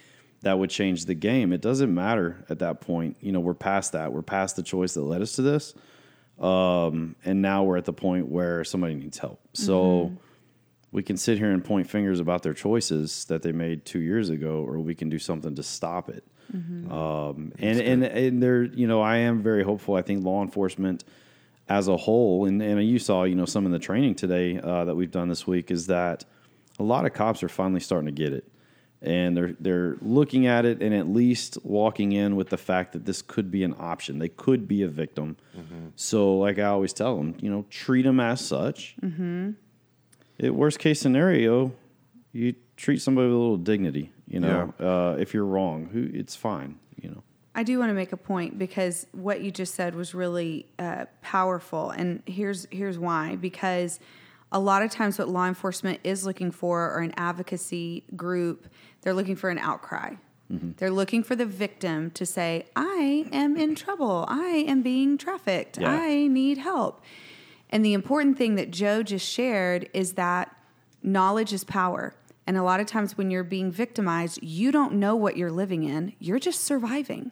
that 0.42 0.58
would 0.58 0.70
change 0.70 1.04
the 1.04 1.14
game. 1.14 1.52
It 1.52 1.60
doesn't 1.60 1.92
matter 1.94 2.44
at 2.48 2.60
that 2.60 2.80
point. 2.80 3.16
You 3.20 3.32
know, 3.32 3.40
we're 3.40 3.54
past 3.54 3.92
that. 3.92 4.12
We're 4.12 4.22
past 4.22 4.56
the 4.56 4.62
choice 4.62 4.94
that 4.94 5.02
led 5.02 5.20
us 5.20 5.36
to 5.36 5.42
this. 5.42 5.74
Um, 6.38 7.16
and 7.24 7.42
now 7.42 7.64
we're 7.64 7.76
at 7.76 7.84
the 7.84 7.92
point 7.92 8.28
where 8.28 8.64
somebody 8.64 8.94
needs 8.94 9.18
help. 9.18 9.40
So 9.52 10.12
we 10.92 11.02
can 11.02 11.18
sit 11.18 11.36
here 11.36 11.50
and 11.50 11.62
point 11.62 11.90
fingers 11.90 12.20
about 12.20 12.42
their 12.42 12.54
choices 12.54 13.26
that 13.26 13.42
they 13.42 13.52
made 13.52 13.84
two 13.84 13.98
years 13.98 14.30
ago, 14.30 14.64
or 14.66 14.78
we 14.78 14.94
can 14.94 15.10
do 15.10 15.18
something 15.18 15.54
to 15.56 15.62
stop 15.62 16.08
it. 16.08 16.24
Um, 16.90 17.52
and 17.58 17.80
and 17.80 18.02
and 18.04 18.42
there, 18.42 18.62
you 18.64 18.88
know, 18.88 19.00
I 19.00 19.18
am 19.18 19.42
very 19.42 19.62
hopeful. 19.62 19.94
I 19.94 20.02
think 20.02 20.24
law 20.24 20.42
enforcement 20.42 21.04
as 21.70 21.86
a 21.86 21.96
whole, 21.96 22.46
and, 22.46 22.60
and 22.60 22.84
you 22.86 22.98
saw, 22.98 23.22
you 23.22 23.36
know, 23.36 23.44
some 23.46 23.64
of 23.64 23.70
the 23.70 23.78
training 23.78 24.16
today 24.16 24.58
uh, 24.58 24.84
that 24.84 24.96
we've 24.96 25.12
done 25.12 25.28
this 25.28 25.46
week 25.46 25.70
is 25.70 25.86
that 25.86 26.24
a 26.80 26.82
lot 26.82 27.06
of 27.06 27.12
cops 27.14 27.44
are 27.44 27.48
finally 27.48 27.78
starting 27.78 28.06
to 28.06 28.12
get 28.12 28.32
it, 28.32 28.44
and 29.00 29.36
they're 29.36 29.54
they're 29.60 29.96
looking 30.02 30.46
at 30.48 30.64
it 30.64 30.82
and 30.82 30.92
at 30.92 31.06
least 31.06 31.58
walking 31.62 32.10
in 32.10 32.34
with 32.34 32.48
the 32.48 32.56
fact 32.58 32.92
that 32.92 33.04
this 33.06 33.22
could 33.22 33.52
be 33.52 33.62
an 33.62 33.74
option. 33.78 34.18
They 34.18 34.28
could 34.28 34.66
be 34.66 34.82
a 34.82 34.88
victim. 34.88 35.36
So, 35.94 36.36
like 36.38 36.58
I 36.58 36.64
always 36.64 36.92
tell 36.92 37.16
them, 37.16 37.36
you 37.40 37.50
know, 37.50 37.64
treat 37.70 38.02
them 38.02 38.18
as 38.18 38.44
such. 38.44 38.96
It, 40.38 40.54
worst 40.54 40.80
case 40.80 41.00
scenario, 41.00 41.72
you 42.32 42.54
treat 42.76 43.00
somebody 43.00 43.28
with 43.28 43.36
a 43.36 43.38
little 43.38 43.56
dignity. 43.58 44.10
You 44.26 44.40
know, 44.40 44.74
uh, 44.80 45.16
if 45.20 45.34
you're 45.34 45.44
wrong, 45.44 45.88
who 45.92 46.08
it's 46.12 46.34
fine. 46.34 46.80
I 47.54 47.62
do 47.62 47.78
want 47.78 47.90
to 47.90 47.94
make 47.94 48.12
a 48.12 48.16
point 48.16 48.58
because 48.58 49.06
what 49.12 49.40
you 49.40 49.50
just 49.50 49.74
said 49.74 49.94
was 49.94 50.14
really 50.14 50.66
uh, 50.78 51.06
powerful, 51.20 51.90
and 51.90 52.22
here's 52.26 52.66
here's 52.70 52.98
why. 52.98 53.36
Because 53.36 53.98
a 54.52 54.60
lot 54.60 54.82
of 54.82 54.90
times, 54.90 55.18
what 55.18 55.28
law 55.28 55.46
enforcement 55.46 56.00
is 56.04 56.24
looking 56.24 56.50
for, 56.52 56.92
or 56.92 57.00
an 57.00 57.12
advocacy 57.16 58.04
group, 58.16 58.68
they're 59.02 59.14
looking 59.14 59.36
for 59.36 59.50
an 59.50 59.58
outcry. 59.58 60.14
They're 60.78 60.90
looking 60.90 61.22
for 61.22 61.36
the 61.36 61.46
victim 61.46 62.10
to 62.12 62.26
say, 62.26 62.66
"I 62.74 63.26
am 63.32 63.56
in 63.56 63.76
trouble. 63.76 64.24
I 64.28 64.64
am 64.66 64.82
being 64.82 65.16
trafficked. 65.16 65.78
Yeah. 65.78 65.92
I 65.92 66.26
need 66.26 66.58
help." 66.58 67.02
And 67.70 67.84
the 67.84 67.92
important 67.92 68.36
thing 68.36 68.56
that 68.56 68.72
Joe 68.72 69.04
just 69.04 69.26
shared 69.28 69.88
is 69.94 70.14
that 70.14 70.56
knowledge 71.02 71.52
is 71.52 71.62
power. 71.64 72.14
And 72.46 72.56
a 72.56 72.64
lot 72.64 72.80
of 72.80 72.86
times 72.86 73.16
when 73.16 73.30
you're 73.30 73.44
being 73.44 73.70
victimized, 73.70 74.42
you 74.42 74.72
don't 74.72 74.94
know 74.94 75.14
what 75.14 75.36
you're 75.36 75.52
living 75.52 75.84
in. 75.84 76.14
You're 76.18 76.40
just 76.40 76.62
surviving. 76.62 77.30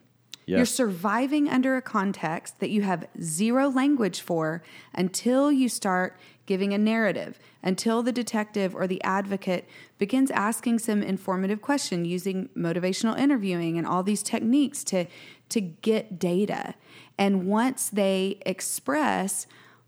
You're 0.57 0.65
surviving 0.65 1.49
under 1.49 1.75
a 1.77 1.81
context 1.81 2.59
that 2.59 2.69
you 2.69 2.81
have 2.81 3.07
zero 3.21 3.69
language 3.69 4.21
for 4.21 4.63
until 4.93 5.51
you 5.51 5.69
start 5.69 6.17
giving 6.45 6.73
a 6.73 6.77
narrative, 6.79 7.39
until 7.61 8.01
the 8.01 8.11
detective 8.11 8.73
or 8.75 8.87
the 8.87 9.03
advocate 9.03 9.69
begins 9.99 10.31
asking 10.31 10.79
some 10.79 11.03
informative 11.03 11.61
question 11.61 12.05
using 12.05 12.49
motivational 12.57 13.17
interviewing 13.19 13.77
and 13.77 13.85
all 13.85 14.01
these 14.01 14.23
techniques 14.23 14.83
to 14.85 15.05
to 15.49 15.61
get 15.61 16.17
data. 16.17 16.75
And 17.17 17.47
once 17.47 17.89
they 17.89 18.39
express, 18.45 19.45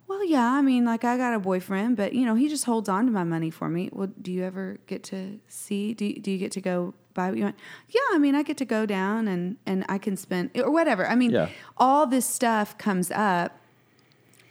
well, 0.08 0.24
yeah, 0.26 0.52
I 0.52 0.62
mean, 0.62 0.86
like 0.86 1.04
I 1.04 1.18
got 1.18 1.34
a 1.34 1.40
boyfriend, 1.40 1.98
but 1.98 2.14
you 2.14 2.26
know, 2.26 2.36
he 2.36 2.50
just 2.50 2.66
holds 2.66 2.90
on 2.90 3.06
to 3.06 3.12
my 3.12 3.24
money 3.24 3.50
for 3.50 3.70
me. 3.70 3.90
Well, 3.92 4.10
do 4.22 4.32
you 4.32 4.44
ever 4.44 4.78
get 4.86 5.04
to 5.06 5.40
see? 5.48 5.94
Do 5.94 6.06
you, 6.06 6.20
do 6.20 6.30
you 6.30 6.38
get 6.38 6.52
to 6.52 6.62
go 6.62 6.94
buy 7.14 7.30
what 7.30 7.38
you 7.38 7.44
want? 7.44 7.56
Yeah, 7.90 8.02
I 8.12 8.18
mean, 8.18 8.36
I 8.36 8.44
get 8.44 8.58
to 8.58 8.66
go 8.66 8.86
down 8.86 9.28
and 9.28 9.58
and 9.66 9.86
I 9.90 9.98
can 9.98 10.16
spend 10.18 10.52
or 10.56 10.72
whatever. 10.72 11.08
I 11.08 11.16
mean, 11.16 11.32
Yeah. 11.32 11.50
all 11.78 12.06
this 12.08 12.26
stuff 12.26 12.78
comes 12.78 13.12
up 13.12 13.58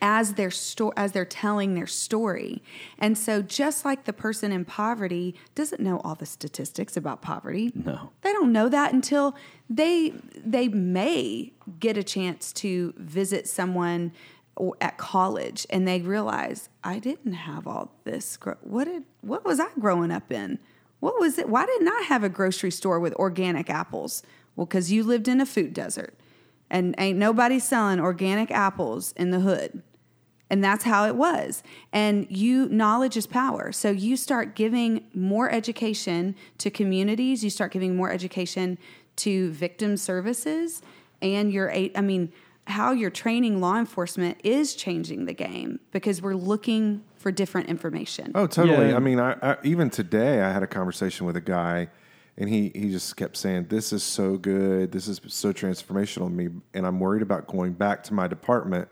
as 0.02 0.34
their 0.34 0.50
sto- 0.50 0.92
as 0.96 1.12
they're 1.12 1.26
telling 1.26 1.74
their 1.74 1.86
story. 1.86 2.62
And 2.98 3.18
so 3.18 3.42
just 3.42 3.84
like 3.84 4.04
the 4.04 4.14
person 4.14 4.50
in 4.50 4.64
poverty 4.64 5.34
doesn't 5.54 5.80
know 5.82 6.00
all 6.02 6.14
the 6.14 6.24
statistics 6.24 6.96
about 6.96 7.20
poverty. 7.20 7.70
No. 7.74 8.10
They 8.22 8.32
don't 8.32 8.50
know 8.52 8.68
that 8.70 8.94
until 8.94 9.36
they 9.68 10.14
they 10.42 10.68
may 10.68 11.52
get 11.78 11.98
a 11.98 12.02
chance 12.02 12.52
to 12.54 12.94
visit 12.96 13.46
someone 13.46 14.12
at 14.80 14.96
college 14.98 15.66
and 15.70 15.86
they 15.86 16.00
realize 16.00 16.68
I 16.84 16.98
didn't 16.98 17.32
have 17.32 17.66
all 17.66 17.92
this 18.04 18.36
gro- 18.38 18.56
what 18.62 18.84
did 18.84 19.04
what 19.20 19.44
was 19.44 19.60
I 19.60 19.68
growing 19.78 20.10
up 20.10 20.32
in? 20.32 20.58
What 21.00 21.18
was 21.18 21.38
it? 21.38 21.48
Why 21.48 21.66
didn't 21.66 21.88
I 21.88 22.02
have 22.02 22.22
a 22.22 22.28
grocery 22.28 22.70
store 22.70 23.00
with 23.00 23.14
organic 23.14 23.68
apples? 23.68 24.22
Well, 24.56 24.66
cuz 24.66 24.92
you 24.92 25.02
lived 25.02 25.28
in 25.28 25.40
a 25.40 25.46
food 25.46 25.74
desert. 25.74 26.14
And 26.70 26.94
ain't 26.98 27.18
nobody 27.18 27.58
selling 27.58 27.98
organic 27.98 28.50
apples 28.50 29.12
in 29.16 29.30
the 29.30 29.40
hood. 29.40 29.82
And 30.48 30.62
that's 30.62 30.84
how 30.84 31.06
it 31.06 31.16
was. 31.16 31.62
And 31.92 32.26
you 32.28 32.68
knowledge 32.68 33.16
is 33.16 33.26
power. 33.26 33.72
So 33.72 33.90
you 33.90 34.16
start 34.16 34.54
giving 34.54 35.04
more 35.14 35.50
education 35.50 36.34
to 36.58 36.70
communities, 36.70 37.42
you 37.42 37.50
start 37.50 37.72
giving 37.72 37.96
more 37.96 38.10
education 38.10 38.78
to 39.16 39.50
victim 39.50 39.96
services 39.96 40.82
and 41.22 41.52
your 41.52 41.72
I 41.72 42.00
mean 42.00 42.32
how 42.66 42.92
you're 42.92 43.10
training 43.10 43.60
law 43.60 43.78
enforcement 43.78 44.38
is 44.44 44.74
changing 44.74 45.24
the 45.24 45.34
game 45.34 45.80
because 45.90 46.22
we're 46.22 46.34
looking 46.34 47.02
for 47.20 47.30
different 47.30 47.68
information. 47.68 48.32
Oh, 48.34 48.46
totally. 48.46 48.88
Yeah. 48.88 48.96
I 48.96 48.98
mean, 48.98 49.20
I, 49.20 49.32
I, 49.42 49.56
even 49.62 49.90
today, 49.90 50.40
I 50.40 50.50
had 50.52 50.62
a 50.62 50.66
conversation 50.66 51.26
with 51.26 51.36
a 51.36 51.40
guy, 51.40 51.88
and 52.38 52.48
he 52.48 52.72
he 52.74 52.90
just 52.90 53.16
kept 53.16 53.36
saying, 53.36 53.66
"This 53.68 53.92
is 53.92 54.02
so 54.02 54.36
good. 54.38 54.90
This 54.90 55.06
is 55.06 55.20
so 55.28 55.52
transformational 55.52 56.26
to 56.26 56.30
me." 56.30 56.48
And 56.74 56.86
I'm 56.86 56.98
worried 56.98 57.22
about 57.22 57.46
going 57.46 57.74
back 57.74 58.02
to 58.04 58.14
my 58.14 58.26
department 58.26 58.88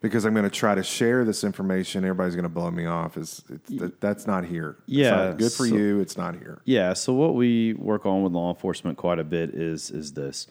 because 0.00 0.24
I'm 0.24 0.34
going 0.34 0.44
to 0.44 0.50
try 0.50 0.74
to 0.76 0.82
share 0.84 1.24
this 1.24 1.42
information. 1.42 2.04
Everybody's 2.04 2.36
going 2.36 2.44
to 2.44 2.48
blow 2.48 2.70
me 2.70 2.86
off. 2.86 3.16
Is 3.16 3.42
it's, 3.50 3.96
that's 4.00 4.26
not 4.26 4.44
here. 4.44 4.76
It's 4.86 4.96
Yeah, 4.96 5.10
not 5.10 5.38
good 5.38 5.52
for 5.52 5.66
so- 5.66 5.74
you. 5.74 5.98
It's 6.00 6.16
not 6.16 6.36
here. 6.36 6.60
Yeah. 6.64 6.92
So 6.92 7.12
what 7.12 7.34
we 7.34 7.74
work 7.74 8.06
on 8.06 8.22
with 8.22 8.32
law 8.32 8.50
enforcement 8.54 8.98
quite 8.98 9.18
a 9.18 9.24
bit 9.24 9.50
is 9.50 9.90
is 9.90 10.12
this. 10.12 10.46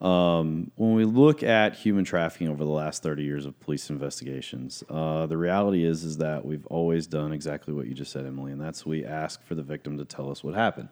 Um, 0.00 0.70
when 0.76 0.94
we 0.94 1.04
look 1.04 1.42
at 1.42 1.74
human 1.74 2.04
trafficking 2.04 2.48
over 2.48 2.62
the 2.62 2.70
last 2.70 3.02
thirty 3.02 3.24
years 3.24 3.46
of 3.46 3.58
police 3.58 3.90
investigations, 3.90 4.84
uh, 4.88 5.26
the 5.26 5.36
reality 5.36 5.84
is 5.84 6.04
is 6.04 6.18
that 6.18 6.44
we've 6.44 6.66
always 6.66 7.06
done 7.08 7.32
exactly 7.32 7.74
what 7.74 7.86
you 7.86 7.94
just 7.94 8.12
said, 8.12 8.24
Emily, 8.24 8.52
and 8.52 8.60
that's 8.60 8.86
we 8.86 9.04
ask 9.04 9.42
for 9.44 9.54
the 9.56 9.62
victim 9.62 9.98
to 9.98 10.04
tell 10.04 10.30
us 10.30 10.44
what 10.44 10.54
happened. 10.54 10.88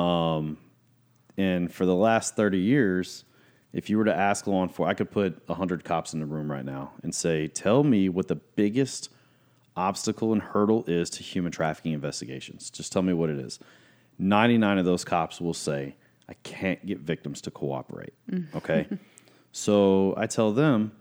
Um, 0.00 0.58
and 1.36 1.72
for 1.72 1.86
the 1.86 1.94
last 1.94 2.36
thirty 2.36 2.58
years, 2.60 3.24
if 3.72 3.90
you 3.90 3.98
were 3.98 4.04
to 4.04 4.14
ask 4.14 4.46
law 4.46 4.62
enforcement, 4.62 4.90
I 4.90 4.94
could 4.94 5.10
put 5.10 5.42
hundred 5.48 5.82
cops 5.82 6.14
in 6.14 6.20
the 6.20 6.26
room 6.26 6.48
right 6.50 6.64
now 6.64 6.92
and 7.02 7.12
say, 7.12 7.48
"Tell 7.48 7.82
me 7.82 8.08
what 8.08 8.28
the 8.28 8.36
biggest 8.36 9.08
obstacle 9.76 10.32
and 10.32 10.40
hurdle 10.42 10.84
is 10.86 11.10
to 11.10 11.22
human 11.22 11.50
trafficking 11.50 11.92
investigations. 11.92 12.70
Just 12.70 12.92
tell 12.92 13.02
me 13.02 13.12
what 13.12 13.30
it 13.30 13.38
is. 13.38 13.58
99 14.18 14.78
of 14.78 14.84
those 14.84 15.04
cops 15.04 15.40
will 15.40 15.54
say, 15.54 15.96
I 16.28 16.34
can't 16.42 16.84
get 16.86 17.00
victims 17.00 17.40
to 17.42 17.50
cooperate. 17.50 18.14
Mm. 18.30 18.54
Okay. 18.54 18.88
so 19.52 20.14
I 20.16 20.26
tell 20.26 20.52
them, 20.52 20.92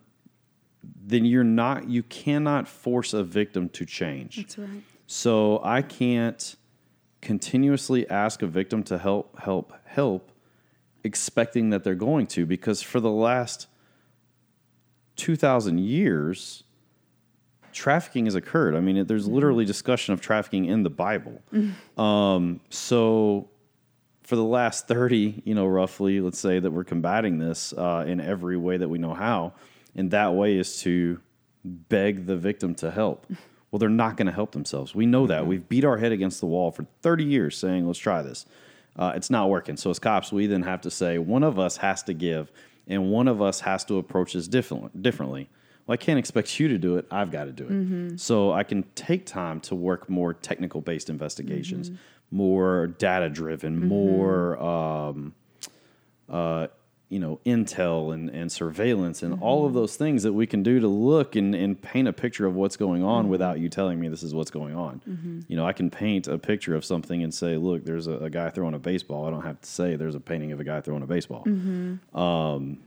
then 0.83 1.25
you're 1.25 1.43
not, 1.43 1.89
you 1.89 2.03
cannot 2.03 2.67
force 2.67 3.13
a 3.13 3.23
victim 3.23 3.69
to 3.69 3.85
change. 3.85 4.37
That's 4.37 4.57
right. 4.57 4.83
So 5.07 5.61
I 5.63 5.81
can't 5.81 6.55
continuously 7.21 8.09
ask 8.09 8.41
a 8.41 8.47
victim 8.47 8.83
to 8.83 8.97
help, 8.97 9.39
help, 9.39 9.73
help, 9.85 10.31
expecting 11.03 11.69
that 11.69 11.83
they're 11.83 11.95
going 11.95 12.27
to, 12.27 12.45
because 12.45 12.81
for 12.81 12.99
the 12.99 13.11
last 13.11 13.67
2,000 15.15 15.79
years, 15.79 16.63
trafficking 17.71 18.25
has 18.25 18.35
occurred. 18.35 18.75
I 18.75 18.79
mean, 18.79 18.97
it, 18.97 19.07
there's 19.07 19.25
mm-hmm. 19.25 19.35
literally 19.35 19.65
discussion 19.65 20.13
of 20.13 20.21
trafficking 20.21 20.65
in 20.65 20.83
the 20.83 20.89
Bible. 20.89 21.41
Mm. 21.53 21.99
Um, 21.99 22.61
so 22.69 23.49
for 24.23 24.35
the 24.35 24.43
last 24.43 24.87
30, 24.87 25.43
you 25.45 25.53
know, 25.53 25.67
roughly, 25.67 26.21
let's 26.21 26.39
say 26.39 26.59
that 26.59 26.71
we're 26.71 26.83
combating 26.83 27.37
this 27.37 27.73
uh, 27.73 28.05
in 28.07 28.19
every 28.21 28.57
way 28.57 28.77
that 28.77 28.89
we 28.89 28.97
know 28.97 29.13
how. 29.13 29.53
And 29.95 30.11
that 30.11 30.33
way 30.33 30.57
is 30.57 30.81
to 30.81 31.19
beg 31.63 32.25
the 32.25 32.35
victim 32.35 32.75
to 32.75 32.91
help. 32.91 33.27
Well, 33.71 33.79
they're 33.79 33.89
not 33.89 34.17
going 34.17 34.27
to 34.27 34.33
help 34.33 34.51
themselves. 34.51 34.93
We 34.93 35.05
know 35.05 35.27
that. 35.27 35.47
We've 35.47 35.67
beat 35.67 35.83
our 35.83 35.97
head 35.97 36.11
against 36.11 36.39
the 36.39 36.45
wall 36.45 36.71
for 36.71 36.85
30 37.01 37.23
years 37.23 37.57
saying, 37.57 37.85
let's 37.87 37.99
try 37.99 38.21
this. 38.21 38.45
Uh, 38.95 39.13
it's 39.15 39.29
not 39.29 39.49
working. 39.49 39.77
So, 39.77 39.89
as 39.89 39.99
cops, 39.99 40.31
we 40.31 40.45
then 40.45 40.61
have 40.61 40.81
to 40.81 40.91
say, 40.91 41.17
one 41.17 41.43
of 41.43 41.57
us 41.57 41.77
has 41.77 42.03
to 42.03 42.13
give, 42.13 42.51
and 42.87 43.09
one 43.09 43.27
of 43.27 43.41
us 43.41 43.61
has 43.61 43.83
to 43.85 43.97
approach 43.97 44.33
this 44.33 44.47
different, 44.47 45.01
differently. 45.01 45.49
Well, 45.87 45.93
I 45.93 45.97
can't 45.97 46.19
expect 46.19 46.59
you 46.59 46.67
to 46.67 46.77
do 46.77 46.97
it. 46.97 47.07
I've 47.09 47.31
got 47.31 47.45
to 47.45 47.51
do 47.51 47.63
it. 47.63 48.19
So, 48.19 48.51
I 48.51 48.61
can 48.63 48.83
take 48.93 49.25
time 49.25 49.59
to 49.61 49.73
work 49.75 50.07
more 50.07 50.35
technical 50.35 50.79
based 50.79 51.09
investigations, 51.09 51.89
more 52.33 52.87
data 52.87 53.29
driven, 53.29 53.87
more. 53.87 54.57
Um, 54.61 55.33
uh, 56.29 56.67
you 57.09 57.19
know, 57.19 57.39
intel 57.45 58.11
and, 58.11 58.27
and 58.31 58.51
surveillance 58.51 59.21
and 59.21 59.39
all 59.39 59.67
of 59.67 59.73
those 59.75 59.95
things 59.95 60.23
that 60.23 60.33
we 60.33 60.47
can 60.47 60.63
do 60.63 60.79
to 60.79 60.87
look 60.87 61.35
and, 61.35 61.53
and 61.53 61.79
paint 61.79 62.07
a 62.07 62.13
picture 62.13 62.47
of 62.47 62.55
what's 62.55 62.75
going 62.75 63.03
on 63.03 63.29
without 63.29 63.59
you 63.59 63.69
telling 63.69 63.99
me 63.99 64.07
this 64.07 64.23
is 64.23 64.33
what's 64.33 64.49
going 64.49 64.75
on. 64.75 64.99
You 65.47 65.55
know, 65.55 65.63
I 65.63 65.73
can 65.73 65.91
paint 65.91 66.27
a 66.27 66.39
picture 66.39 66.73
of 66.73 66.83
something 66.83 67.21
and 67.21 67.31
say, 67.31 67.55
look, 67.55 67.85
there's 67.85 68.07
a, 68.07 68.13
a 68.13 68.29
guy 68.31 68.49
throwing 68.49 68.73
a 68.73 68.79
baseball. 68.79 69.27
I 69.27 69.29
don't 69.29 69.43
have 69.43 69.61
to 69.61 69.69
say 69.69 69.95
there's 69.95 70.15
a 70.15 70.19
painting 70.19 70.53
of 70.53 70.59
a 70.59 70.63
guy 70.63 70.81
throwing 70.81 71.03
a 71.03 71.05
baseball. 71.05 71.43
Um, 72.15 72.79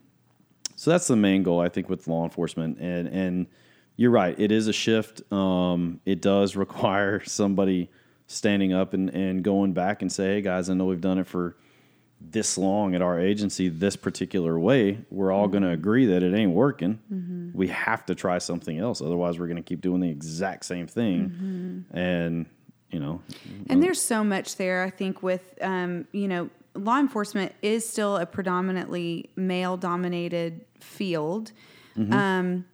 so 0.74 0.90
that's 0.90 1.06
the 1.06 1.14
main 1.14 1.44
goal, 1.44 1.60
I 1.60 1.68
think, 1.68 1.88
with 1.88 2.08
law 2.08 2.24
enforcement. 2.24 2.78
And, 2.80 3.06
and 3.06 3.46
you're 3.94 4.10
right, 4.10 4.34
it 4.40 4.50
is 4.50 4.66
a 4.66 4.72
shift. 4.72 5.22
Um, 5.32 6.00
it 6.04 6.20
does 6.20 6.56
require 6.56 7.22
somebody 7.26 7.90
standing 8.26 8.72
up 8.72 8.92
and, 8.94 9.08
and 9.10 9.42
going 9.42 9.72
back 9.72 10.02
and 10.02 10.10
say, 10.10 10.34
hey, 10.34 10.40
guys, 10.42 10.68
I 10.68 10.74
know 10.74 10.86
we've 10.86 11.00
done 11.00 11.18
it 11.18 11.26
for 11.26 11.56
this 12.20 12.56
long 12.56 12.94
at 12.94 13.02
our 13.02 13.20
agency 13.20 13.68
this 13.68 13.94
particular 13.94 14.58
way, 14.58 14.98
we're 15.10 15.30
all 15.30 15.48
going 15.48 15.62
to 15.62 15.68
agree 15.70 16.06
that 16.06 16.22
it 16.22 16.34
ain't 16.34 16.52
working. 16.52 16.98
We 17.54 17.68
have 17.68 18.06
to 18.06 18.14
try 18.14 18.38
something 18.38 18.78
else. 18.78 19.02
Otherwise, 19.02 19.38
we're 19.38 19.46
going 19.48 19.58
to 19.58 19.62
keep 19.62 19.80
doing 19.82 20.00
the 20.00 20.08
exact 20.08 20.64
same 20.64 20.86
thing. 20.86 21.84
And, 21.92 22.46
you 22.90 23.00
know, 23.00 23.20
And 23.68 23.82
there's 23.82 24.00
so 24.00 24.24
much 24.24 24.56
there, 24.56 24.82
I 24.82 24.90
think, 24.90 25.22
with, 25.22 25.58
um, 25.60 26.06
you 26.12 26.26
know, 26.26 26.48
law 26.74 26.98
enforcement 26.98 27.54
is 27.62 27.88
still 27.88 28.16
a 28.16 28.24
predominantly 28.26 29.28
male 29.36 29.76
dominated 29.76 30.64
field. 30.80 31.52
Um, 32.12 32.64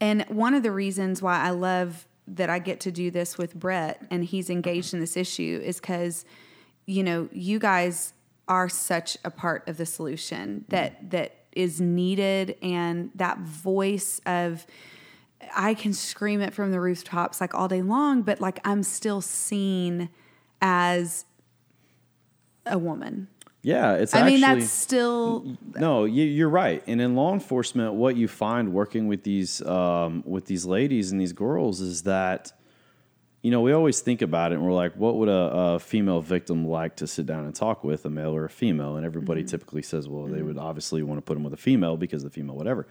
and 0.00 0.22
one 0.28 0.54
of 0.54 0.62
the 0.62 0.72
reasons 0.72 1.20
why 1.20 1.40
I 1.40 1.50
love 1.50 2.06
that 2.36 2.50
I 2.50 2.58
get 2.58 2.80
to 2.80 2.92
do 2.92 3.10
this 3.10 3.38
with 3.38 3.54
Brett 3.54 4.04
and 4.10 4.24
he's 4.24 4.50
engaged 4.50 4.94
in 4.94 5.00
this 5.00 5.16
issue 5.16 5.60
is 5.62 5.80
because, 5.80 6.24
you 6.86 7.02
know, 7.02 7.28
you 7.32 7.58
guys 7.58 8.14
are 8.48 8.68
such 8.68 9.16
a 9.24 9.30
part 9.30 9.68
of 9.68 9.76
the 9.76 9.86
solution 9.86 10.64
that 10.68 11.10
that 11.10 11.36
is 11.52 11.80
needed 11.80 12.56
and 12.62 13.10
that 13.14 13.38
voice 13.38 14.20
of 14.26 14.66
I 15.54 15.74
can 15.74 15.92
scream 15.92 16.40
it 16.40 16.54
from 16.54 16.70
the 16.70 16.80
rooftops 16.80 17.40
like 17.40 17.54
all 17.54 17.68
day 17.68 17.82
long, 17.82 18.22
but 18.22 18.40
like 18.40 18.60
I'm 18.64 18.82
still 18.82 19.20
seen 19.20 20.08
as 20.60 21.24
a 22.64 22.78
woman. 22.78 23.28
Yeah, 23.62 23.94
it's 23.94 24.12
I 24.12 24.20
actually. 24.20 24.32
mean, 24.32 24.40
that's 24.40 24.70
still 24.70 25.56
No, 25.76 26.04
you, 26.04 26.24
you're 26.24 26.48
right. 26.48 26.82
And 26.86 27.00
in 27.00 27.14
law 27.14 27.32
enforcement, 27.32 27.94
what 27.94 28.16
you 28.16 28.26
find 28.26 28.72
working 28.72 29.06
with 29.06 29.22
these 29.22 29.62
um, 29.62 30.24
with 30.26 30.46
these 30.46 30.66
ladies 30.66 31.12
and 31.12 31.20
these 31.20 31.32
girls 31.32 31.80
is 31.80 32.02
that, 32.02 32.52
you 33.42 33.52
know, 33.52 33.60
we 33.60 33.72
always 33.72 34.00
think 34.00 34.20
about 34.20 34.50
it 34.50 34.56
and 34.56 34.64
we're 34.64 34.72
like, 34.72 34.94
what 34.96 35.14
would 35.16 35.28
a, 35.28 35.32
a 35.32 35.78
female 35.78 36.20
victim 36.20 36.66
like 36.66 36.96
to 36.96 37.06
sit 37.06 37.24
down 37.26 37.44
and 37.44 37.54
talk 37.54 37.84
with, 37.84 38.04
a 38.04 38.10
male 38.10 38.34
or 38.34 38.44
a 38.44 38.50
female? 38.50 38.96
And 38.96 39.06
everybody 39.06 39.44
typically 39.44 39.82
says, 39.82 40.08
well, 40.08 40.26
they 40.26 40.42
would 40.42 40.58
obviously 40.58 41.02
want 41.04 41.18
to 41.18 41.22
put 41.22 41.34
them 41.34 41.44
with 41.44 41.54
a 41.54 41.56
female 41.56 41.96
because 41.96 42.24
the 42.24 42.30
female, 42.30 42.56
whatever. 42.56 42.86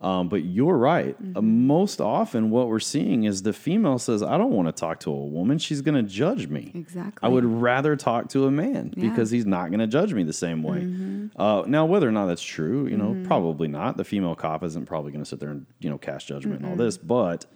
Um, 0.00 0.28
but 0.28 0.44
you're 0.44 0.76
right. 0.76 1.16
Uh, 1.34 1.40
most 1.40 2.00
often, 2.00 2.50
what 2.50 2.68
we're 2.68 2.78
seeing 2.80 3.24
is 3.24 3.42
the 3.42 3.52
female 3.54 3.98
says, 3.98 4.22
I 4.22 4.36
don't 4.36 4.50
want 4.52 4.68
to 4.68 4.72
talk 4.72 5.00
to 5.00 5.10
a 5.10 5.14
woman. 5.26 5.56
She's 5.58 5.80
going 5.80 5.94
to 5.94 6.02
judge 6.02 6.48
me. 6.48 6.72
Exactly. 6.74 7.20
I 7.26 7.28
would 7.28 7.44
rather 7.44 7.96
talk 7.96 8.28
to 8.30 8.46
a 8.46 8.50
man 8.50 8.92
Yeah. 8.96 9.08
because 9.08 9.30
he's 9.30 9.46
not 9.46 9.70
going 9.70 9.80
to 9.80 9.86
judge 9.86 10.12
me 10.12 10.22
the 10.22 10.32
same 10.34 10.62
way. 10.62 11.30
Uh, 11.36 11.62
now, 11.66 11.86
whether 11.86 12.06
or 12.08 12.12
not 12.12 12.26
that's 12.26 12.42
true, 12.42 12.86
you 12.86 12.96
know, 12.98 13.16
probably 13.26 13.68
not. 13.68 13.96
The 13.96 14.04
female 14.04 14.34
cop 14.34 14.62
isn't 14.62 14.84
probably 14.86 15.10
going 15.12 15.24
to 15.24 15.28
sit 15.28 15.40
there 15.40 15.50
and 15.50 15.64
you 15.80 15.88
know 15.88 15.96
cast 15.98 16.26
judgment 16.28 16.60
and 16.60 16.68
all 16.70 16.76
this, 16.76 16.98
but 16.98 17.46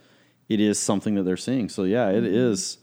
it 0.47 0.59
is 0.59 0.79
something 0.79 1.13
that 1.15 1.23
they're 1.23 1.37
seeing. 1.37 1.69
So 1.69 1.83
yeah, 1.83 2.09
it 2.09 2.23
is 2.23 2.79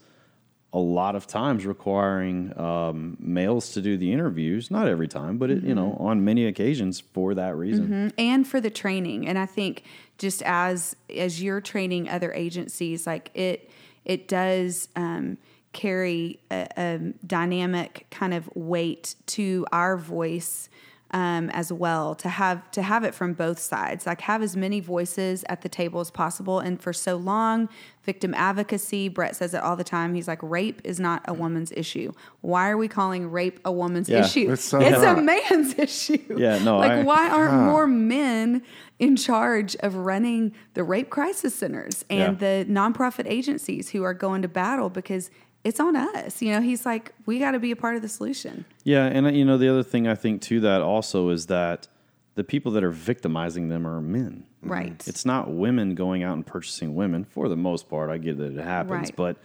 a 0.73 0.79
lot 0.79 1.15
of 1.15 1.25
times 1.25 1.65
requiring 1.65 2.57
um, 2.59 3.15
males 3.19 3.71
to 3.71 3.81
do 3.81 3.97
the 3.97 4.11
interviews. 4.11 4.69
Not 4.69 4.87
every 4.87 5.07
time, 5.07 5.37
but 5.37 5.49
it, 5.49 5.63
you 5.63 5.73
know, 5.73 5.93
on 5.99 6.23
many 6.25 6.45
occasions 6.45 6.99
for 6.99 7.33
that 7.35 7.55
reason. 7.55 8.11
and 8.17 8.47
for 8.47 8.59
the 8.61 8.69
training 8.69 9.27
and 9.27 9.37
i 9.39 9.45
think 9.45 9.83
just 10.17 10.41
as 10.43 10.95
as 11.15 11.41
you're 11.41 11.61
training 11.61 12.09
other 12.09 12.33
agencies 12.33 13.05
like 13.07 13.29
it 13.33 13.69
it 14.05 14.27
does 14.27 14.87
um, 14.95 15.37
carry 15.73 16.39
a, 16.49 16.67
a 16.77 16.97
dynamic 17.25 18.07
kind 18.09 18.33
of 18.33 18.49
weight 18.55 19.15
to 19.27 19.65
our 19.71 19.97
voice 19.97 20.69
um, 21.11 21.49
as 21.51 21.71
well 21.71 22.15
to 22.15 22.27
have 22.27 22.69
to 22.71 22.81
have 22.81 23.03
it 23.05 23.15
from 23.15 23.33
both 23.33 23.59
sides 23.59 24.05
like 24.05 24.19
have 24.21 24.41
as 24.41 24.57
many 24.57 24.81
voices 24.81 25.45
at 25.47 25.61
the 25.61 25.69
table 25.69 26.01
as 26.01 26.11
possible. 26.11 26.59
And 26.59 26.81
for 26.81 26.91
so 26.91 27.15
long 27.15 27.69
victim 28.03 28.33
advocacy 28.33 29.07
brett 29.07 29.35
says 29.35 29.53
it 29.53 29.61
all 29.63 29.77
the 29.77 29.83
time. 29.85 30.13
He's 30.15 30.27
like 30.27 30.39
rape 30.43 30.81
is 30.83 30.99
not 30.99 31.21
a 31.25 31.33
woman's 31.33 31.71
issue. 31.71 32.11
Why 32.41 32.69
are 32.69 32.77
we 32.77 32.87
calling 32.89 33.31
rape 33.31 33.59
a 33.63 33.71
woman's 33.71 34.09
Yeah, 34.09 34.25
issue? 34.25 34.51
it's 34.51 34.63
so 34.65 34.79
it's 34.81 35.01
a 35.01 35.15
man's 35.21 35.75
issue. 35.79 36.35
Yeah, 36.37 36.57
no, 36.63 36.77
like 36.77 36.91
I- 36.91 37.03
why 37.03 37.29
aren't 37.29 37.53
more 37.63 37.87
men 37.87 38.61
in 38.99 39.15
charge 39.15 39.75
of 39.77 39.95
running 39.95 40.53
the 40.73 40.83
rape 40.83 41.09
crisis 41.09 41.55
centers 41.55 42.03
and 42.09 42.39
Yeah. 42.41 42.63
the 42.63 42.65
nonprofit 42.69 43.27
agencies 43.27 43.89
who 43.91 44.03
are 44.03 44.13
going 44.13 44.41
to 44.41 44.47
battle? 44.49 44.89
Because 44.89 45.29
it's 45.67 45.79
on 45.79 45.95
us 45.95 46.41
you 46.41 46.51
know 46.53 46.61
he's 46.61 46.85
like 46.85 47.13
we 47.25 47.39
got 47.39 47.51
to 47.51 47.59
be 47.59 47.71
a 47.71 47.75
part 47.75 47.95
of 47.97 48.01
the 48.01 48.07
solution 48.19 48.63
Yeah, 48.83 49.05
and 49.05 49.35
you 49.35 49.43
know 49.45 49.57
the 49.57 49.69
other 49.69 49.83
thing 49.83 50.07
I 50.07 50.15
think 50.15 50.41
to 50.43 50.59
that 50.61 50.81
also 50.81 51.29
is 51.29 51.47
that 51.47 51.87
the 52.35 52.43
people 52.43 52.71
that 52.73 52.83
are 52.83 52.91
victimizing 53.13 53.67
them 53.67 53.85
are 53.87 53.99
men. 54.01 54.45
right 54.61 55.03
It's 55.07 55.25
not 55.25 55.43
women 55.51 55.95
going 55.95 56.21
out 56.23 56.35
and 56.37 56.45
purchasing 56.45 56.95
women 56.95 57.23
for 57.25 57.49
the 57.49 57.57
most 57.57 57.89
part. 57.89 58.09
I 58.09 58.17
get 58.17 58.37
that 58.37 58.51
it 58.57 58.63
happens, 58.63 59.09
Right. 59.09 59.15
but 59.15 59.37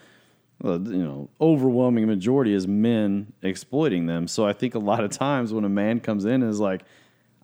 you 0.64 1.02
know, 1.08 1.28
overwhelming 1.40 2.06
majority 2.06 2.52
is 2.54 2.68
men 2.68 3.32
exploiting 3.42 4.06
them. 4.06 4.28
So 4.28 4.46
I 4.46 4.52
think 4.52 4.74
a 4.76 4.78
lot 4.78 5.02
of 5.02 5.10
times 5.10 5.52
when 5.52 5.64
a 5.64 5.68
man 5.68 5.98
comes 6.00 6.24
in 6.24 6.42
and 6.42 6.50
is 6.50 6.60
like, 6.60 6.82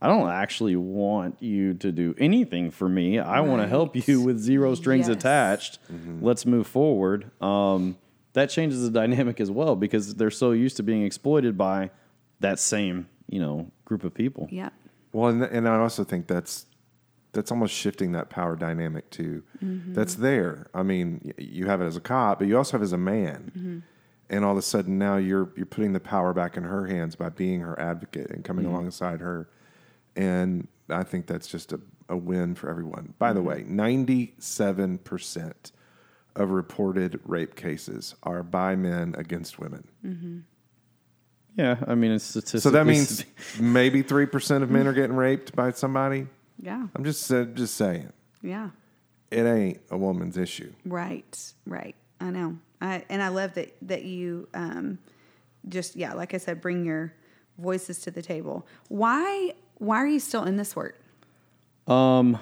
I 0.00 0.06
don't 0.06 0.28
actually 0.30 0.76
want 0.76 1.42
you 1.42 1.74
to 1.74 1.90
do 1.90 2.14
anything 2.18 2.70
for 2.70 2.88
me. 2.88 3.18
I 3.18 3.40
want 3.40 3.60
to 3.62 3.66
help 3.68 3.96
you 4.06 4.20
with 4.20 4.38
zero 4.38 4.74
strings 4.76 5.08
Yes. 5.08 5.16
attached. 5.16 5.78
Let's 6.20 6.46
move 6.46 6.68
forward. 6.68 7.30
Um, 7.42 7.96
that 8.38 8.50
changes 8.50 8.82
the 8.82 8.90
dynamic 8.90 9.40
as 9.40 9.50
well 9.50 9.76
because 9.76 10.14
they're 10.14 10.30
so 10.30 10.52
used 10.52 10.76
to 10.76 10.82
being 10.82 11.04
exploited 11.04 11.56
by 11.56 11.90
that 12.40 12.58
same 12.58 13.08
you 13.28 13.40
know 13.40 13.70
group 13.84 14.04
of 14.04 14.14
people. 14.14 14.48
yeah 14.50 14.70
Well, 15.12 15.30
and, 15.30 15.42
and 15.42 15.68
I 15.68 15.78
also 15.78 16.04
think 16.04 16.26
that's 16.26 16.66
that's 17.32 17.50
almost 17.50 17.74
shifting 17.74 18.12
that 18.12 18.30
power 18.30 18.56
dynamic 18.56 19.10
too. 19.10 19.42
Mm-hmm. 19.62 19.94
That's 19.94 20.16
there. 20.16 20.68
I 20.74 20.82
mean, 20.82 21.32
you 21.36 21.66
have 21.66 21.82
it 21.82 21.86
as 21.86 21.96
a 21.96 22.00
cop, 22.00 22.38
but 22.38 22.48
you 22.48 22.56
also 22.56 22.72
have 22.72 22.80
it 22.80 22.84
as 22.84 22.92
a 22.92 22.98
man. 22.98 23.52
Mm-hmm. 23.56 23.78
And 24.30 24.44
all 24.44 24.52
of 24.52 24.58
a 24.58 24.62
sudden 24.62 24.98
now 24.98 25.16
you're 25.16 25.50
you're 25.56 25.66
putting 25.66 25.92
the 25.92 26.00
power 26.00 26.34
back 26.34 26.56
in 26.56 26.64
her 26.64 26.86
hands 26.86 27.16
by 27.16 27.28
being 27.28 27.60
her 27.60 27.78
advocate 27.80 28.30
and 28.30 28.44
coming 28.44 28.64
mm-hmm. 28.64 28.74
alongside 28.74 29.20
her. 29.20 29.48
And 30.16 30.68
I 30.88 31.02
think 31.02 31.26
that's 31.26 31.46
just 31.46 31.72
a, 31.72 31.80
a 32.08 32.16
win 32.16 32.54
for 32.54 32.68
everyone. 32.68 33.14
By 33.18 33.32
the 33.32 33.42
way, 33.42 33.62
97% 33.62 35.72
of 36.38 36.50
reported 36.50 37.20
rape 37.24 37.56
cases 37.56 38.14
are 38.22 38.42
by 38.42 38.76
men 38.76 39.14
against 39.18 39.58
women. 39.58 40.44
Yeah, 41.56 41.76
I 41.88 41.96
mean, 41.96 42.12
it's 42.12 42.24
statistically. 42.24 42.60
So 42.60 42.70
that 42.70 42.86
means 42.86 43.24
maybe 43.60 44.02
3% 44.04 44.62
of 44.62 44.70
men 44.70 44.86
are 44.86 44.92
getting 44.92 45.16
raped 45.16 45.56
by 45.56 45.72
somebody. 45.72 46.28
Yeah. 46.62 46.86
I'm 46.94 47.04
just 47.04 47.30
uh, 47.32 47.44
just 47.44 47.76
saying. 47.76 48.12
Yeah. 48.42 48.70
It 49.30 49.42
ain't 49.42 49.80
a 49.90 49.96
woman's 49.98 50.36
issue. 50.36 50.72
Right. 50.84 51.52
Right. 51.66 51.96
I 52.20 52.30
know. 52.30 52.58
I 52.80 53.04
and 53.08 53.22
I 53.22 53.28
love 53.28 53.54
that 53.54 53.76
that 53.82 54.04
you 54.04 54.48
um 54.54 54.98
just 55.68 55.96
yeah, 55.96 56.14
like 56.14 56.34
I 56.34 56.38
said, 56.38 56.60
bring 56.60 56.84
your 56.84 57.12
voices 57.58 58.00
to 58.00 58.10
the 58.10 58.22
table. 58.22 58.66
Why 58.88 59.54
why 59.78 59.96
are 59.98 60.06
you 60.06 60.20
still 60.20 60.44
in 60.44 60.56
this 60.56 60.74
work? 60.74 61.00
Um, 61.88 62.38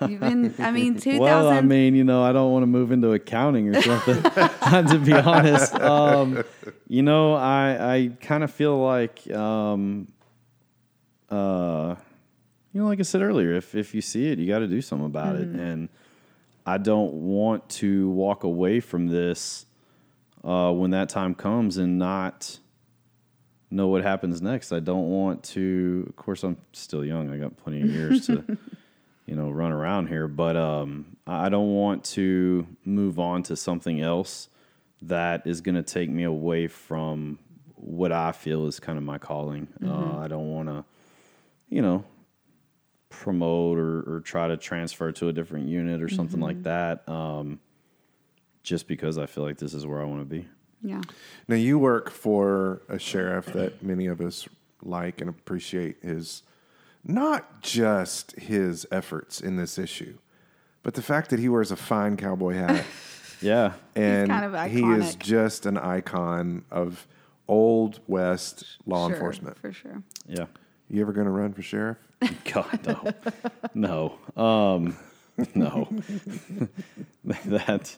I 0.00 0.70
mean 0.72 0.96
2000 0.96 1.18
well, 1.20 1.48
I 1.48 1.60
mean, 1.62 1.94
you 1.94 2.04
know, 2.04 2.22
I 2.22 2.32
don't 2.32 2.52
want 2.52 2.64
to 2.64 2.66
move 2.66 2.92
into 2.92 3.12
accounting 3.12 3.74
or 3.74 3.80
something. 3.80 4.22
to 4.22 4.98
be 5.02 5.12
honest, 5.14 5.74
um, 5.74 6.44
you 6.86 7.02
know, 7.02 7.34
I 7.34 7.94
I 7.94 8.10
kind 8.20 8.44
of 8.44 8.52
feel 8.52 8.78
like, 8.78 9.30
um, 9.30 10.08
uh, 11.30 11.94
you 12.72 12.80
know, 12.80 12.88
like 12.88 13.00
I 13.00 13.02
said 13.04 13.22
earlier, 13.22 13.54
if 13.54 13.74
if 13.74 13.94
you 13.94 14.02
see 14.02 14.30
it, 14.30 14.38
you 14.38 14.46
got 14.46 14.58
to 14.58 14.68
do 14.68 14.82
something 14.82 15.06
about 15.06 15.36
it, 15.36 15.48
and 15.48 15.88
I 16.66 16.78
don't 16.78 17.12
want 17.14 17.68
to 17.70 18.10
walk 18.10 18.44
away 18.44 18.80
from 18.80 19.08
this 19.08 19.66
uh, 20.44 20.72
when 20.72 20.90
that 20.90 21.08
time 21.08 21.34
comes 21.34 21.78
and 21.78 21.98
not 21.98 22.58
know 23.70 23.88
what 23.88 24.02
happens 24.02 24.42
next. 24.42 24.72
I 24.72 24.80
don't 24.80 25.08
want 25.10 25.42
to. 25.44 26.04
Of 26.08 26.16
course, 26.16 26.44
I'm 26.44 26.58
still 26.72 27.04
young. 27.04 27.30
I 27.30 27.38
got 27.38 27.56
plenty 27.56 27.82
of 27.82 27.88
years 27.88 28.26
to, 28.26 28.58
you 29.30 29.36
know, 29.36 29.48
run 29.48 29.70
around 29.70 30.08
here. 30.08 30.26
But 30.26 30.56
um, 30.56 31.16
I 31.24 31.48
don't 31.48 31.72
want 31.72 32.02
to 32.06 32.66
move 32.84 33.20
on 33.20 33.44
to 33.44 33.54
something 33.54 34.00
else 34.00 34.48
that 35.02 35.46
is 35.46 35.60
going 35.60 35.76
to 35.76 35.84
take 35.84 36.10
me 36.10 36.24
away 36.24 36.66
from 36.66 37.38
what 37.76 38.10
I 38.10 38.32
feel 38.32 38.66
is 38.66 38.80
kind 38.80 38.98
of 38.98 39.04
my 39.04 39.18
calling. 39.18 39.68
Uh, 39.82 40.18
I 40.18 40.26
don't 40.26 40.50
want 40.50 40.68
to, 40.68 40.84
you 41.68 41.80
know, 41.80 42.04
promote 43.08 43.78
or, 43.78 44.16
or 44.16 44.20
try 44.20 44.48
to 44.48 44.56
transfer 44.56 45.12
to 45.12 45.28
a 45.28 45.32
different 45.32 45.68
unit 45.68 46.02
or 46.02 46.08
something 46.08 46.40
like 46.40 46.64
that. 46.64 47.08
Um, 47.08 47.60
just 48.64 48.88
because 48.88 49.16
I 49.16 49.26
feel 49.26 49.44
like 49.44 49.58
this 49.58 49.74
is 49.74 49.86
where 49.86 50.02
I 50.02 50.04
want 50.04 50.22
to 50.22 50.26
be. 50.26 50.46
Yeah. 50.82 51.02
Now 51.46 51.54
you 51.54 51.78
work 51.78 52.10
for 52.10 52.82
a 52.88 52.98
sheriff 52.98 53.46
that 53.46 53.80
many 53.80 54.06
of 54.06 54.20
us 54.20 54.48
like 54.82 55.20
and 55.20 55.30
appreciate 55.30 55.98
his 56.02 56.42
not 57.04 57.62
just 57.62 58.32
his 58.32 58.86
efforts 58.90 59.40
in 59.40 59.56
this 59.56 59.78
issue, 59.78 60.18
but 60.82 60.94
the 60.94 61.02
fact 61.02 61.30
that 61.30 61.38
he 61.38 61.48
wears 61.48 61.70
a 61.70 61.76
fine 61.76 62.16
cowboy 62.16 62.54
hat 62.54 62.84
Yeah. 63.42 63.72
and 63.94 64.28
kind 64.30 64.54
of 64.54 64.70
he 64.70 64.82
is 64.82 65.14
just 65.14 65.64
an 65.66 65.78
icon 65.78 66.64
of 66.70 67.06
old 67.48 68.00
west 68.06 68.64
law 68.86 69.06
Sure, 69.06 69.14
enforcement. 69.16 69.58
For 69.58 69.72
sure. 69.72 70.02
Yeah. 70.28 70.46
You 70.88 71.00
ever 71.02 71.12
going 71.12 71.24
to 71.26 71.30
run 71.30 71.52
for 71.52 71.62
sheriff? 71.62 71.96
God, 72.52 72.86
no, 73.74 74.18
no, 74.36 74.42
um, 74.42 74.96
no. 75.54 75.88
that 77.24 77.96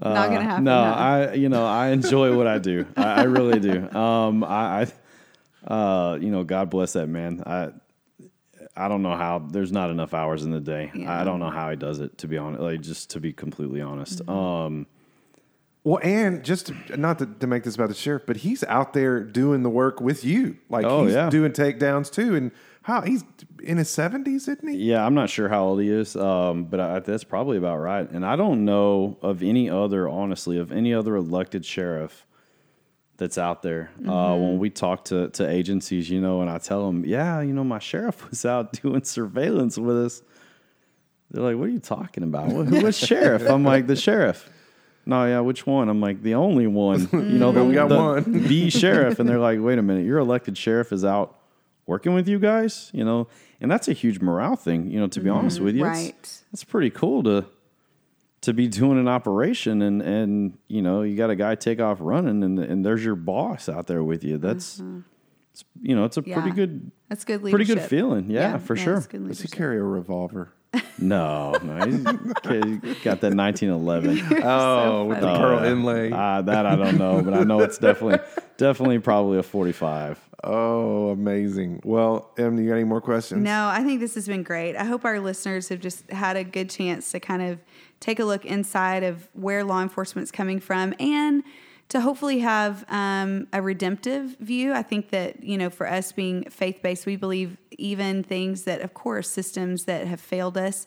uh, 0.00 0.14
Not 0.14 0.28
gonna 0.30 0.42
happen, 0.42 0.64
No, 0.64 0.84
huh? 0.84 0.90
I, 0.92 1.32
you 1.34 1.48
know, 1.48 1.66
I 1.66 1.88
enjoy 1.88 2.36
what 2.36 2.46
I 2.46 2.58
do. 2.58 2.86
I, 2.96 3.02
I 3.02 3.22
really 3.24 3.58
do. 3.60 3.88
Um, 3.90 4.44
I, 4.44 4.86
I, 5.66 5.72
uh, 5.72 6.14
you 6.20 6.30
know, 6.30 6.44
God 6.44 6.70
bless 6.70 6.92
that 6.92 7.08
man. 7.08 7.42
I, 7.46 7.70
I 8.76 8.88
don't 8.88 9.02
know 9.02 9.16
how. 9.16 9.38
There's 9.38 9.72
not 9.72 9.90
enough 9.90 10.14
hours 10.14 10.42
in 10.44 10.50
the 10.50 10.60
day. 10.60 10.90
Yeah. 10.94 11.20
I 11.20 11.24
don't 11.24 11.38
know 11.38 11.50
how 11.50 11.70
he 11.70 11.76
does 11.76 12.00
it. 12.00 12.18
To 12.18 12.28
be 12.28 12.36
honest, 12.38 12.60
like 12.62 12.80
just 12.80 13.10
to 13.10 13.20
be 13.20 13.32
completely 13.32 13.80
honest. 13.80 14.20
Mm-hmm. 14.20 14.30
Um, 14.30 14.86
Well, 15.84 16.00
and 16.02 16.42
just 16.44 16.66
to, 16.66 16.96
not 16.96 17.18
to, 17.20 17.26
to 17.26 17.46
make 17.46 17.62
this 17.64 17.74
about 17.74 17.88
the 17.88 17.94
sheriff, 17.94 18.22
but 18.26 18.38
he's 18.38 18.64
out 18.64 18.92
there 18.94 19.20
doing 19.20 19.62
the 19.62 19.70
work 19.70 20.00
with 20.00 20.24
you. 20.24 20.56
Like 20.68 20.86
Oh, 20.86 21.04
he's 21.04 21.14
yeah. 21.14 21.30
doing 21.30 21.52
takedowns 21.52 22.10
too. 22.10 22.34
And 22.34 22.50
how 22.82 23.02
he's 23.02 23.22
in 23.62 23.78
his 23.78 23.88
seventies, 23.90 24.48
isn't 24.48 24.68
he? 24.68 24.76
Yeah, 24.76 25.06
I'm 25.06 25.14
not 25.14 25.30
sure 25.30 25.48
how 25.48 25.64
old 25.64 25.80
he 25.80 25.88
is, 25.88 26.16
um, 26.16 26.64
but 26.64 26.80
I, 26.80 26.98
that's 26.98 27.24
probably 27.24 27.56
about 27.58 27.78
right. 27.78 28.10
And 28.10 28.26
I 28.26 28.36
don't 28.36 28.64
know 28.64 29.16
of 29.22 29.42
any 29.42 29.70
other, 29.70 30.08
honestly, 30.08 30.58
of 30.58 30.72
any 30.72 30.92
other 30.92 31.16
elected 31.16 31.64
sheriff 31.64 32.26
that's 33.16 33.38
out 33.38 33.62
there. 33.62 33.90
Uh, 34.06 34.34
when 34.36 34.58
we 34.58 34.70
talk 34.70 35.04
to, 35.06 35.28
to 35.30 35.48
agencies, 35.48 36.10
you 36.10 36.20
know, 36.20 36.40
and 36.40 36.50
I 36.50 36.58
tell 36.58 36.86
them, 36.86 37.04
yeah, 37.04 37.40
you 37.40 37.52
know, 37.52 37.64
my 37.64 37.78
sheriff 37.78 38.28
was 38.28 38.44
out 38.44 38.72
doing 38.72 39.04
surveillance 39.04 39.78
with 39.78 40.04
us. 40.04 40.22
They're 41.30 41.42
like, 41.42 41.56
what 41.56 41.68
are 41.68 41.72
you 41.72 41.80
talking 41.80 42.22
about? 42.22 42.48
What, 42.48 42.70
what 42.70 42.94
sheriff? 42.94 43.42
I'm 43.48 43.64
like, 43.64 43.86
the 43.86 43.96
sheriff. 43.96 44.48
No, 45.06 45.26
yeah, 45.26 45.40
which 45.40 45.66
one? 45.66 45.88
I'm 45.88 46.00
like, 46.00 46.22
the 46.22 46.34
only 46.34 46.66
one. 46.66 47.08
You 47.12 47.38
know, 47.38 47.52
the, 47.52 47.64
We 47.64 47.74
got 47.74 47.88
the, 47.88 47.96
one. 47.96 48.24
the 48.46 48.70
sheriff. 48.70 49.18
And 49.18 49.28
they're 49.28 49.38
like, 49.38 49.58
wait 49.60 49.78
a 49.78 49.82
minute, 49.82 50.06
your 50.06 50.18
elected 50.18 50.56
sheriff 50.56 50.92
is 50.92 51.04
out 51.04 51.38
working 51.86 52.14
with 52.14 52.28
you 52.28 52.38
guys, 52.38 52.90
you 52.94 53.04
know, 53.04 53.28
and 53.60 53.70
that's 53.70 53.88
a 53.88 53.92
huge 53.92 54.20
morale 54.20 54.56
thing, 54.56 54.90
you 54.90 54.98
know, 54.98 55.06
to 55.08 55.20
be 55.20 55.28
honest 55.28 55.60
with 55.60 55.74
you. 55.74 55.84
Right. 55.84 56.14
It's, 56.52 56.64
pretty 56.64 56.90
cool 56.90 57.22
to 57.24 57.44
to 58.44 58.52
be 58.52 58.68
doing 58.68 58.98
an 58.98 59.08
operation 59.08 59.82
and 59.82 60.00
and 60.02 60.58
you 60.68 60.82
know, 60.82 61.02
you 61.02 61.16
got 61.16 61.30
a 61.30 61.36
guy 61.36 61.54
take 61.54 61.80
off 61.80 61.98
running 62.00 62.42
and 62.42 62.58
and 62.58 62.84
there's 62.84 63.04
your 63.04 63.16
boss 63.16 63.68
out 63.68 63.86
there 63.86 64.02
with 64.02 64.24
you. 64.24 64.38
That's 64.38 64.76
mm-hmm. 64.80 65.00
it's, 65.52 65.64
you 65.80 65.94
know, 65.94 66.04
it's 66.04 66.16
a 66.16 66.22
Yeah. 66.24 66.40
pretty 66.40 66.54
good 66.54 66.90
That's 67.08 67.24
good 67.24 67.42
pretty 67.42 67.64
good 67.64 67.82
feeling. 67.82 68.30
Yeah, 68.30 68.58
for 68.58 68.76
sure. 68.76 68.96
it's 68.96 69.06
good 69.06 69.26
Does 69.26 69.38
he 69.38 69.42
leadership. 69.44 69.56
carry 69.58 69.78
a 69.78 69.82
revolver? 69.82 70.52
No, 70.98 71.54
no, 71.62 71.84
he's 71.84 71.96
he's 71.98 73.02
got 73.02 73.20
that 73.20 73.34
1911. 73.34 74.42
Oh, 74.44 75.04
with 75.06 75.20
the 75.20 75.26
funny. 75.26 75.38
pearl 75.38 75.64
inlay. 75.64 76.10
Uh, 76.12 76.42
that 76.42 76.66
I 76.66 76.76
don't 76.76 76.98
know, 76.98 77.22
but 77.22 77.34
I 77.34 77.44
know 77.44 77.60
it's 77.60 77.78
definitely 77.78 78.18
definitely 78.56 78.98
probably 78.98 79.38
a 79.38 79.42
45. 79.42 80.18
Oh, 80.44 81.08
amazing. 81.10 81.80
Well, 81.84 82.30
Em, 82.36 82.58
you 82.58 82.68
got 82.68 82.74
any 82.74 82.84
more 82.84 83.00
questions? 83.00 83.42
No, 83.42 83.66
I 83.68 83.82
think 83.82 84.00
this 84.00 84.14
has 84.14 84.26
been 84.26 84.42
great. 84.42 84.76
I 84.76 84.84
hope 84.84 85.04
our 85.06 85.18
listeners 85.18 85.70
have 85.70 85.80
just 85.80 86.10
had 86.10 86.36
a 86.36 86.44
good 86.44 86.68
chance 86.68 87.10
to 87.12 87.20
kind 87.20 87.40
of 87.42 87.60
take 88.00 88.18
a 88.20 88.24
look 88.24 88.44
inside 88.44 89.02
of 89.02 89.28
where 89.32 89.64
law 89.64 89.80
enforcement's 89.80 90.30
coming 90.30 90.60
from 90.60 90.92
and 91.00 91.42
to 91.88 92.00
hopefully 92.00 92.40
have 92.40 92.84
um, 92.88 93.46
a 93.52 93.60
redemptive 93.60 94.36
view. 94.38 94.72
I 94.72 94.82
think 94.82 95.10
that, 95.10 95.42
you 95.44 95.58
know, 95.58 95.70
for 95.70 95.86
us 95.86 96.12
being 96.12 96.44
faith 96.50 96.80
based, 96.82 97.06
we 97.06 97.16
believe 97.16 97.56
even 97.72 98.22
things 98.22 98.64
that, 98.64 98.80
of 98.80 98.94
course, 98.94 99.30
systems 99.30 99.84
that 99.84 100.06
have 100.06 100.20
failed 100.20 100.56
us 100.56 100.86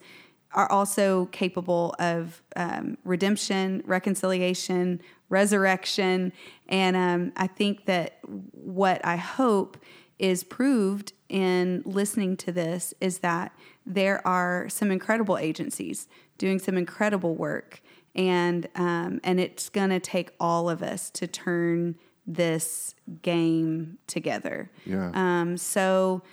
are 0.53 0.71
also 0.71 1.25
capable 1.27 1.93
of 1.99 2.41
um, 2.55 2.97
redemption, 3.03 3.83
reconciliation, 3.85 5.01
resurrection. 5.29 6.31
And 6.67 6.95
um, 6.95 7.33
I 7.35 7.47
think 7.47 7.85
that 7.85 8.19
what 8.23 9.03
I 9.05 9.17
hope 9.17 9.77
is 10.17 10.43
proved 10.43 11.13
in 11.29 11.83
listening 11.85 12.37
to 12.37 12.51
this 12.51 12.93
is 12.99 13.19
that 13.19 13.51
there 13.85 14.25
are 14.25 14.67
some 14.69 14.89
incredible 14.89 15.37
agencies 15.37 16.07
doing 16.37 16.59
some 16.59 16.77
incredible 16.77 17.35
work. 17.35 17.81
And, 18.17 18.67
um, 18.75 19.21
and 19.23 19.39
it's 19.39 19.69
going 19.69 19.91
to 19.91 19.99
take 19.99 20.31
all 20.39 20.69
of 20.69 20.81
us 20.81 21.09
to 21.11 21.27
turn 21.27 21.95
this 22.25 22.95
game 23.21 23.99
together. 24.07 24.69
Yeah. 24.85 25.11
Um, 25.13 25.55
so, 25.55 26.23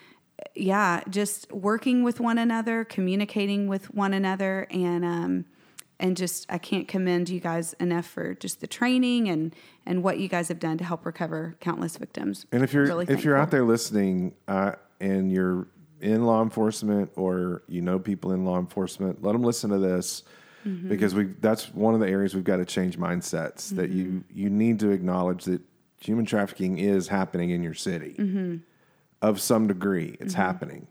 yeah, 0.54 1.02
just 1.08 1.52
working 1.52 2.02
with 2.02 2.20
one 2.20 2.38
another, 2.38 2.84
communicating 2.84 3.68
with 3.68 3.94
one 3.94 4.12
another, 4.12 4.66
and 4.70 5.04
um, 5.04 5.44
and 6.00 6.16
just 6.16 6.46
I 6.50 6.58
can't 6.58 6.88
commend 6.88 7.28
you 7.28 7.40
guys 7.40 7.72
enough 7.74 8.06
for 8.06 8.34
just 8.34 8.60
the 8.60 8.66
training 8.66 9.28
and 9.28 9.54
and 9.86 10.02
what 10.02 10.18
you 10.18 10.28
guys 10.28 10.48
have 10.48 10.58
done 10.58 10.76
to 10.78 10.84
help 10.84 11.06
recover 11.06 11.56
countless 11.60 11.96
victims. 11.96 12.46
And 12.52 12.62
if 12.62 12.72
you're 12.72 12.86
Really 12.86 13.06
if 13.08 13.24
you're 13.24 13.36
out 13.36 13.50
there 13.50 13.64
listening 13.64 14.34
uh, 14.48 14.72
and 15.00 15.32
you're 15.32 15.68
in 16.00 16.24
law 16.24 16.42
enforcement 16.42 17.10
or 17.16 17.62
you 17.68 17.80
know 17.80 17.98
people 17.98 18.32
in 18.32 18.44
law 18.44 18.58
enforcement, 18.58 19.22
let 19.22 19.32
them 19.32 19.42
listen 19.42 19.70
to 19.70 19.78
this 19.78 20.24
Mm-hmm. 20.64 20.88
because 20.88 21.14
we 21.14 21.24
that's 21.40 21.72
one 21.74 21.94
of 21.94 22.00
the 22.00 22.08
areas 22.08 22.34
we've 22.34 22.44
got 22.44 22.56
to 22.56 22.64
change 22.64 22.98
mindsets. 22.98 23.74
That 23.76 23.90
you 23.90 24.04
Mm-hmm. 24.04 24.38
you 24.38 24.50
need 24.50 24.80
to 24.80 24.90
acknowledge 24.90 25.44
that 25.44 25.60
human 26.00 26.24
trafficking 26.24 26.78
is 26.78 27.08
happening 27.08 27.50
in 27.50 27.62
your 27.62 27.74
city 27.74 28.14
Mm-hmm. 28.18 28.56
of 29.22 29.40
some 29.40 29.66
degree. 29.66 30.16
It's 30.20 30.34
happening, 30.34 30.86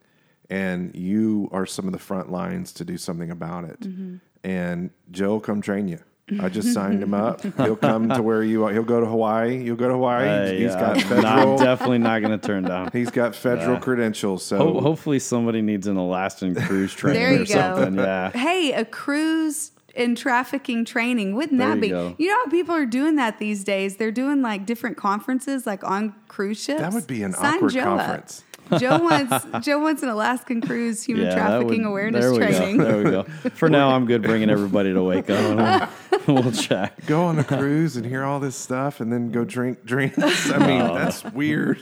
and 0.49 0.95
you 0.95 1.49
are 1.51 1.65
some 1.65 1.85
of 1.87 1.93
the 1.93 1.99
front 1.99 2.31
lines 2.31 2.71
to 2.73 2.85
do 2.85 2.97
something 2.97 3.31
about 3.31 3.63
it. 3.65 3.79
Mm-hmm. 3.81 4.15
And 4.43 4.89
Joe 5.11 5.29
will 5.29 5.39
come 5.39 5.61
train 5.61 5.87
you. 5.87 5.99
I 6.39 6.47
just 6.49 6.73
signed 6.73 7.03
him 7.03 7.13
up. 7.13 7.41
He'll 7.57 7.75
come 7.75 8.07
to 8.09 8.21
where 8.21 8.43
you 8.43 8.63
are. 8.63 8.71
He'll 8.71 8.83
go 8.83 9.01
to 9.01 9.05
Hawaii. 9.05 9.61
You'll 9.61 9.75
go 9.75 9.87
to 9.89 9.93
Hawaii. 9.95 10.25
Hey, 10.25 10.59
He's 10.61 10.71
uh, 10.71 10.79
got 10.79 10.95
no, 10.95 11.01
federal. 11.03 11.27
I'm 11.27 11.57
definitely 11.57 11.97
not 11.97 12.21
going 12.21 12.39
to 12.39 12.47
turn 12.47 12.63
down. 12.63 12.89
he's 12.93 13.11
got 13.11 13.35
federal 13.35 13.77
credentials. 13.79 14.45
So 14.45 14.57
Ho- 14.57 14.79
hopefully, 14.79 15.19
somebody 15.19 15.61
needs 15.61 15.85
an 15.85 15.97
Alaskan 15.97 16.55
cruise 16.55 16.93
training 16.93 17.21
There 17.21 17.33
you 17.33 17.41
or 17.41 17.45
go. 17.45 17.53
something. 17.53 17.95
Yeah. 17.95 18.31
Hey, 18.31 18.71
a 18.71 18.85
cruise 18.85 19.71
and 19.95 20.17
trafficking 20.17 20.85
training. 20.85 21.35
Wouldn't 21.35 21.59
There 21.59 21.67
that 21.67 21.75
you 21.75 21.81
be? 21.81 21.89
go. 21.89 22.15
You 22.17 22.29
know 22.29 22.35
how 22.45 22.49
people 22.49 22.73
are 22.73 22.85
doing 22.85 23.17
that 23.17 23.39
these 23.39 23.63
days? 23.65 23.97
They're 23.97 24.09
doing 24.11 24.41
like 24.41 24.65
different 24.65 24.95
conferences, 24.97 25.67
like 25.67 25.83
on 25.83 26.15
cruise 26.29 26.63
ships. 26.63 26.79
that 26.79 26.93
would 26.93 27.05
be 27.05 27.21
an 27.23 27.33
Sign 27.33 27.55
awkward 27.55 27.73
Joe 27.73 27.81
up. 27.81 27.99
conference. 27.99 28.43
Joe 28.79 28.97
wants 29.03 29.45
Joe 29.67 29.77
wants 29.79 30.01
an 30.03 30.09
Alaskan 30.09 30.61
cruise 30.61 31.03
human 31.03 31.25
that 31.25 31.35
trafficking 31.35 31.83
would- 31.83 31.89
awareness 31.89 32.21
there 32.23 32.31
we 32.31 32.37
training. 32.37 32.77
Go. 32.77 32.83
There 32.85 32.97
we 33.03 33.11
go. 33.11 33.23
For 33.55 33.69
now, 33.69 33.89
I'm 33.93 34.05
good 34.05 34.21
bringing 34.23 34.49
everybody 34.49 34.93
to 34.93 35.03
Waco. 35.03 35.87
We'll, 36.27 36.43
we'll. 36.43 36.89
Go 37.05 37.23
on 37.23 37.39
a 37.39 37.43
cruise 37.43 37.95
and 37.97 38.05
hear 38.05 38.23
all 38.23 38.39
this 38.39 38.55
stuff, 38.55 38.99
and 38.99 39.11
then 39.11 39.31
go 39.31 39.43
drink 39.43 39.83
drinks. 39.85 40.49
I 40.51 40.57
mean, 40.67 40.81
Oh. 40.81 40.95
that's 40.95 41.23
weird. 41.25 41.79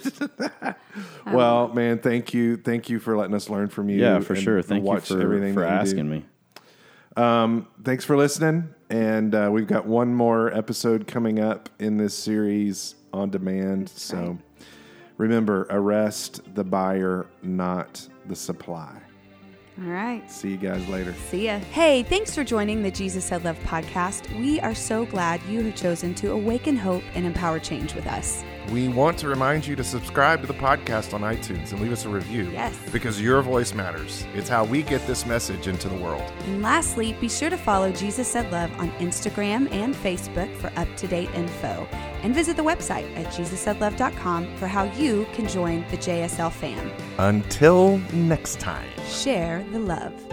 well, 1.27 1.67
man, 1.69 1.99
thank 1.99 2.33
you, 2.33 2.57
thank 2.57 2.89
you 2.89 2.99
for 2.99 3.15
letting 3.17 3.35
us 3.35 3.49
learn 3.49 3.69
from 3.69 3.89
you. 3.89 3.99
Yeah, 3.99 4.19
for 4.19 4.33
and 4.33 4.41
sure. 4.43 4.61
Thank 4.61 4.85
you 4.85 4.99
for, 4.99 5.21
everything 5.21 5.53
for 5.53 5.61
that 5.61 5.67
you 5.71 5.75
do. 5.75 5.81
asking 5.81 6.09
me. 6.09 6.25
thanks 7.83 8.03
for 8.05 8.17
listening. 8.17 8.73
And 8.89 9.33
uh, 9.35 9.49
we've 9.51 9.67
got 9.67 9.85
one 9.85 10.13
more 10.13 10.53
episode 10.53 11.07
coming 11.07 11.39
up 11.39 11.69
in 11.79 11.97
this 11.97 12.13
series 12.13 12.95
on 13.13 13.29
demand. 13.29 13.89
so 13.89 14.37
remember, 15.17 15.67
arrest 15.69 16.41
the 16.55 16.63
buyer, 16.63 17.27
not 17.43 18.07
the 18.25 18.35
supply. 18.35 19.01
All 19.81 19.87
right. 19.87 20.29
See 20.29 20.49
you 20.49 20.57
guys 20.57 20.87
later. 20.87 21.15
See 21.29 21.45
ya. 21.45 21.57
Hey, 21.71 22.03
thanks 22.03 22.35
for 22.35 22.43
joining 22.43 22.83
the 22.83 22.91
Jesus 22.91 23.25
Said 23.25 23.43
Love 23.43 23.57
podcast. 23.63 24.31
We 24.39 24.59
are 24.59 24.75
so 24.75 25.05
glad 25.05 25.41
you 25.43 25.63
have 25.63 25.75
chosen 25.75 26.13
to 26.15 26.31
awaken 26.33 26.77
hope 26.77 27.03
and 27.15 27.25
empower 27.25 27.57
change 27.57 27.95
with 27.95 28.05
us. 28.05 28.43
We 28.69 28.89
want 28.89 29.17
to 29.19 29.27
remind 29.27 29.65
you 29.65 29.75
to 29.75 29.83
subscribe 29.83 30.41
to 30.41 30.47
the 30.47 30.53
podcast 30.53 31.15
on 31.15 31.21
iTunes 31.21 31.71
and 31.71 31.81
leave 31.81 31.91
us 31.91 32.05
a 32.05 32.09
review. 32.09 32.51
Yes. 32.51 32.77
Because 32.91 33.19
your 33.19 33.41
voice 33.41 33.73
matters. 33.73 34.23
It's 34.35 34.47
how 34.47 34.65
we 34.65 34.83
get 34.83 35.05
this 35.07 35.25
message 35.25 35.67
into 35.67 35.89
the 35.89 35.95
world. 35.95 36.31
And 36.45 36.61
lastly, 36.61 37.13
be 37.13 37.27
sure 37.27 37.49
to 37.49 37.57
follow 37.57 37.91
Jesus 37.91 38.27
Said 38.27 38.51
Love 38.51 38.71
on 38.77 38.91
Instagram 38.93 39.71
and 39.71 39.95
Facebook 39.95 40.55
for 40.57 40.71
up 40.75 40.95
to 40.97 41.07
date 41.07 41.29
info. 41.33 41.87
And 42.21 42.35
visit 42.35 42.55
the 42.55 42.63
website 42.63 43.11
at 43.17 43.33
jesussaidlove.com 43.33 44.55
for 44.57 44.67
how 44.67 44.83
you 44.83 45.25
can 45.33 45.47
join 45.47 45.83
the 45.89 45.97
JSL 45.97 46.51
fam. 46.51 46.91
Until 47.17 47.97
next 48.13 48.59
time. 48.59 48.87
Share 49.07 49.63
the 49.71 49.79
love. 49.79 50.30